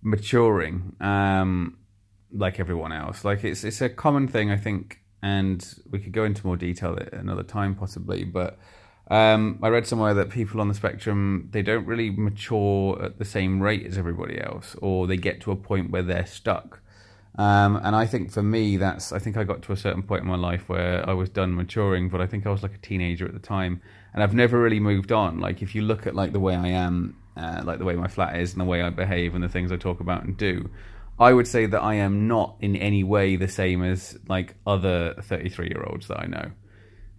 maturing 0.02 0.96
um, 1.02 1.78
like 2.32 2.58
everyone 2.62 2.94
else. 2.94 3.26
Like 3.26 3.44
it's 3.44 3.66
it's 3.66 3.82
a 3.82 3.90
common 3.90 4.30
thing, 4.30 4.50
I 4.50 4.56
think, 4.56 5.02
and 5.22 5.62
we 5.92 6.00
could 6.00 6.14
go 6.14 6.24
into 6.24 6.48
more 6.48 6.56
detail 6.56 6.98
at 7.00 7.12
another 7.12 7.44
time 7.44 7.76
possibly. 7.76 8.24
But 8.24 8.58
um, 9.12 9.60
I 9.62 9.68
read 9.68 9.86
somewhere 9.86 10.14
that 10.14 10.30
people 10.30 10.62
on 10.62 10.70
the 10.70 10.74
spectrum 10.74 11.50
they 11.52 11.62
don't 11.62 11.86
really 11.86 12.12
mature 12.12 13.04
at 13.04 13.20
the 13.20 13.26
same 13.26 13.62
rate 13.62 13.86
as 13.86 13.98
everybody 13.98 14.40
else, 14.40 14.74
or 14.82 15.06
they 15.06 15.18
get 15.18 15.42
to 15.42 15.52
a 15.52 15.58
point 15.58 15.92
where 15.92 16.02
they're 16.02 16.26
stuck. 16.26 16.80
Um, 17.36 17.80
and 17.84 17.96
I 17.96 18.08
think 18.08 18.32
for 18.32 18.42
me, 18.42 18.78
that's 18.78 19.12
I 19.12 19.20
think 19.20 19.38
I 19.38 19.44
got 19.44 19.62
to 19.64 19.72
a 19.72 19.78
certain 19.78 20.02
point 20.02 20.24
in 20.24 20.28
my 20.28 20.36
life 20.36 20.68
where 20.70 21.08
I 21.08 21.14
was 21.14 21.30
done 21.30 21.56
maturing, 21.56 22.10
but 22.10 22.20
I 22.20 22.26
think 22.26 22.48
I 22.48 22.50
was 22.50 22.64
like 22.64 22.74
a 22.74 22.80
teenager 22.80 23.26
at 23.28 23.34
the 23.34 23.40
time, 23.40 23.82
and 24.14 24.24
I've 24.24 24.34
never 24.34 24.60
really 24.60 24.80
moved 24.80 25.12
on. 25.12 25.40
Like 25.40 25.62
if 25.62 25.76
you 25.76 25.84
look 25.84 26.08
at 26.08 26.16
like 26.16 26.34
the 26.34 26.40
way 26.40 26.56
I 26.56 26.70
am, 26.70 27.16
uh, 27.36 27.62
like 27.64 27.78
the 27.78 27.86
way 27.86 27.96
my 27.96 28.08
flat 28.08 28.38
is, 28.38 28.54
and 28.54 28.62
the 28.62 28.66
way 28.66 28.82
I 28.82 28.90
behave, 28.90 29.36
and 29.36 29.44
the 29.44 29.50
things 29.50 29.72
I 29.72 29.78
talk 29.78 30.00
about 30.00 30.24
and 30.24 30.36
do, 30.36 30.72
I 31.20 31.32
would 31.32 31.48
say 31.48 31.68
that 31.68 31.82
I 31.82 31.96
am 31.96 32.28
not 32.28 32.56
in 32.60 32.76
any 32.76 33.04
way 33.04 33.36
the 33.36 33.48
same 33.48 33.84
as 33.84 34.18
like 34.28 34.56
other 34.66 35.14
thirty-three 35.22 35.68
year 35.68 35.84
olds 35.88 36.08
that 36.08 36.20
I 36.20 36.26
know. 36.26 36.52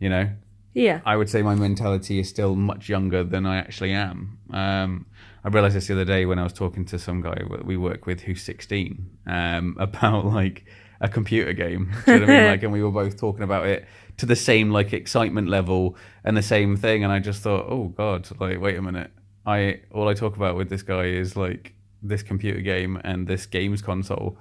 You 0.00 0.08
know, 0.08 0.30
yeah, 0.74 1.00
I 1.06 1.16
would 1.16 1.30
say 1.30 1.42
my 1.42 1.54
mentality 1.54 2.18
is 2.18 2.28
still 2.28 2.56
much 2.56 2.88
younger 2.88 3.22
than 3.22 3.46
I 3.46 3.58
actually 3.58 3.92
am. 3.92 4.38
Um, 4.50 5.06
I 5.48 5.50
realized 5.50 5.76
this 5.76 5.86
the 5.86 5.94
other 5.94 6.04
day 6.04 6.26
when 6.26 6.38
I 6.38 6.42
was 6.42 6.52
talking 6.52 6.84
to 6.84 6.98
some 6.98 7.22
guy 7.22 7.42
we 7.64 7.78
work 7.78 8.04
with 8.04 8.20
who's 8.20 8.42
16 8.42 9.18
um, 9.26 9.76
about 9.80 10.26
like 10.26 10.66
a 11.00 11.08
computer 11.08 11.54
game. 11.54 11.90
Do 12.04 12.12
you 12.12 12.18
know 12.18 12.26
what 12.26 12.34
I 12.34 12.40
mean? 12.40 12.46
Like, 12.50 12.62
and 12.64 12.72
we 12.72 12.82
were 12.82 12.90
both 12.90 13.18
talking 13.18 13.42
about 13.42 13.66
it 13.66 13.86
to 14.18 14.26
the 14.26 14.36
same 14.36 14.70
like 14.70 14.92
excitement 14.92 15.48
level 15.48 15.96
and 16.22 16.36
the 16.36 16.42
same 16.42 16.76
thing. 16.76 17.02
And 17.02 17.10
I 17.10 17.18
just 17.18 17.40
thought, 17.40 17.64
oh 17.66 17.88
god, 17.88 18.28
like 18.38 18.60
wait 18.60 18.76
a 18.76 18.82
minute, 18.82 19.10
I 19.46 19.80
all 19.90 20.06
I 20.06 20.12
talk 20.12 20.36
about 20.36 20.54
with 20.54 20.68
this 20.68 20.82
guy 20.82 21.04
is 21.04 21.34
like 21.34 21.72
this 22.02 22.22
computer 22.22 22.60
game 22.60 23.00
and 23.02 23.26
this 23.26 23.46
games 23.46 23.80
console 23.80 24.36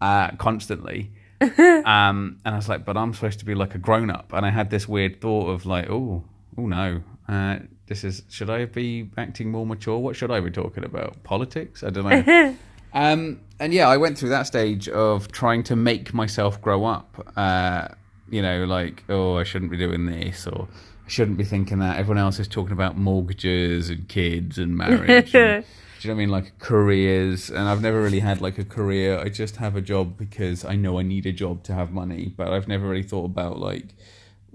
uh, 0.00 0.30
constantly. 0.36 1.10
um, 1.40 2.38
and 2.44 2.54
I 2.54 2.56
was 2.56 2.68
like, 2.68 2.84
but 2.84 2.96
I'm 2.96 3.12
supposed 3.12 3.40
to 3.40 3.44
be 3.44 3.56
like 3.56 3.74
a 3.74 3.78
grown 3.78 4.08
up, 4.08 4.32
and 4.32 4.46
I 4.46 4.50
had 4.50 4.70
this 4.70 4.86
weird 4.86 5.20
thought 5.20 5.48
of 5.48 5.66
like, 5.66 5.90
oh, 5.90 6.22
oh 6.56 6.66
no, 6.66 7.02
uh, 7.28 7.58
this 7.86 8.04
is 8.04 8.22
should 8.28 8.50
I 8.50 8.64
be 8.64 9.10
acting 9.16 9.50
more 9.50 9.66
mature? 9.66 9.98
What 9.98 10.16
should 10.16 10.30
I 10.30 10.40
be 10.40 10.50
talking 10.50 10.84
about? 10.84 11.22
Politics? 11.22 11.82
I 11.82 11.90
don't 11.90 12.08
know. 12.08 12.56
um, 12.94 13.40
and 13.60 13.74
yeah, 13.74 13.88
I 13.88 13.96
went 13.96 14.18
through 14.18 14.30
that 14.30 14.46
stage 14.46 14.88
of 14.88 15.30
trying 15.30 15.62
to 15.64 15.76
make 15.76 16.14
myself 16.14 16.60
grow 16.60 16.84
up. 16.84 17.32
Uh, 17.36 17.88
you 18.30 18.42
know, 18.42 18.64
like, 18.64 19.04
oh, 19.08 19.36
I 19.36 19.44
shouldn't 19.44 19.70
be 19.70 19.76
doing 19.76 20.06
this, 20.06 20.46
or 20.46 20.68
I 21.04 21.08
shouldn't 21.08 21.36
be 21.36 21.44
thinking 21.44 21.78
that. 21.80 21.98
Everyone 21.98 22.18
else 22.18 22.38
is 22.38 22.48
talking 22.48 22.72
about 22.72 22.96
mortgages 22.96 23.90
and 23.90 24.08
kids 24.08 24.58
and 24.58 24.76
marriage. 24.76 25.34
and, 25.34 25.64
do 26.00 26.08
you 26.08 26.14
know 26.14 26.16
what 26.16 26.22
I 26.22 26.24
mean? 26.24 26.28
Like 26.30 26.58
careers, 26.58 27.50
and 27.50 27.68
I've 27.68 27.82
never 27.82 28.00
really 28.00 28.20
had 28.20 28.40
like 28.40 28.58
a 28.58 28.64
career. 28.64 29.18
I 29.18 29.28
just 29.28 29.56
have 29.56 29.76
a 29.76 29.82
job 29.82 30.16
because 30.16 30.64
I 30.64 30.74
know 30.74 30.98
I 30.98 31.02
need 31.02 31.26
a 31.26 31.32
job 31.32 31.62
to 31.64 31.74
have 31.74 31.92
money, 31.92 32.32
but 32.34 32.48
I've 32.48 32.66
never 32.66 32.88
really 32.88 33.02
thought 33.02 33.26
about 33.26 33.58
like, 33.58 33.94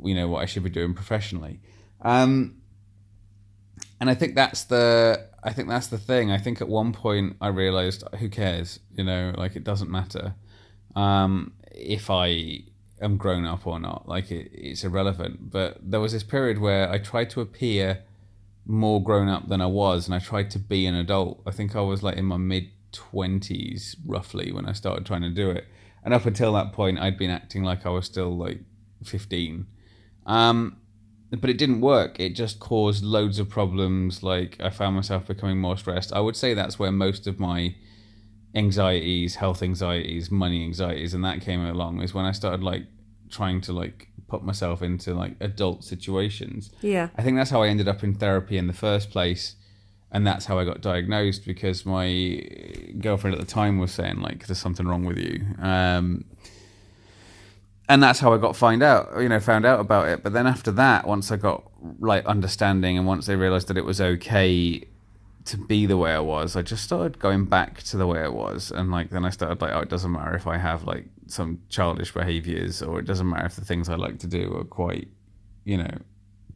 you 0.04 0.16
know, 0.16 0.28
what 0.28 0.42
I 0.42 0.46
should 0.46 0.64
be 0.64 0.72
doing 0.72 0.96
professionally. 0.96 1.60
Um, 2.02 2.59
and 4.00 4.10
I 4.10 4.16
think 4.16 4.36
that's 4.36 4.64
the 4.66 5.28
I 5.44 5.54
think 5.54 5.70
that's 5.70 5.88
the 5.88 5.98
thing. 5.98 6.32
I 6.32 6.38
think 6.38 6.62
at 6.62 6.68
one 6.68 6.94
point 6.94 7.38
I 7.42 7.48
realized 7.48 8.04
who 8.20 8.30
cares, 8.30 8.80
you 8.96 9.04
know, 9.04 9.34
like 9.38 9.56
it 9.56 9.64
doesn't 9.64 9.90
matter 9.90 10.36
um, 10.96 11.54
if 11.72 12.10
I 12.10 12.64
am 13.02 13.18
grown 13.18 13.46
up 13.46 13.66
or 13.66 13.80
not. 13.80 14.08
Like 14.08 14.32
it, 14.32 14.52
it's 14.54 14.84
irrelevant. 14.84 15.50
But 15.50 15.78
there 15.82 16.00
was 16.00 16.12
this 16.12 16.24
period 16.24 16.60
where 16.60 16.90
I 16.90 16.98
tried 16.98 17.30
to 17.32 17.42
appear 17.42 18.04
more 18.66 19.04
grown 19.04 19.28
up 19.28 19.48
than 19.48 19.62
I 19.62 19.66
was, 19.66 20.08
and 20.08 20.16
I 20.16 20.20
tried 20.20 20.52
to 20.52 20.60
be 20.60 20.86
an 20.86 20.96
adult. 20.96 21.42
I 21.46 21.52
think 21.52 21.76
I 21.76 21.82
was 21.82 22.04
like 22.04 22.18
in 22.18 22.26
my 22.26 22.38
mid 22.38 22.70
twenties 22.92 23.96
roughly 24.06 24.52
when 24.52 24.66
I 24.66 24.74
started 24.74 25.06
trying 25.06 25.22
to 25.22 25.30
do 25.30 25.50
it, 25.50 25.66
and 26.04 26.14
up 26.14 26.26
until 26.26 26.54
that 26.54 26.74
point, 26.74 27.00
I'd 27.00 27.18
been 27.18 27.32
acting 27.32 27.64
like 27.64 27.86
I 27.86 27.90
was 27.90 28.06
still 28.06 28.36
like 28.38 28.60
fifteen. 29.04 29.68
Um, 30.26 30.78
but 31.32 31.50
it 31.50 31.58
didn't 31.58 31.82
work. 31.82 32.20
It 32.20 32.30
just 32.36 32.60
caused 32.60 33.04
loads 33.04 33.40
of 33.40 33.50
problems. 33.50 34.24
Like 34.24 34.58
I 34.60 34.70
found 34.70 34.96
myself 34.96 35.28
becoming 35.28 35.60
more 35.60 35.78
stressed. 35.78 36.12
I 36.14 36.20
would 36.20 36.36
say 36.36 36.54
that's 36.54 36.80
where 36.80 36.92
most 36.92 37.28
of 37.28 37.40
my 37.40 37.76
anxieties, 38.56 39.36
health 39.36 39.62
anxieties, 39.62 40.32
money 40.32 40.64
anxieties, 40.64 41.14
and 41.14 41.24
that 41.24 41.42
came 41.42 41.64
along 41.66 42.02
is 42.02 42.14
when 42.14 42.26
I 42.26 42.32
started 42.32 42.64
like 42.64 42.84
trying 43.30 43.62
to 43.62 43.74
like 43.74 44.08
put 44.28 44.44
myself 44.44 44.82
into 44.82 45.14
like 45.14 45.36
adult 45.40 45.84
situations. 45.84 46.72
Yeah. 46.82 47.10
I 47.18 47.22
think 47.22 47.38
that's 47.38 47.52
how 47.52 47.62
I 47.62 47.68
ended 47.68 47.88
up 47.88 48.04
in 48.04 48.16
therapy 48.16 48.58
in 48.58 48.68
the 48.68 48.74
first 48.74 49.12
place. 49.12 49.56
And 50.12 50.26
that's 50.26 50.46
how 50.46 50.58
I 50.58 50.66
got 50.66 50.82
diagnosed 50.82 51.46
because 51.46 51.86
my 51.86 52.42
girlfriend 53.00 53.36
at 53.36 53.40
the 53.40 53.46
time 53.46 53.78
was 53.78 53.92
saying 53.92 54.22
like, 54.22 54.48
"There's 54.48 54.58
something 54.58 54.88
wrong 54.88 55.06
with 55.06 55.20
you," 55.20 55.46
um, 55.60 56.26
and 57.90 58.04
that's 58.04 58.20
how 58.20 58.34
I 58.34 58.38
got 58.38 58.56
find 58.56 58.84
out, 58.84 59.20
you 59.20 59.28
know, 59.28 59.40
found 59.40 59.66
out 59.66 59.80
about 59.80 60.08
it. 60.08 60.22
But 60.22 60.32
then 60.32 60.46
after 60.46 60.72
that, 60.74 61.08
once 61.08 61.32
I 61.32 61.38
got 61.38 61.64
like 62.00 62.24
understanding, 62.26 62.98
and 62.98 63.08
once 63.08 63.26
they 63.26 63.36
realized 63.36 63.68
that 63.68 63.78
it 63.78 63.84
was 63.84 64.00
okay 64.00 64.84
to 65.46 65.58
be 65.58 65.88
the 65.88 65.98
way 65.98 66.12
I 66.14 66.20
was, 66.20 66.56
I 66.56 66.62
just 66.62 66.84
started 66.84 67.18
going 67.18 67.46
back 67.46 67.82
to 67.84 67.98
the 67.98 68.06
way 68.06 68.20
I 68.20 68.28
was, 68.28 68.72
and 68.72 68.92
like 68.92 69.10
then 69.10 69.26
I 69.26 69.32
started 69.32 69.60
like, 69.60 69.74
oh, 69.74 69.80
it 69.80 69.90
doesn't 69.90 70.12
matter 70.12 70.36
if 70.36 70.46
I 70.46 70.58
have 70.58 70.84
like 70.84 71.06
some 71.26 71.62
childish 71.70 72.14
behaviors, 72.14 72.84
or 72.84 73.00
it 73.00 73.06
doesn't 73.06 73.28
matter 73.28 73.48
if 73.48 73.56
the 73.56 73.66
things 73.66 73.90
I 73.90 73.96
like 73.96 74.20
to 74.20 74.28
do 74.28 74.56
are 74.56 74.66
quite, 74.66 75.08
you 75.66 75.78
know, 75.78 75.98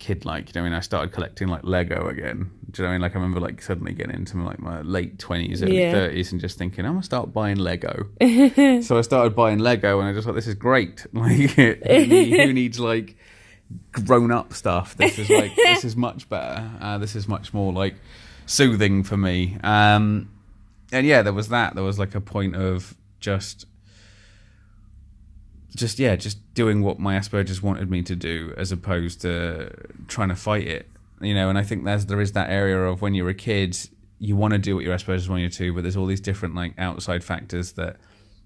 kid 0.04 0.26
like. 0.26 0.50
You 0.54 0.60
know, 0.62 0.66
I 0.66 0.70
mean, 0.70 0.74
I 0.78 0.82
started 0.82 1.12
collecting 1.14 1.48
like 1.48 1.64
Lego 1.64 2.08
again. 2.08 2.52
Do 2.72 2.82
you 2.82 2.84
know 2.84 2.90
what 2.90 2.90
I 2.90 2.92
mean? 2.94 3.02
Like 3.02 3.12
I 3.12 3.16
remember 3.16 3.40
like 3.40 3.62
suddenly 3.62 3.94
getting 3.94 4.16
into 4.16 4.38
like 4.44 4.60
my 4.60 4.82
late 4.82 5.18
twenties, 5.20 5.64
early 5.64 5.80
Yeah. 5.82 5.92
thirties, 5.92 6.32
and 6.32 6.42
just 6.42 6.58
thinking 6.58 6.86
I'm 6.86 6.94
gonna 6.94 7.04
start 7.04 7.32
buying 7.34 7.58
Lego. 7.58 8.08
so 8.82 8.98
I 8.98 9.02
started 9.02 9.36
buying 9.36 9.60
Lego, 9.60 10.00
and 10.00 10.10
I 10.10 10.14
just 10.14 10.26
thought 10.26 10.36
this 10.36 10.48
is 10.48 10.56
great. 10.56 11.06
Like 11.14 11.52
who, 11.52 11.74
who 11.74 12.54
needs 12.54 12.80
like 12.80 13.16
grown 13.92 14.32
up 14.32 14.54
stuff? 14.54 14.96
This 14.98 15.18
is 15.20 15.30
like 15.30 15.56
this 15.56 15.86
is 15.86 15.96
much 15.96 16.28
better. 16.30 16.70
Uh, 16.82 16.98
this 16.98 17.16
is 17.16 17.28
much 17.28 17.54
more 17.54 17.72
like 17.72 17.96
soothing 18.46 19.04
for 19.04 19.18
me. 19.18 19.58
Um, 19.64 20.30
and 20.92 21.08
yeah, 21.08 21.22
there 21.22 21.34
was 21.34 21.48
that. 21.50 21.76
There 21.76 21.84
was 21.84 21.98
like 21.98 22.14
a 22.16 22.22
point 22.22 22.56
of 22.56 22.96
just 23.20 23.66
just 25.76 26.00
yeah, 26.00 26.16
just 26.16 26.54
doing 26.54 26.82
what 26.82 27.00
my 27.00 27.16
Asperger's 27.16 27.62
wanted 27.62 27.90
me 27.90 28.02
to 28.04 28.16
do, 28.16 28.54
as 28.58 28.72
opposed 28.72 29.22
to 29.22 29.72
trying 30.08 30.30
to 30.30 30.36
fight 30.36 30.68
it. 30.68 30.90
You 31.22 31.34
know, 31.34 31.50
and 31.50 31.58
I 31.58 31.64
think 31.64 31.86
there's 31.86 32.06
there 32.06 32.22
is 32.22 32.34
that 32.34 32.50
area 32.50 32.80
of 32.84 33.02
when 33.02 33.14
you're 33.14 33.30
a 33.30 33.34
kid, 33.34 33.78
you 34.20 34.36
want 34.36 34.54
to 34.54 34.60
do 34.60 34.76
what 34.76 34.84
your 34.84 34.96
Asperger's 34.96 35.30
want 35.30 35.42
you 35.42 35.50
to, 35.50 35.74
but 35.74 35.82
there's 35.84 35.98
all 35.98 36.06
these 36.06 36.22
different 36.22 36.56
like 36.56 36.74
outside 36.78 37.24
factors 37.24 37.74
that 37.74 37.98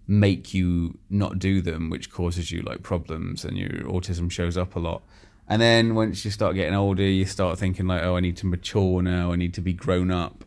make 0.08 0.54
you 0.54 0.98
not 1.10 1.38
do 1.38 1.62
them, 1.62 1.90
which 1.90 2.10
causes 2.10 2.52
you 2.52 2.62
like 2.62 2.84
problems, 2.84 3.44
and 3.44 3.58
your 3.58 3.70
autism 3.84 4.32
shows 4.32 4.58
up 4.58 4.76
a 4.76 4.80
lot. 4.80 5.04
And 5.50 5.62
then 5.62 5.96
once 5.96 6.26
you 6.26 6.32
start 6.32 6.56
getting 6.56 6.74
older, 6.74 7.04
you 7.04 7.26
start 7.26 7.58
thinking 7.58 7.88
like, 7.88 8.04
oh, 8.04 8.18
I 8.18 8.20
need 8.20 8.36
to 8.38 8.46
mature 8.46 9.02
now. 9.02 9.32
I 9.32 9.38
need 9.38 9.54
to 9.54 9.62
be 9.62 9.72
grown 9.72 10.12
up 10.12 10.44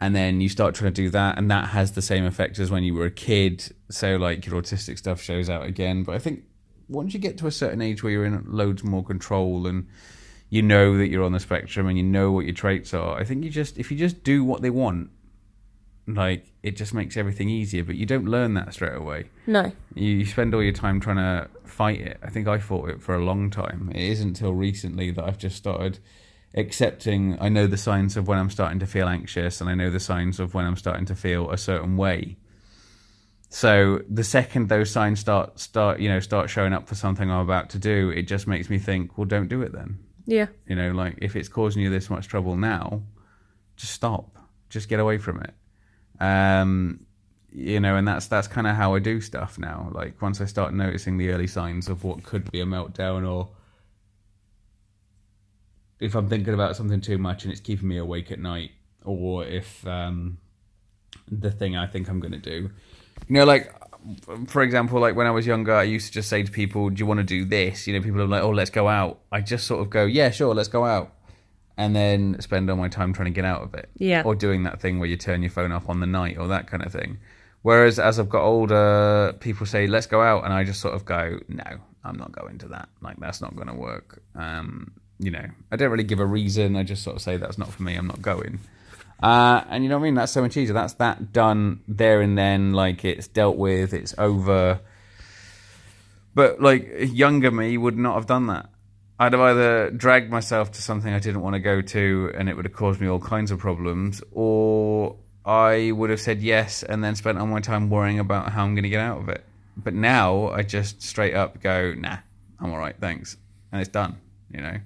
and 0.00 0.14
then 0.14 0.40
you 0.40 0.48
start 0.48 0.74
trying 0.74 0.92
to 0.92 1.02
do 1.02 1.10
that 1.10 1.38
and 1.38 1.50
that 1.50 1.68
has 1.68 1.92
the 1.92 2.02
same 2.02 2.24
effect 2.24 2.58
as 2.58 2.70
when 2.70 2.84
you 2.84 2.94
were 2.94 3.06
a 3.06 3.10
kid 3.10 3.64
so 3.90 4.16
like 4.16 4.46
your 4.46 4.60
autistic 4.60 4.96
stuff 4.98 5.20
shows 5.20 5.48
out 5.50 5.64
again 5.66 6.02
but 6.04 6.14
i 6.14 6.18
think 6.18 6.44
once 6.88 7.12
you 7.14 7.20
get 7.20 7.36
to 7.38 7.46
a 7.46 7.50
certain 7.50 7.82
age 7.82 8.02
where 8.02 8.12
you're 8.12 8.24
in 8.24 8.42
loads 8.46 8.82
more 8.84 9.04
control 9.04 9.66
and 9.66 9.86
you 10.50 10.62
know 10.62 10.96
that 10.96 11.08
you're 11.08 11.24
on 11.24 11.32
the 11.32 11.40
spectrum 11.40 11.86
and 11.88 11.96
you 11.98 12.04
know 12.04 12.32
what 12.32 12.44
your 12.44 12.54
traits 12.54 12.94
are 12.94 13.18
i 13.18 13.24
think 13.24 13.44
you 13.44 13.50
just 13.50 13.76
if 13.78 13.90
you 13.90 13.96
just 13.96 14.22
do 14.22 14.44
what 14.44 14.62
they 14.62 14.70
want 14.70 15.10
like 16.06 16.46
it 16.62 16.74
just 16.74 16.94
makes 16.94 17.16
everything 17.18 17.50
easier 17.50 17.84
but 17.84 17.94
you 17.94 18.06
don't 18.06 18.24
learn 18.24 18.54
that 18.54 18.72
straight 18.72 18.94
away 18.96 19.28
No. 19.46 19.70
you, 19.94 20.10
you 20.18 20.24
spend 20.24 20.54
all 20.54 20.62
your 20.62 20.72
time 20.72 21.00
trying 21.00 21.16
to 21.16 21.48
fight 21.64 22.00
it. 22.00 22.18
I 22.22 22.30
think 22.30 22.48
I 22.48 22.58
fought 22.58 22.88
it 22.88 23.00
for 23.02 23.14
a 23.14 23.22
long 23.22 23.50
time. 23.50 23.92
It 23.94 24.02
isn't 24.02 24.28
until 24.28 24.54
recently 24.54 25.10
that 25.12 25.22
I've 25.22 25.36
just 25.38 25.56
started 25.56 25.98
accepting. 26.54 27.36
I 27.40 27.48
know 27.48 27.66
the 27.66 27.76
signs 27.76 28.16
of 28.16 28.28
when 28.28 28.38
I'm 28.38 28.50
starting 28.50 28.78
to 28.80 28.86
feel 28.86 29.08
anxious, 29.08 29.60
and 29.60 29.68
I 29.68 29.74
know 29.74 29.90
the 29.90 30.00
signs 30.00 30.40
of 30.40 30.54
when 30.54 30.64
I'm 30.64 30.76
starting 30.76 31.06
to 31.06 31.14
feel 31.14 31.50
a 31.50 31.58
certain 31.58 31.96
way. 31.96 32.36
So 33.50 34.02
the 34.08 34.24
second 34.24 34.68
those 34.68 34.90
signs 34.90 35.20
start 35.20 35.58
start 35.58 36.00
you 36.00 36.08
know 36.08 36.20
start 36.20 36.50
showing 36.50 36.74
up 36.74 36.86
for 36.86 36.94
something 36.94 37.30
I'm 37.30 37.40
about 37.40 37.70
to 37.70 37.78
do, 37.78 38.10
it 38.10 38.22
just 38.22 38.46
makes 38.46 38.68
me 38.68 38.78
think, 38.78 39.16
well, 39.16 39.24
don't 39.24 39.48
do 39.48 39.62
it 39.62 39.72
then. 39.72 39.98
Yeah. 40.26 40.48
You 40.66 40.76
know, 40.76 40.90
like 40.90 41.16
if 41.22 41.34
it's 41.36 41.48
causing 41.48 41.82
you 41.82 41.88
this 41.88 42.10
much 42.10 42.28
trouble 42.28 42.56
now, 42.56 43.02
just 43.76 43.94
stop. 43.94 44.36
Just 44.68 44.90
get 44.90 45.00
away 45.00 45.16
from 45.16 45.40
it. 45.42 45.54
Um, 46.20 47.06
you 47.50 47.80
know, 47.80 47.96
and 47.96 48.06
that's 48.06 48.26
that's 48.26 48.46
kind 48.46 48.66
of 48.66 48.76
how 48.76 48.94
I 48.94 48.98
do 48.98 49.22
stuff 49.22 49.58
now. 49.58 49.90
Like 49.92 50.20
once 50.20 50.40
I 50.42 50.44
start 50.44 50.74
noticing 50.74 51.16
the 51.16 51.30
early 51.30 51.46
signs 51.46 51.88
of 51.88 52.04
what 52.04 52.22
could 52.22 52.50
be 52.50 52.60
a 52.60 52.66
meltdown, 52.66 53.26
or 53.26 53.48
if 56.00 56.14
I'm 56.14 56.28
thinking 56.28 56.54
about 56.54 56.76
something 56.76 57.00
too 57.00 57.18
much 57.18 57.44
and 57.44 57.52
it's 57.52 57.60
keeping 57.60 57.88
me 57.88 57.98
awake 57.98 58.30
at 58.30 58.38
night, 58.38 58.70
or 59.04 59.44
if 59.44 59.86
um, 59.86 60.38
the 61.30 61.50
thing 61.50 61.76
I 61.76 61.86
think 61.86 62.08
I'm 62.08 62.20
going 62.20 62.32
to 62.32 62.38
do, 62.38 62.70
you 63.28 63.34
know, 63.34 63.44
like 63.44 63.72
for 64.46 64.62
example, 64.62 65.00
like 65.00 65.16
when 65.16 65.26
I 65.26 65.30
was 65.32 65.46
younger, 65.46 65.74
I 65.74 65.82
used 65.82 66.06
to 66.08 66.12
just 66.12 66.28
say 66.28 66.42
to 66.42 66.50
people, 66.52 66.88
"Do 66.90 67.00
you 67.00 67.06
want 67.06 67.18
to 67.18 67.24
do 67.24 67.44
this?" 67.44 67.86
You 67.86 67.94
know, 67.94 68.02
people 68.02 68.20
are 68.22 68.26
like, 68.28 68.42
"Oh, 68.42 68.50
let's 68.50 68.70
go 68.70 68.88
out." 68.88 69.20
I 69.32 69.40
just 69.40 69.66
sort 69.66 69.80
of 69.80 69.90
go, 69.90 70.04
"Yeah, 70.06 70.30
sure, 70.30 70.54
let's 70.54 70.68
go 70.68 70.84
out," 70.84 71.12
and 71.76 71.94
then 71.96 72.40
spend 72.40 72.70
all 72.70 72.76
my 72.76 72.88
time 72.88 73.12
trying 73.12 73.26
to 73.26 73.32
get 73.34 73.44
out 73.44 73.62
of 73.62 73.74
it, 73.74 73.88
Yeah. 73.96 74.22
or 74.24 74.34
doing 74.36 74.62
that 74.64 74.80
thing 74.80 74.98
where 75.00 75.08
you 75.08 75.16
turn 75.16 75.42
your 75.42 75.50
phone 75.50 75.72
off 75.72 75.88
on 75.88 76.00
the 76.00 76.06
night 76.06 76.38
or 76.38 76.46
that 76.48 76.68
kind 76.68 76.84
of 76.84 76.92
thing. 76.92 77.18
Whereas 77.62 77.98
as 77.98 78.20
I've 78.20 78.28
got 78.28 78.44
older, 78.44 79.34
people 79.40 79.66
say, 79.66 79.88
"Let's 79.88 80.06
go 80.06 80.22
out," 80.22 80.44
and 80.44 80.52
I 80.52 80.62
just 80.62 80.80
sort 80.80 80.94
of 80.94 81.04
go, 81.04 81.40
"No, 81.48 81.64
I'm 82.04 82.16
not 82.16 82.30
going 82.30 82.58
to 82.58 82.68
that. 82.68 82.88
Like 83.02 83.16
that's 83.18 83.40
not 83.40 83.56
going 83.56 83.68
to 83.68 83.74
work." 83.74 84.22
Um, 84.36 84.92
you 85.18 85.30
know, 85.30 85.46
I 85.70 85.76
don't 85.76 85.90
really 85.90 86.04
give 86.04 86.20
a 86.20 86.26
reason. 86.26 86.76
I 86.76 86.82
just 86.82 87.02
sort 87.02 87.16
of 87.16 87.22
say 87.22 87.36
that's 87.36 87.58
not 87.58 87.68
for 87.68 87.82
me. 87.82 87.96
I'm 87.96 88.06
not 88.06 88.22
going. 88.22 88.60
Uh, 89.22 89.64
and 89.68 89.82
you 89.82 89.90
know 89.90 89.96
what 89.96 90.02
I 90.02 90.04
mean? 90.04 90.14
That's 90.14 90.32
so 90.32 90.42
much 90.42 90.56
easier. 90.56 90.74
That's 90.74 90.94
that 90.94 91.32
done 91.32 91.80
there 91.88 92.20
and 92.20 92.38
then. 92.38 92.72
Like 92.72 93.04
it's 93.04 93.26
dealt 93.26 93.56
with. 93.56 93.92
It's 93.92 94.14
over. 94.16 94.80
But 96.34 96.62
like 96.62 96.88
younger 96.98 97.50
me 97.50 97.76
would 97.76 97.98
not 97.98 98.14
have 98.14 98.26
done 98.26 98.46
that. 98.46 98.70
I'd 99.18 99.32
have 99.32 99.40
either 99.40 99.90
dragged 99.90 100.30
myself 100.30 100.70
to 100.72 100.82
something 100.82 101.12
I 101.12 101.18
didn't 101.18 101.40
want 101.40 101.54
to 101.54 101.60
go 101.60 101.80
to, 101.80 102.32
and 102.36 102.48
it 102.48 102.54
would 102.54 102.64
have 102.66 102.74
caused 102.74 103.00
me 103.00 103.08
all 103.08 103.18
kinds 103.18 103.50
of 103.50 103.58
problems, 103.58 104.22
or 104.30 105.16
I 105.44 105.90
would 105.90 106.10
have 106.10 106.20
said 106.20 106.40
yes 106.40 106.84
and 106.84 107.02
then 107.02 107.16
spent 107.16 107.38
all 107.38 107.48
my 107.48 107.58
time 107.58 107.90
worrying 107.90 108.20
about 108.20 108.52
how 108.52 108.62
I'm 108.62 108.76
going 108.76 108.84
to 108.84 108.88
get 108.88 109.00
out 109.00 109.18
of 109.18 109.28
it. 109.28 109.44
But 109.76 109.94
now 109.94 110.50
I 110.50 110.62
just 110.62 111.02
straight 111.02 111.34
up 111.34 111.60
go, 111.60 111.94
nah, 111.94 112.18
I'm 112.60 112.70
all 112.70 112.78
right, 112.78 112.94
thanks, 113.00 113.36
and 113.72 113.80
it's 113.80 113.90
done. 113.90 114.20
You 114.52 114.60
know. 114.60 114.78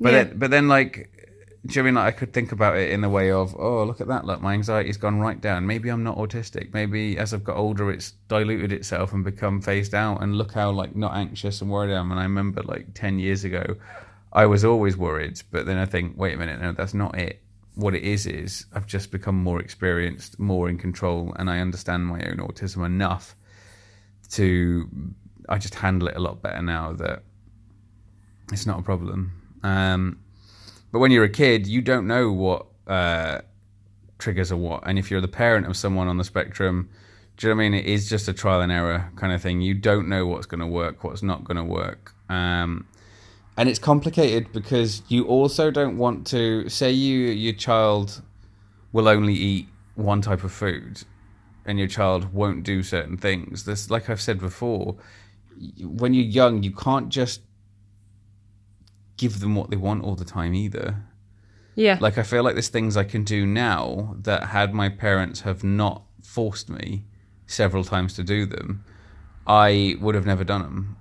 But 0.00 0.12
Yeah. 0.12 0.24
then, 0.24 0.38
but 0.38 0.50
then, 0.50 0.68
like, 0.68 1.10
do 1.66 1.74
you 1.74 1.82
know 1.82 1.86
what 1.86 1.88
I 1.88 1.90
mean? 1.90 1.94
Like 2.06 2.14
I 2.14 2.18
could 2.18 2.32
think 2.32 2.52
about 2.52 2.76
it 2.76 2.90
in 2.90 3.00
the 3.00 3.08
way 3.08 3.32
of 3.32 3.56
oh 3.58 3.82
look 3.84 4.00
at 4.00 4.06
that. 4.08 4.24
Look 4.24 4.40
my 4.40 4.52
anxiety's 4.54 4.96
gone 4.96 5.18
right 5.18 5.40
down. 5.40 5.66
Maybe 5.66 5.88
I'm 5.88 6.04
not 6.04 6.16
autistic. 6.16 6.72
Maybe 6.72 7.18
as 7.18 7.34
I've 7.34 7.42
got 7.42 7.56
older 7.56 7.90
it's 7.90 8.12
diluted 8.28 8.72
itself 8.72 9.12
and 9.12 9.24
become 9.24 9.60
phased 9.60 9.94
out. 9.94 10.22
And 10.22 10.36
look 10.36 10.52
how 10.52 10.70
like 10.70 10.94
not 10.94 11.16
anxious 11.16 11.60
and 11.60 11.70
worried 11.70 11.92
I 11.92 11.98
am. 11.98 12.10
And 12.12 12.20
I 12.20 12.24
remember 12.24 12.62
like 12.62 12.94
10 12.94 13.18
years 13.18 13.44
ago 13.44 13.76
I 14.32 14.46
was 14.46 14.64
always 14.64 14.96
worried. 14.96 15.42
But 15.50 15.66
then 15.66 15.78
I 15.78 15.86
think 15.86 16.16
wait 16.16 16.34
a 16.34 16.36
minute. 16.38 16.60
No 16.60 16.72
that's 16.72 16.94
not 16.94 17.18
it. 17.18 17.40
What 17.74 17.94
it 17.94 18.04
is 18.04 18.26
is 18.26 18.66
I've 18.72 18.86
just 18.86 19.10
become 19.10 19.36
more 19.36 19.60
experienced 19.60 20.38
more 20.38 20.68
in 20.68 20.78
control 20.78 21.34
and 21.36 21.50
I 21.50 21.58
understand 21.58 22.06
my 22.06 22.20
own 22.22 22.36
autism 22.36 22.86
enough 22.86 23.34
to 24.32 24.88
I 25.48 25.58
just 25.58 25.74
handle 25.74 26.08
it 26.08 26.16
a 26.16 26.20
lot 26.20 26.42
better 26.42 26.62
now 26.62 26.92
that 26.92 27.22
it's 28.52 28.66
not 28.66 28.78
a 28.78 28.82
problem 28.82 29.32
um 29.66 30.18
but 30.96 31.00
when 31.00 31.10
you're 31.10 31.24
a 31.24 31.28
kid, 31.28 31.66
you 31.66 31.82
don't 31.82 32.06
know 32.06 32.32
what 32.32 32.66
uh, 32.86 33.40
triggers 34.18 34.50
are 34.50 34.56
what. 34.56 34.82
And 34.86 34.98
if 34.98 35.10
you're 35.10 35.20
the 35.20 35.28
parent 35.28 35.66
of 35.66 35.76
someone 35.76 36.08
on 36.08 36.16
the 36.16 36.24
spectrum, 36.24 36.88
do 37.36 37.46
you 37.46 37.52
know 37.52 37.58
what 37.58 37.64
I 37.64 37.68
mean? 37.68 37.80
It 37.80 37.86
is 37.86 38.08
just 38.08 38.28
a 38.28 38.32
trial 38.32 38.62
and 38.62 38.72
error 38.72 39.10
kind 39.16 39.32
of 39.32 39.42
thing. 39.42 39.60
You 39.60 39.74
don't 39.74 40.08
know 40.08 40.26
what's 40.26 40.46
going 40.46 40.60
to 40.60 40.66
work, 40.66 41.04
what's 41.04 41.22
not 41.22 41.44
going 41.44 41.58
to 41.58 41.64
work. 41.64 42.14
Um, 42.30 42.86
and 43.58 43.68
it's 43.68 43.78
complicated 43.78 44.52
because 44.52 45.02
you 45.08 45.26
also 45.26 45.70
don't 45.70 45.98
want 45.98 46.26
to 46.28 46.68
say 46.68 46.90
you 46.90 47.28
your 47.28 47.54
child 47.54 48.22
will 48.92 49.08
only 49.08 49.34
eat 49.34 49.68
one 49.96 50.22
type 50.22 50.44
of 50.44 50.52
food 50.52 51.02
and 51.64 51.78
your 51.78 51.88
child 51.88 52.32
won't 52.32 52.62
do 52.62 52.82
certain 52.82 53.16
things. 53.18 53.64
This 53.64 53.90
like 53.90 54.08
I've 54.08 54.20
said 54.20 54.38
before, 54.38 54.96
when 55.80 56.14
you're 56.14 56.24
young, 56.24 56.62
you 56.62 56.70
can't 56.70 57.08
just 57.10 57.40
give 59.16 59.40
them 59.40 59.54
what 59.54 59.70
they 59.70 59.76
want 59.76 60.04
all 60.04 60.14
the 60.14 60.24
time 60.24 60.54
either. 60.54 61.02
Yeah. 61.74 61.98
Like 62.00 62.18
I 62.18 62.22
feel 62.22 62.42
like 62.42 62.54
there's 62.54 62.68
things 62.68 62.96
I 62.96 63.04
can 63.04 63.24
do 63.24 63.46
now 63.46 64.16
that 64.20 64.44
had 64.44 64.72
my 64.72 64.88
parents 64.88 65.42
have 65.42 65.62
not 65.62 66.02
forced 66.22 66.68
me 66.70 67.04
several 67.46 67.84
times 67.84 68.14
to 68.14 68.24
do 68.24 68.46
them, 68.46 68.84
I 69.46 69.96
would 70.00 70.14
have 70.14 70.26
never 70.26 70.44
done 70.44 70.62
them. 70.62 70.96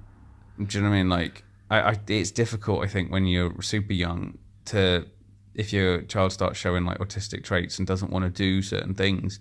Do 0.64 0.78
you 0.78 0.84
know 0.84 0.90
what 0.90 0.96
I 0.96 1.00
mean? 1.00 1.10
Like 1.10 1.44
I, 1.70 1.82
I 1.82 2.00
it's 2.08 2.32
difficult 2.32 2.84
I 2.84 2.88
think 2.88 3.12
when 3.12 3.26
you're 3.26 3.62
super 3.62 3.94
young 3.94 4.38
to 4.66 5.08
if 5.54 5.72
your 5.72 6.02
child 6.04 6.34
starts 6.34 6.60
showing 6.60 6.86
like 6.86 7.00
autistic 7.00 7.44
traits 7.44 7.78
and 7.78 7.88
doesn't 7.88 8.12
want 8.12 8.26
to 8.26 8.30
do 8.30 8.62
certain 8.62 8.94
things 8.94 9.40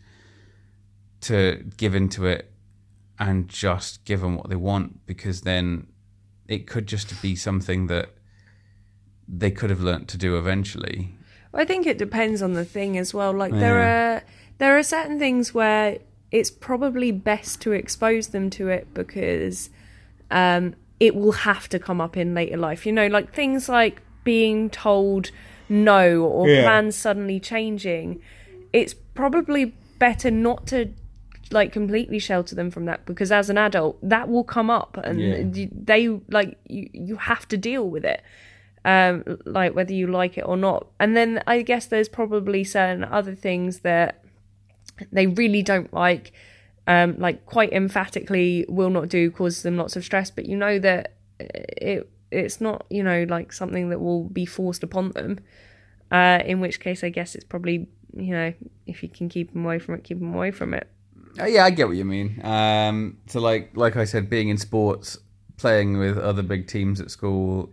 to 1.22 1.64
give 1.76 1.94
into 1.94 2.26
it 2.26 2.52
and 3.18 3.48
just 3.48 4.04
give 4.04 4.20
them 4.20 4.36
what 4.36 4.48
they 4.48 4.56
want 4.56 5.04
because 5.06 5.42
then 5.42 5.86
it 6.46 6.66
could 6.66 6.86
just 6.86 7.20
be 7.22 7.34
something 7.34 7.86
that 7.88 8.10
they 9.28 9.50
could 9.50 9.70
have 9.70 9.80
learnt 9.80 10.08
to 10.08 10.18
do 10.18 10.36
eventually. 10.36 11.14
I 11.52 11.64
think 11.64 11.86
it 11.86 11.98
depends 11.98 12.42
on 12.42 12.54
the 12.54 12.64
thing 12.64 12.98
as 12.98 13.14
well. 13.14 13.32
Like 13.32 13.52
there 13.52 13.78
are 13.80 14.22
there 14.58 14.76
are 14.78 14.82
certain 14.82 15.18
things 15.18 15.54
where 15.54 15.98
it's 16.30 16.50
probably 16.50 17.12
best 17.12 17.60
to 17.62 17.72
expose 17.72 18.28
them 18.28 18.50
to 18.50 18.68
it 18.68 18.92
because 18.92 19.70
um, 20.30 20.74
it 20.98 21.14
will 21.14 21.32
have 21.32 21.68
to 21.68 21.78
come 21.78 22.00
up 22.00 22.16
in 22.16 22.34
later 22.34 22.56
life. 22.56 22.84
You 22.86 22.92
know, 22.92 23.06
like 23.06 23.32
things 23.32 23.68
like 23.68 24.02
being 24.24 24.68
told 24.70 25.30
no 25.68 26.22
or 26.24 26.48
Yeah. 26.48 26.62
plans 26.62 26.96
suddenly 26.96 27.38
changing. 27.38 28.20
It's 28.72 28.94
probably 28.94 29.74
better 29.98 30.30
not 30.30 30.66
to 30.68 30.90
like 31.50 31.72
completely 31.72 32.18
shelter 32.18 32.54
them 32.56 32.70
from 32.70 32.86
that 32.86 33.04
because 33.06 33.30
as 33.30 33.48
an 33.48 33.58
adult 33.58 33.96
that 34.02 34.28
will 34.28 34.42
come 34.44 34.70
up 34.70 34.96
and 35.04 35.54
Yeah. 35.54 35.66
they 35.72 36.08
like 36.30 36.58
you 36.66 36.88
you 36.92 37.16
have 37.16 37.46
to 37.48 37.56
deal 37.56 37.88
with 37.88 38.04
it 38.04 38.22
um 38.84 39.24
like 39.44 39.74
whether 39.74 39.92
you 39.92 40.06
like 40.06 40.36
it 40.38 40.42
or 40.42 40.56
not. 40.56 40.86
And 41.00 41.16
then 41.16 41.42
i 41.46 41.62
guess 41.62 41.86
there's 41.86 42.08
probably 42.08 42.64
certain 42.64 43.04
other 43.04 43.34
things 43.34 43.80
that 43.80 44.24
they 45.10 45.26
really 45.26 45.62
don't 45.62 45.92
like 45.92 46.32
um 46.86 47.16
like 47.18 47.46
quite 47.46 47.72
emphatically 47.72 48.66
will 48.68 48.90
not 48.90 49.08
do 49.08 49.30
causes 49.30 49.62
them 49.62 49.76
lots 49.76 49.96
of 49.96 50.04
stress. 50.04 50.30
But 50.30 50.46
you 50.46 50.56
know 50.56 50.78
that 50.78 51.16
it 51.40 52.10
it's 52.30 52.60
not 52.60 52.86
you 52.90 53.02
know 53.02 53.24
like 53.28 53.52
something 53.52 53.90
that 53.90 54.00
will 54.00 54.24
be 54.24 54.46
forced 54.46 54.82
upon 54.82 55.10
them. 55.10 55.38
Uh 56.10 56.40
in 56.44 56.60
which 56.60 56.80
case 56.80 57.02
i 57.02 57.08
guess 57.08 57.34
it's 57.34 57.44
probably 57.44 57.88
you 58.16 58.32
know 58.32 58.52
if 58.86 59.02
you 59.02 59.08
can 59.08 59.28
keep 59.28 59.52
them 59.52 59.64
away 59.64 59.78
from 59.78 59.94
it 59.94 60.04
keep 60.04 60.18
them 60.18 60.34
away 60.34 60.50
from 60.50 60.74
it. 60.74 60.88
Uh, 61.38 61.46
yeah, 61.46 61.64
I 61.64 61.70
get 61.70 61.88
what 61.88 61.96
you 61.96 62.04
mean. 62.04 62.40
Um, 62.44 63.18
so 63.26 63.40
like 63.40 63.76
like 63.76 63.96
I 63.96 64.04
said, 64.04 64.30
being 64.30 64.48
in 64.48 64.58
sports, 64.58 65.18
playing 65.56 65.98
with 65.98 66.18
other 66.18 66.42
big 66.42 66.68
teams 66.68 67.00
at 67.00 67.10
school, 67.10 67.72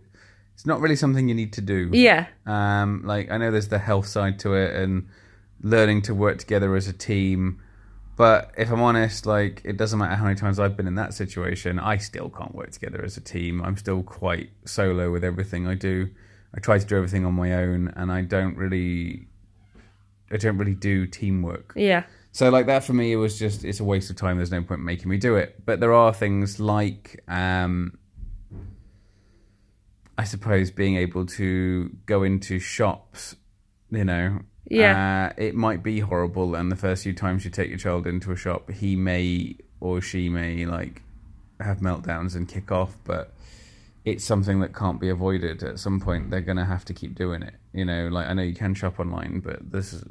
it's 0.62 0.66
not 0.68 0.80
really 0.80 0.94
something 0.94 1.28
you 1.28 1.34
need 1.34 1.54
to 1.54 1.60
do. 1.60 1.90
yeah 1.92 2.26
Um, 2.46 3.02
like 3.04 3.32
I 3.32 3.36
know 3.36 3.50
there's 3.50 3.66
the 3.66 3.80
health 3.80 4.06
side 4.06 4.38
to 4.40 4.54
it 4.54 4.76
and 4.76 5.08
learning 5.60 6.02
to 6.02 6.14
work 6.14 6.38
together 6.38 6.76
as 6.76 6.86
a 6.86 6.92
team. 6.92 7.60
But 8.16 8.52
if 8.56 8.70
I'm 8.70 8.80
honest, 8.80 9.26
like 9.26 9.60
it 9.64 9.76
doesn't 9.76 9.98
matter 9.98 10.14
how 10.14 10.22
many 10.22 10.36
times 10.36 10.60
I've 10.60 10.76
been 10.76 10.86
in 10.86 10.94
that 10.94 11.14
situation, 11.14 11.80
I 11.80 11.96
still 11.96 12.28
can't 12.30 12.54
work 12.54 12.70
together 12.70 13.02
as 13.04 13.16
a 13.16 13.20
team. 13.20 13.60
I'm 13.60 13.76
still 13.76 14.04
quite 14.04 14.50
solo 14.64 15.10
with 15.10 15.24
everything 15.24 15.66
I 15.66 15.74
do. 15.74 16.10
I 16.54 16.60
try 16.60 16.78
to 16.78 16.86
do 16.86 16.94
everything 16.96 17.24
on 17.24 17.34
my 17.34 17.54
own, 17.54 17.92
and 17.96 18.12
I 18.12 18.22
don't 18.22 18.56
really, 18.56 19.26
I 20.30 20.36
don't 20.36 20.58
really 20.58 20.76
do 20.76 21.08
teamwork. 21.08 21.72
yeah 21.74 22.04
So 22.30 22.50
like 22.50 22.66
that 22.66 22.84
for 22.84 22.92
me, 22.92 23.10
it 23.10 23.16
was 23.16 23.36
just 23.36 23.64
it's 23.64 23.80
a 23.80 23.84
waste 23.84 24.10
of 24.10 24.16
time. 24.16 24.36
There's 24.36 24.52
no 24.52 24.62
point 24.62 24.82
making 24.82 25.08
me 25.08 25.16
do 25.16 25.34
it. 25.34 25.64
But 25.66 25.80
there 25.80 25.92
are 25.92 26.14
things 26.14 26.60
like, 26.60 27.20
um, 27.26 27.98
I 30.22 30.24
suppose, 30.24 30.70
being 30.70 30.94
able 30.94 31.26
to 31.26 31.90
go 32.06 32.22
into 32.22 32.60
shops. 32.60 33.34
You 33.90 34.04
know, 34.04 34.38
Yeah. 34.70 34.94
uh, 35.36 35.42
it 35.46 35.56
might 35.56 35.82
be 35.82 35.98
horrible, 35.98 36.54
and 36.54 36.70
the 36.70 36.76
first 36.76 37.02
few 37.02 37.12
times 37.12 37.44
you 37.44 37.50
take 37.50 37.68
your 37.68 37.78
child 37.86 38.06
into 38.06 38.30
a 38.30 38.36
shop, 38.36 38.70
he 38.70 38.94
may 38.94 39.56
or 39.80 40.00
she 40.00 40.28
may 40.28 40.64
like 40.64 41.02
have 41.58 41.78
meltdowns 41.80 42.36
and 42.36 42.46
kick 42.46 42.70
off, 42.70 42.96
but 43.02 43.34
it's 44.04 44.24
something 44.24 44.60
that 44.60 44.72
can't 44.72 45.00
be 45.00 45.08
avoided. 45.08 45.64
At 45.64 45.80
some 45.80 45.98
point, 45.98 46.30
they're 46.30 46.40
going 46.40 46.56
to 46.56 46.64
have 46.64 46.84
to 46.84 46.94
keep 46.94 47.16
doing 47.16 47.42
it. 47.42 47.54
You 47.72 47.84
know, 47.84 48.06
like 48.06 48.28
I 48.28 48.32
know 48.32 48.42
you 48.42 48.54
can 48.54 48.74
shop 48.74 49.00
online, 49.00 49.40
but 49.40 49.72
this 49.72 49.92
is, 49.92 50.04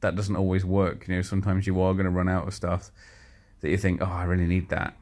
that 0.00 0.16
doesn't 0.16 0.34
always 0.36 0.64
work. 0.64 1.06
You 1.06 1.14
know, 1.14 1.22
sometimes 1.22 1.64
you 1.68 1.80
are 1.80 1.92
going 1.94 2.06
to 2.06 2.10
run 2.10 2.28
out 2.28 2.48
of 2.48 2.54
stuff 2.54 2.90
that 3.60 3.70
you 3.70 3.76
think, 3.76 4.02
oh, 4.02 4.06
I 4.06 4.24
really 4.24 4.46
need 4.48 4.68
that, 4.70 4.96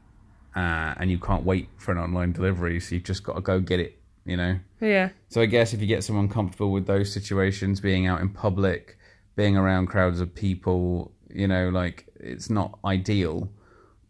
uh, 0.55 0.93
and 0.99 1.09
you 1.09 1.17
can't 1.17 1.43
wait 1.43 1.69
for 1.77 1.91
an 1.91 1.97
online 1.97 2.33
delivery, 2.33 2.79
so 2.79 2.93
you've 2.93 3.03
just 3.03 3.23
got 3.23 3.33
to 3.33 3.41
go 3.41 3.59
get 3.59 3.79
it. 3.79 3.99
You 4.25 4.37
know. 4.37 4.59
yeah 4.79 5.09
So 5.29 5.41
I 5.41 5.45
guess 5.45 5.73
if 5.73 5.81
you 5.81 5.87
get 5.87 6.03
someone 6.03 6.29
comfortable 6.29 6.71
with 6.71 6.87
those 6.87 7.11
situations, 7.11 7.81
being 7.81 8.07
out 8.07 8.21
in 8.21 8.29
public, 8.29 8.97
being 9.35 9.57
around 9.57 9.87
crowds 9.87 10.19
of 10.19 10.33
people, 10.33 11.11
you 11.29 11.47
know, 11.47 11.69
like 11.69 12.07
it's 12.15 12.49
not 12.49 12.79
ideal, 12.85 13.49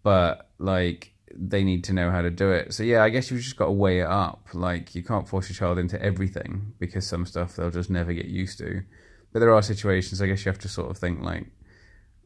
but 0.03 0.49
like 0.59 1.13
they 1.35 1.63
need 1.63 1.83
to 1.85 1.93
know 1.93 2.11
how 2.11 2.21
to 2.21 2.29
do 2.29 2.51
it. 2.51 2.73
So 2.73 2.83
yeah, 2.83 3.03
I 3.03 3.09
guess 3.09 3.31
you've 3.31 3.41
just 3.41 3.57
got 3.57 3.65
to 3.65 3.71
weigh 3.71 4.01
it 4.01 4.07
up. 4.07 4.49
Like 4.53 4.93
you 4.93 5.03
can't 5.03 5.27
force 5.27 5.49
your 5.49 5.55
child 5.55 5.79
into 5.79 6.01
everything 6.01 6.73
because 6.79 7.07
some 7.07 7.25
stuff 7.25 7.55
they'll 7.55 7.71
just 7.71 7.89
never 7.89 8.13
get 8.13 8.25
used 8.25 8.57
to. 8.59 8.83
But 9.31 9.39
there 9.39 9.53
are 9.53 9.61
situations 9.61 10.21
I 10.21 10.27
guess 10.27 10.45
you 10.45 10.51
have 10.51 10.59
to 10.59 10.69
sort 10.69 10.91
of 10.91 10.97
think 10.97 11.21
like, 11.21 11.47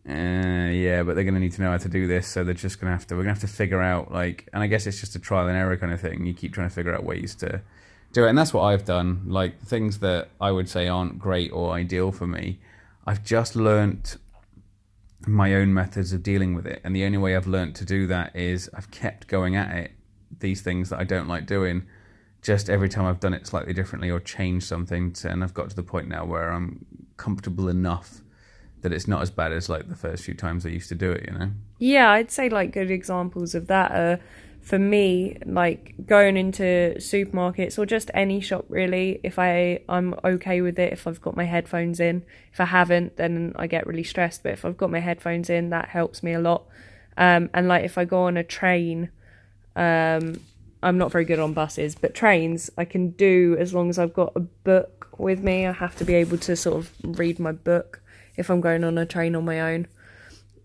uh, 0.09 0.69
yeah, 0.69 1.03
but 1.03 1.15
they're 1.15 1.25
going 1.25 1.33
to 1.33 1.39
need 1.39 1.51
to 1.51 1.61
know 1.61 1.71
how 1.71 1.77
to 1.77 1.89
do 1.89 2.07
this, 2.07 2.27
so 2.27 2.43
they're 2.43 2.53
just 2.53 2.79
going 2.79 2.89
to 2.89 2.97
have 2.97 3.05
to. 3.07 3.15
We're 3.15 3.23
going 3.23 3.35
to 3.35 3.41
have 3.41 3.49
to 3.49 3.55
figure 3.55 3.81
out 3.81 4.11
like, 4.11 4.47
and 4.53 4.63
I 4.63 4.67
guess 4.67 4.87
it's 4.87 5.01
just 5.01 5.15
a 5.15 5.19
trial 5.19 5.47
and 5.47 5.57
error 5.57 5.75
kind 5.75 5.91
of 5.91 5.99
thing. 5.99 6.25
You 6.25 6.33
keep 6.33 6.53
trying 6.53 6.69
to 6.69 6.73
figure 6.73 6.95
out 6.95 7.03
ways 7.03 7.35
to 7.35 7.61
do 8.13 8.25
it, 8.25 8.29
and 8.29 8.37
that's 8.37 8.53
what 8.53 8.63
I've 8.63 8.85
done. 8.85 9.23
Like 9.27 9.61
things 9.61 9.99
that 9.99 10.29
I 10.39 10.51
would 10.51 10.69
say 10.69 10.87
aren't 10.87 11.19
great 11.19 11.51
or 11.51 11.73
ideal 11.73 12.13
for 12.13 12.25
me, 12.25 12.59
I've 13.05 13.25
just 13.25 13.57
learnt 13.57 14.15
my 15.25 15.53
own 15.55 15.73
methods 15.73 16.13
of 16.13 16.23
dealing 16.23 16.53
with 16.53 16.65
it, 16.65 16.79
and 16.85 16.95
the 16.95 17.03
only 17.03 17.17
way 17.17 17.35
I've 17.35 17.47
learnt 17.47 17.75
to 17.77 17.85
do 17.85 18.07
that 18.07 18.33
is 18.33 18.69
I've 18.73 18.89
kept 18.91 19.27
going 19.27 19.57
at 19.57 19.75
it. 19.75 19.91
These 20.39 20.61
things 20.61 20.89
that 20.89 20.99
I 20.99 21.03
don't 21.03 21.27
like 21.27 21.45
doing, 21.45 21.85
just 22.41 22.69
every 22.69 22.87
time 22.87 23.05
I've 23.05 23.19
done 23.19 23.33
it 23.33 23.45
slightly 23.45 23.73
differently 23.73 24.09
or 24.09 24.21
changed 24.21 24.67
something, 24.67 25.11
to, 25.13 25.29
and 25.29 25.43
I've 25.43 25.53
got 25.53 25.69
to 25.69 25.75
the 25.75 25.83
point 25.83 26.07
now 26.07 26.23
where 26.23 26.49
I'm 26.49 26.85
comfortable 27.17 27.67
enough 27.67 28.21
that 28.87 28.95
it's 28.95 29.07
not 29.07 29.21
as 29.21 29.29
bad 29.29 29.51
as 29.51 29.69
like 29.69 29.89
the 29.89 29.95
first 29.95 30.23
few 30.23 30.33
times 30.33 30.65
I 30.65 30.69
used 30.69 30.89
to 30.89 30.95
do 30.95 31.11
it. 31.11 31.25
You 31.27 31.37
know. 31.37 31.51
Yeah, 31.77 32.09
I'd 32.11 32.31
say 32.31 32.49
like 32.49 32.71
good 32.71 32.91
examples 32.91 33.53
of 33.55 33.67
that 33.67 33.91
are 33.91 34.19
for 34.61 34.77
me 34.77 35.37
like 35.45 35.93
going 36.05 36.35
into 36.35 36.93
supermarkets 36.97 37.79
or 37.79 37.85
just 37.85 38.11
any 38.13 38.41
shop 38.41 38.65
really 38.67 39.17
if 39.23 39.39
I 39.39 39.79
I'm 39.87 40.13
okay 40.25 40.59
with 40.59 40.77
it 40.77 40.91
if 40.91 41.07
I've 41.07 41.21
got 41.21 41.37
my 41.37 41.45
headphones 41.45 41.99
in. 41.99 42.25
If 42.51 42.59
I 42.59 42.65
haven't 42.65 43.15
then 43.15 43.53
I 43.55 43.67
get 43.67 43.87
really 43.87 44.03
stressed, 44.03 44.43
but 44.43 44.51
if 44.51 44.65
I've 44.65 44.75
got 44.75 44.91
my 44.91 44.99
headphones 44.99 45.49
in 45.49 45.69
that 45.69 45.87
helps 45.89 46.21
me 46.21 46.33
a 46.33 46.39
lot. 46.39 46.65
Um 47.15 47.49
and 47.53 47.69
like 47.69 47.85
if 47.85 47.97
I 47.97 48.03
go 48.03 48.23
on 48.23 48.35
a 48.35 48.43
train 48.43 49.09
um 49.75 50.41
I'm 50.83 50.97
not 50.97 51.11
very 51.11 51.25
good 51.25 51.39
on 51.39 51.53
buses, 51.53 51.95
but 51.95 52.13
trains 52.13 52.69
I 52.77 52.83
can 52.83 53.11
do 53.11 53.55
as 53.59 53.73
long 53.73 53.89
as 53.89 53.97
I've 53.97 54.13
got 54.13 54.33
a 54.35 54.41
book 54.41 55.07
with 55.17 55.41
me. 55.41 55.65
I 55.65 55.71
have 55.71 55.95
to 55.97 56.03
be 56.03 56.13
able 56.15 56.37
to 56.39 56.55
sort 56.55 56.75
of 56.75 56.91
read 57.03 57.39
my 57.39 57.53
book 57.53 58.01
if 58.37 58.49
I'm 58.49 58.61
going 58.61 58.83
on 58.83 58.97
a 58.97 59.05
train 59.05 59.35
on 59.35 59.43
my 59.45 59.59
own. 59.73 59.87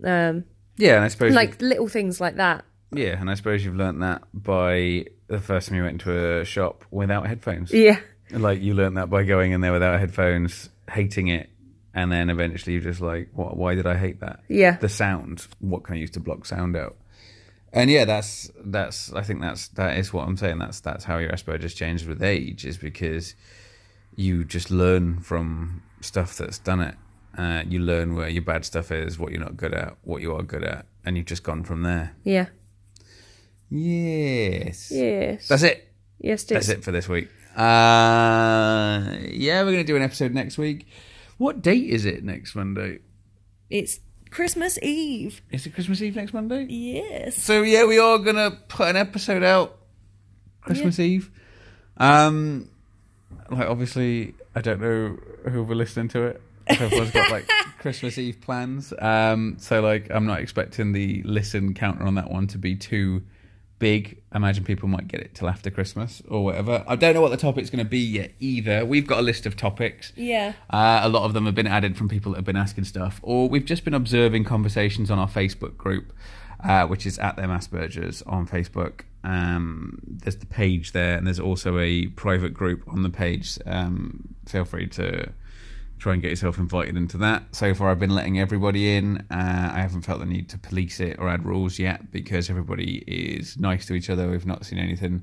Um 0.05 0.45
Yeah, 0.77 0.97
and 0.97 1.05
I 1.05 1.09
suppose 1.09 1.33
like 1.35 1.61
little 1.61 1.89
things 1.89 2.21
like 2.21 2.37
that. 2.37 2.65
yeah, 2.93 3.19
and 3.21 3.31
I 3.31 3.35
suppose 3.35 3.65
you've 3.65 3.77
learnt 3.77 4.01
that 4.01 4.23
by 4.33 5.07
the 5.29 5.41
first 5.41 5.69
time 5.69 5.77
you 5.77 5.83
went 5.83 5.95
into 5.95 6.41
a 6.41 6.45
shop 6.45 6.85
without 6.91 7.27
headphones. 7.27 7.73
Yeah. 7.73 7.99
Like 8.31 8.61
you 8.61 8.75
learnt 8.75 8.95
that 8.97 9.11
by 9.11 9.25
going 9.25 9.53
in 9.53 9.61
there 9.61 9.73
without 9.73 9.99
headphones, 9.99 10.69
hating 10.91 11.29
it, 11.29 11.51
and 11.95 12.11
then 12.11 12.31
eventually 12.31 12.73
you're 12.75 12.83
just 12.83 13.01
like, 13.01 13.29
what, 13.35 13.57
why 13.57 13.75
did 13.75 13.87
I 13.87 13.97
hate 13.97 14.21
that? 14.21 14.41
Yeah. 14.49 14.77
The 14.77 14.89
sound. 14.89 15.47
What 15.61 15.85
can 15.85 15.97
I 15.97 15.99
use 15.99 16.11
to 16.13 16.21
block 16.21 16.47
sound 16.47 16.77
out? 16.77 16.97
And 17.75 17.91
yeah, 17.91 18.05
that's 18.05 18.51
that's. 18.63 19.13
I 19.15 19.23
think 19.23 19.41
that's 19.41 19.69
that 19.69 19.97
is 19.99 20.13
what 20.13 20.27
I'm 20.27 20.37
saying. 20.37 20.59
That's 20.59 20.81
that's 20.81 21.05
how 21.05 21.17
your 21.19 21.31
Asperger's 21.31 21.75
changes 21.75 22.07
with 22.07 22.23
age, 22.23 22.67
is 22.67 22.77
because 22.77 23.35
you 24.17 24.45
just 24.45 24.71
learn 24.71 25.21
from 25.21 25.83
stuff 26.03 26.37
that's 26.37 26.59
done 26.59 26.81
it. 26.81 26.97
Uh, 27.37 27.63
you 27.67 27.79
learn 27.79 28.15
where 28.15 28.29
your 28.29 28.43
bad 28.43 28.65
stuff 28.65 28.91
is, 28.91 29.19
what 29.19 29.33
you're 29.33 29.41
not 29.41 29.57
good 29.57 29.73
at, 29.73 29.97
what 30.03 30.21
you 30.21 30.35
are 30.35 30.43
good 30.43 30.65
at, 30.65 30.87
and 31.05 31.17
you've 31.17 31.27
just 31.27 31.43
gone 31.43 31.65
from 31.65 31.83
there. 31.83 32.15
Yeah. 32.25 32.47
Yes. 33.71 34.91
Yes. 34.91 35.49
That's 35.49 35.63
it. 35.63 35.89
yes, 36.19 36.45
That's 36.45 36.69
it 36.69 36.85
for 36.85 36.93
this 36.93 37.09
week. 37.09 37.29
Uh, 37.57 39.17
yeah, 39.31 39.63
we're 39.63 39.73
going 39.73 39.79
to 39.79 39.85
do 39.85 39.97
an 39.97 40.03
episode 40.03 40.33
next 40.35 40.59
week. 40.59 40.87
What 41.39 41.63
date 41.63 41.89
is 41.89 42.05
it 42.05 42.23
next 42.23 42.55
Monday? 42.55 43.01
it's 43.71 44.01
Christmas 44.31 44.79
Eve. 44.83 45.41
Is 45.51 45.67
it 45.67 45.75
Christmas 45.75 46.03
Eve 46.03 46.17
next 46.17 46.35
Monday? 46.35 46.67
Yes. 46.69 47.37
So 47.43 47.63
yeah, 47.63 47.85
we 47.87 47.99
are 47.99 48.19
going 48.19 48.37
to 48.37 48.59
put 48.69 48.89
an 48.89 48.97
episode 48.97 49.43
out 49.43 49.79
Christmas 50.61 50.99
Eve. 50.99 51.31
Um, 51.97 52.69
like 53.51 53.69
obviously, 53.69 54.35
I 54.55 54.61
don't 54.61 54.81
know 54.81 55.19
who 55.51 55.59
will 55.59 55.69
be 55.69 55.75
listening 55.75 56.09
to 56.09 56.23
it. 56.25 56.43
Everyone's 56.67 57.11
got 57.11 57.31
like 57.31 57.49
Christmas 57.79 58.19
Eve 58.19 58.41
plans. 58.41 58.93
Um, 58.99 59.57
so 59.59 59.81
like, 59.81 60.11
I'm 60.11 60.27
not 60.27 60.41
expecting 60.41 60.93
the 60.93 61.23
listen 61.25 61.75
counter 61.75 62.05
on 62.05 62.15
that 62.17 62.31
one 62.31 62.47
to 62.49 62.59
be 62.59 62.77
too 62.77 63.23
big. 63.83 64.23
I 64.31 64.37
imagine 64.37 64.63
people 64.63 64.89
might 64.89 65.09
get 65.09 65.21
it 65.21 65.35
till 65.35 65.49
after 65.49 65.69
Christmas 65.69 66.23
or 66.29 66.45
whatever. 66.45 66.85
I 66.87 66.95
don't 66.95 67.15
know 67.15 67.21
what 67.21 67.33
the 67.33 67.37
topic's 67.37 67.69
going 67.69 67.85
to 67.85 67.91
be 67.91 67.99
yet 67.99 68.31
either. 68.39 68.85
We've 68.85 69.07
got 69.09 69.19
a 69.19 69.23
list 69.23 69.45
of 69.45 69.57
topics. 69.57 70.13
Yeah. 70.15 70.53
Uh, 70.71 71.01
a 71.03 71.09
lot 71.09 71.25
of 71.25 71.33
them 71.33 71.47
have 71.47 71.57
been 71.57 71.67
added 71.67 71.97
from 71.97 72.09
people 72.09 72.31
that 72.33 72.39
have 72.39 72.45
been 72.45 72.57
asking 72.57 72.85
stuff, 72.85 73.19
or 73.25 73.49
we've 73.49 73.65
just 73.65 73.85
been 73.85 73.93
observing 73.95 74.45
conversations 74.45 75.11
on 75.11 75.19
our 75.19 75.29
Facebook 75.29 75.77
group, 75.77 76.13
uh, 76.63 76.87
which 76.87 77.07
is 77.07 77.19
at 77.19 77.35
them 77.35 77.51
Asperger's 77.51 78.23
on 78.23 78.47
Facebook. 78.47 79.01
Um, 79.25 79.99
there's 80.07 80.37
the 80.37 80.47
page 80.47 80.93
there, 80.93 81.17
and 81.17 81.27
there's 81.27 81.41
also 81.41 81.81
a 81.81 82.07
private 82.07 82.55
group 82.55 82.85
on 82.87 83.03
the 83.03 83.11
page. 83.11 83.59
Um, 83.67 84.37
feel 84.47 84.65
free 84.65 84.87
to 84.91 85.33
try 86.03 86.15
and 86.15 86.21
get 86.21 86.31
yourself 86.31 86.59
invited 86.59 86.97
into 86.97 87.17
that. 87.17 87.45
So 87.55 87.75
far, 87.75 87.91
I've 87.91 88.01
been 88.01 88.15
letting 88.15 88.41
everybody 88.41 88.97
in. 88.97 89.19
Uh, 89.31 89.71
I 89.73 89.81
haven't 89.81 90.03
felt 90.03 90.19
the 90.19 90.27
need 90.27 90.49
to 90.49 90.59
police 90.59 90.99
it 90.99 91.17
or 91.21 91.29
add 91.29 91.45
rules 91.45 91.79
yet 91.79 92.11
because 92.11 92.51
everybody 92.51 93.05
is 93.07 93.57
nice 93.57 93.87
to 93.87 93.95
each 93.95 94.11
other. 94.11 94.29
We've 94.29 94.45
not 94.45 94.67
seen 94.67 94.81
anything 94.81 95.23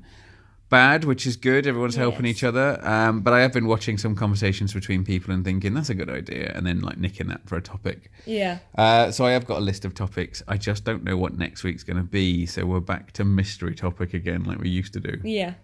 bad, 0.70 1.04
which 1.04 1.26
is 1.26 1.36
good. 1.36 1.66
Everyone's 1.66 1.96
helping 1.96 2.24
each 2.24 2.42
other. 2.42 2.80
Um, 2.82 3.20
but 3.20 3.34
I 3.34 3.40
have 3.40 3.52
been 3.52 3.66
watching 3.66 3.98
some 3.98 4.16
conversations 4.16 4.72
between 4.72 5.04
people 5.04 5.34
and 5.34 5.44
thinking 5.44 5.74
that's 5.74 5.90
a 5.90 5.94
good 5.94 6.08
idea, 6.08 6.50
and 6.54 6.66
then 6.66 6.80
like 6.80 6.96
nicking 6.96 7.26
that 7.26 7.46
for 7.46 7.56
a 7.56 7.62
topic. 7.62 8.10
Yeah. 8.24 8.60
Uh, 8.74 9.10
so 9.10 9.26
I 9.26 9.32
have 9.32 9.44
got 9.44 9.58
a 9.58 9.60
list 9.60 9.84
of 9.84 9.92
topics. 9.92 10.42
I 10.48 10.56
just 10.56 10.84
don't 10.84 11.04
know 11.04 11.18
what 11.18 11.36
next 11.36 11.62
week's 11.62 11.84
going 11.84 11.98
to 11.98 12.02
be. 12.02 12.46
So 12.46 12.64
we're 12.64 12.80
back 12.80 13.12
to 13.12 13.24
mystery 13.26 13.74
topic 13.74 14.14
again, 14.14 14.44
like 14.44 14.58
we 14.58 14.70
used 14.70 14.94
to 14.94 15.00
do. 15.00 15.20
Yeah. 15.22 15.54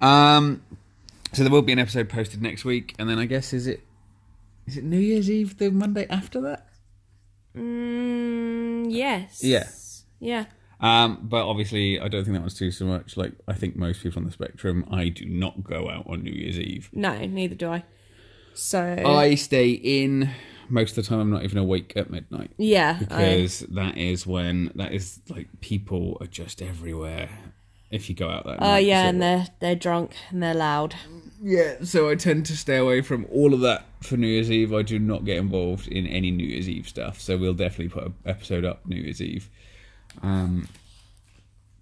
Um, 0.00 0.62
so 1.34 1.42
there 1.42 1.52
will 1.52 1.60
be 1.60 1.72
an 1.72 1.78
episode 1.78 2.08
posted 2.08 2.40
next 2.40 2.64
week, 2.64 2.94
and 2.98 3.10
then 3.10 3.18
I 3.18 3.26
guess 3.26 3.52
is 3.52 3.66
it 3.66 3.82
is 4.72 4.78
it 4.78 4.84
New 4.84 4.98
Year's 4.98 5.30
Eve 5.30 5.58
the 5.58 5.70
Monday 5.70 6.06
after 6.08 6.40
that? 6.40 6.66
Mm, 7.54 8.86
yes. 8.88 9.44
Yeah. 9.44 9.68
Yeah. 10.18 10.46
Um, 10.80 11.18
but 11.22 11.46
obviously, 11.46 12.00
I 12.00 12.08
don't 12.08 12.24
think 12.24 12.34
that 12.34 12.40
one's 12.40 12.54
too 12.54 12.70
so 12.70 12.86
much. 12.86 13.18
Like 13.18 13.34
I 13.46 13.52
think 13.52 13.76
most 13.76 14.02
people 14.02 14.20
on 14.20 14.24
the 14.24 14.32
spectrum, 14.32 14.86
I 14.90 15.10
do 15.10 15.26
not 15.26 15.62
go 15.62 15.90
out 15.90 16.06
on 16.06 16.22
New 16.22 16.32
Year's 16.32 16.58
Eve. 16.58 16.88
No, 16.94 17.18
neither 17.18 17.54
do 17.54 17.68
I. 17.68 17.84
So 18.54 18.80
I 18.82 19.34
stay 19.34 19.72
in 19.72 20.30
most 20.70 20.96
of 20.96 21.04
the 21.04 21.08
time. 21.10 21.20
I'm 21.20 21.30
not 21.30 21.44
even 21.44 21.58
awake 21.58 21.92
at 21.96 22.10
midnight 22.10 22.50
yeah, 22.56 22.98
I, 22.98 23.04
because 23.04 23.60
that 23.60 23.98
is 23.98 24.26
when 24.26 24.72
that 24.76 24.92
is 24.92 25.20
like 25.28 25.48
people 25.60 26.16
are 26.20 26.26
just 26.26 26.62
everywhere. 26.62 27.28
If 27.90 28.08
you 28.08 28.14
go 28.14 28.30
out 28.30 28.44
that 28.44 28.56
oh 28.62 28.66
night, 28.72 28.86
yeah, 28.86 29.02
so- 29.02 29.08
and 29.10 29.22
they're 29.22 29.46
they're 29.60 29.76
drunk 29.76 30.12
and 30.30 30.42
they're 30.42 30.54
loud. 30.54 30.94
Yeah. 31.42 31.76
So 31.82 32.08
I 32.08 32.14
tend 32.14 32.46
to 32.46 32.56
stay 32.56 32.76
away 32.76 33.00
from 33.02 33.26
all 33.30 33.52
of 33.52 33.60
that 33.60 33.84
for 34.02 34.16
New 34.16 34.26
Year's 34.28 34.50
Eve. 34.50 34.72
I 34.72 34.82
do 34.82 34.98
not 34.98 35.24
get 35.24 35.36
involved 35.38 35.88
in 35.88 36.06
any 36.06 36.30
New 36.30 36.46
Year's 36.46 36.68
Eve 36.68 36.88
stuff. 36.88 37.20
So 37.20 37.36
we'll 37.36 37.54
definitely 37.54 37.88
put 37.88 38.04
an 38.06 38.14
episode 38.26 38.64
up 38.64 38.86
New 38.86 38.96
Year's 39.00 39.20
Eve. 39.20 39.50
Um, 40.22 40.68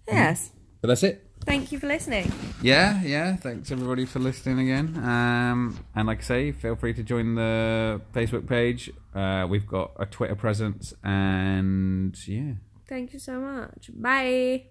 Yes. 0.07 0.51
but 0.81 0.87
that's 0.89 1.03
it. 1.03 1.27
Thank 1.45 1.71
you 1.71 1.79
for 1.79 1.87
listening. 1.87 2.31
Yeah, 2.61 3.01
yeah. 3.01 3.35
Thanks 3.35 3.71
everybody 3.71 4.05
for 4.05 4.19
listening 4.19 4.59
again. 4.59 4.95
Um, 5.03 5.83
and 5.95 6.05
like 6.07 6.19
I 6.19 6.21
say, 6.21 6.51
feel 6.51 6.75
free 6.75 6.93
to 6.93 7.01
join 7.03 7.33
the 7.35 7.99
Facebook 8.13 8.47
page. 8.47 8.91
Uh, 9.15 9.47
we've 9.49 9.65
got 9.65 9.91
a 9.99 10.05
Twitter 10.05 10.35
presence, 10.35 10.93
and 11.03 12.15
yeah. 12.27 12.53
Thank 12.87 13.13
you 13.13 13.19
so 13.19 13.39
much. 13.39 13.89
Bye. 13.93 14.65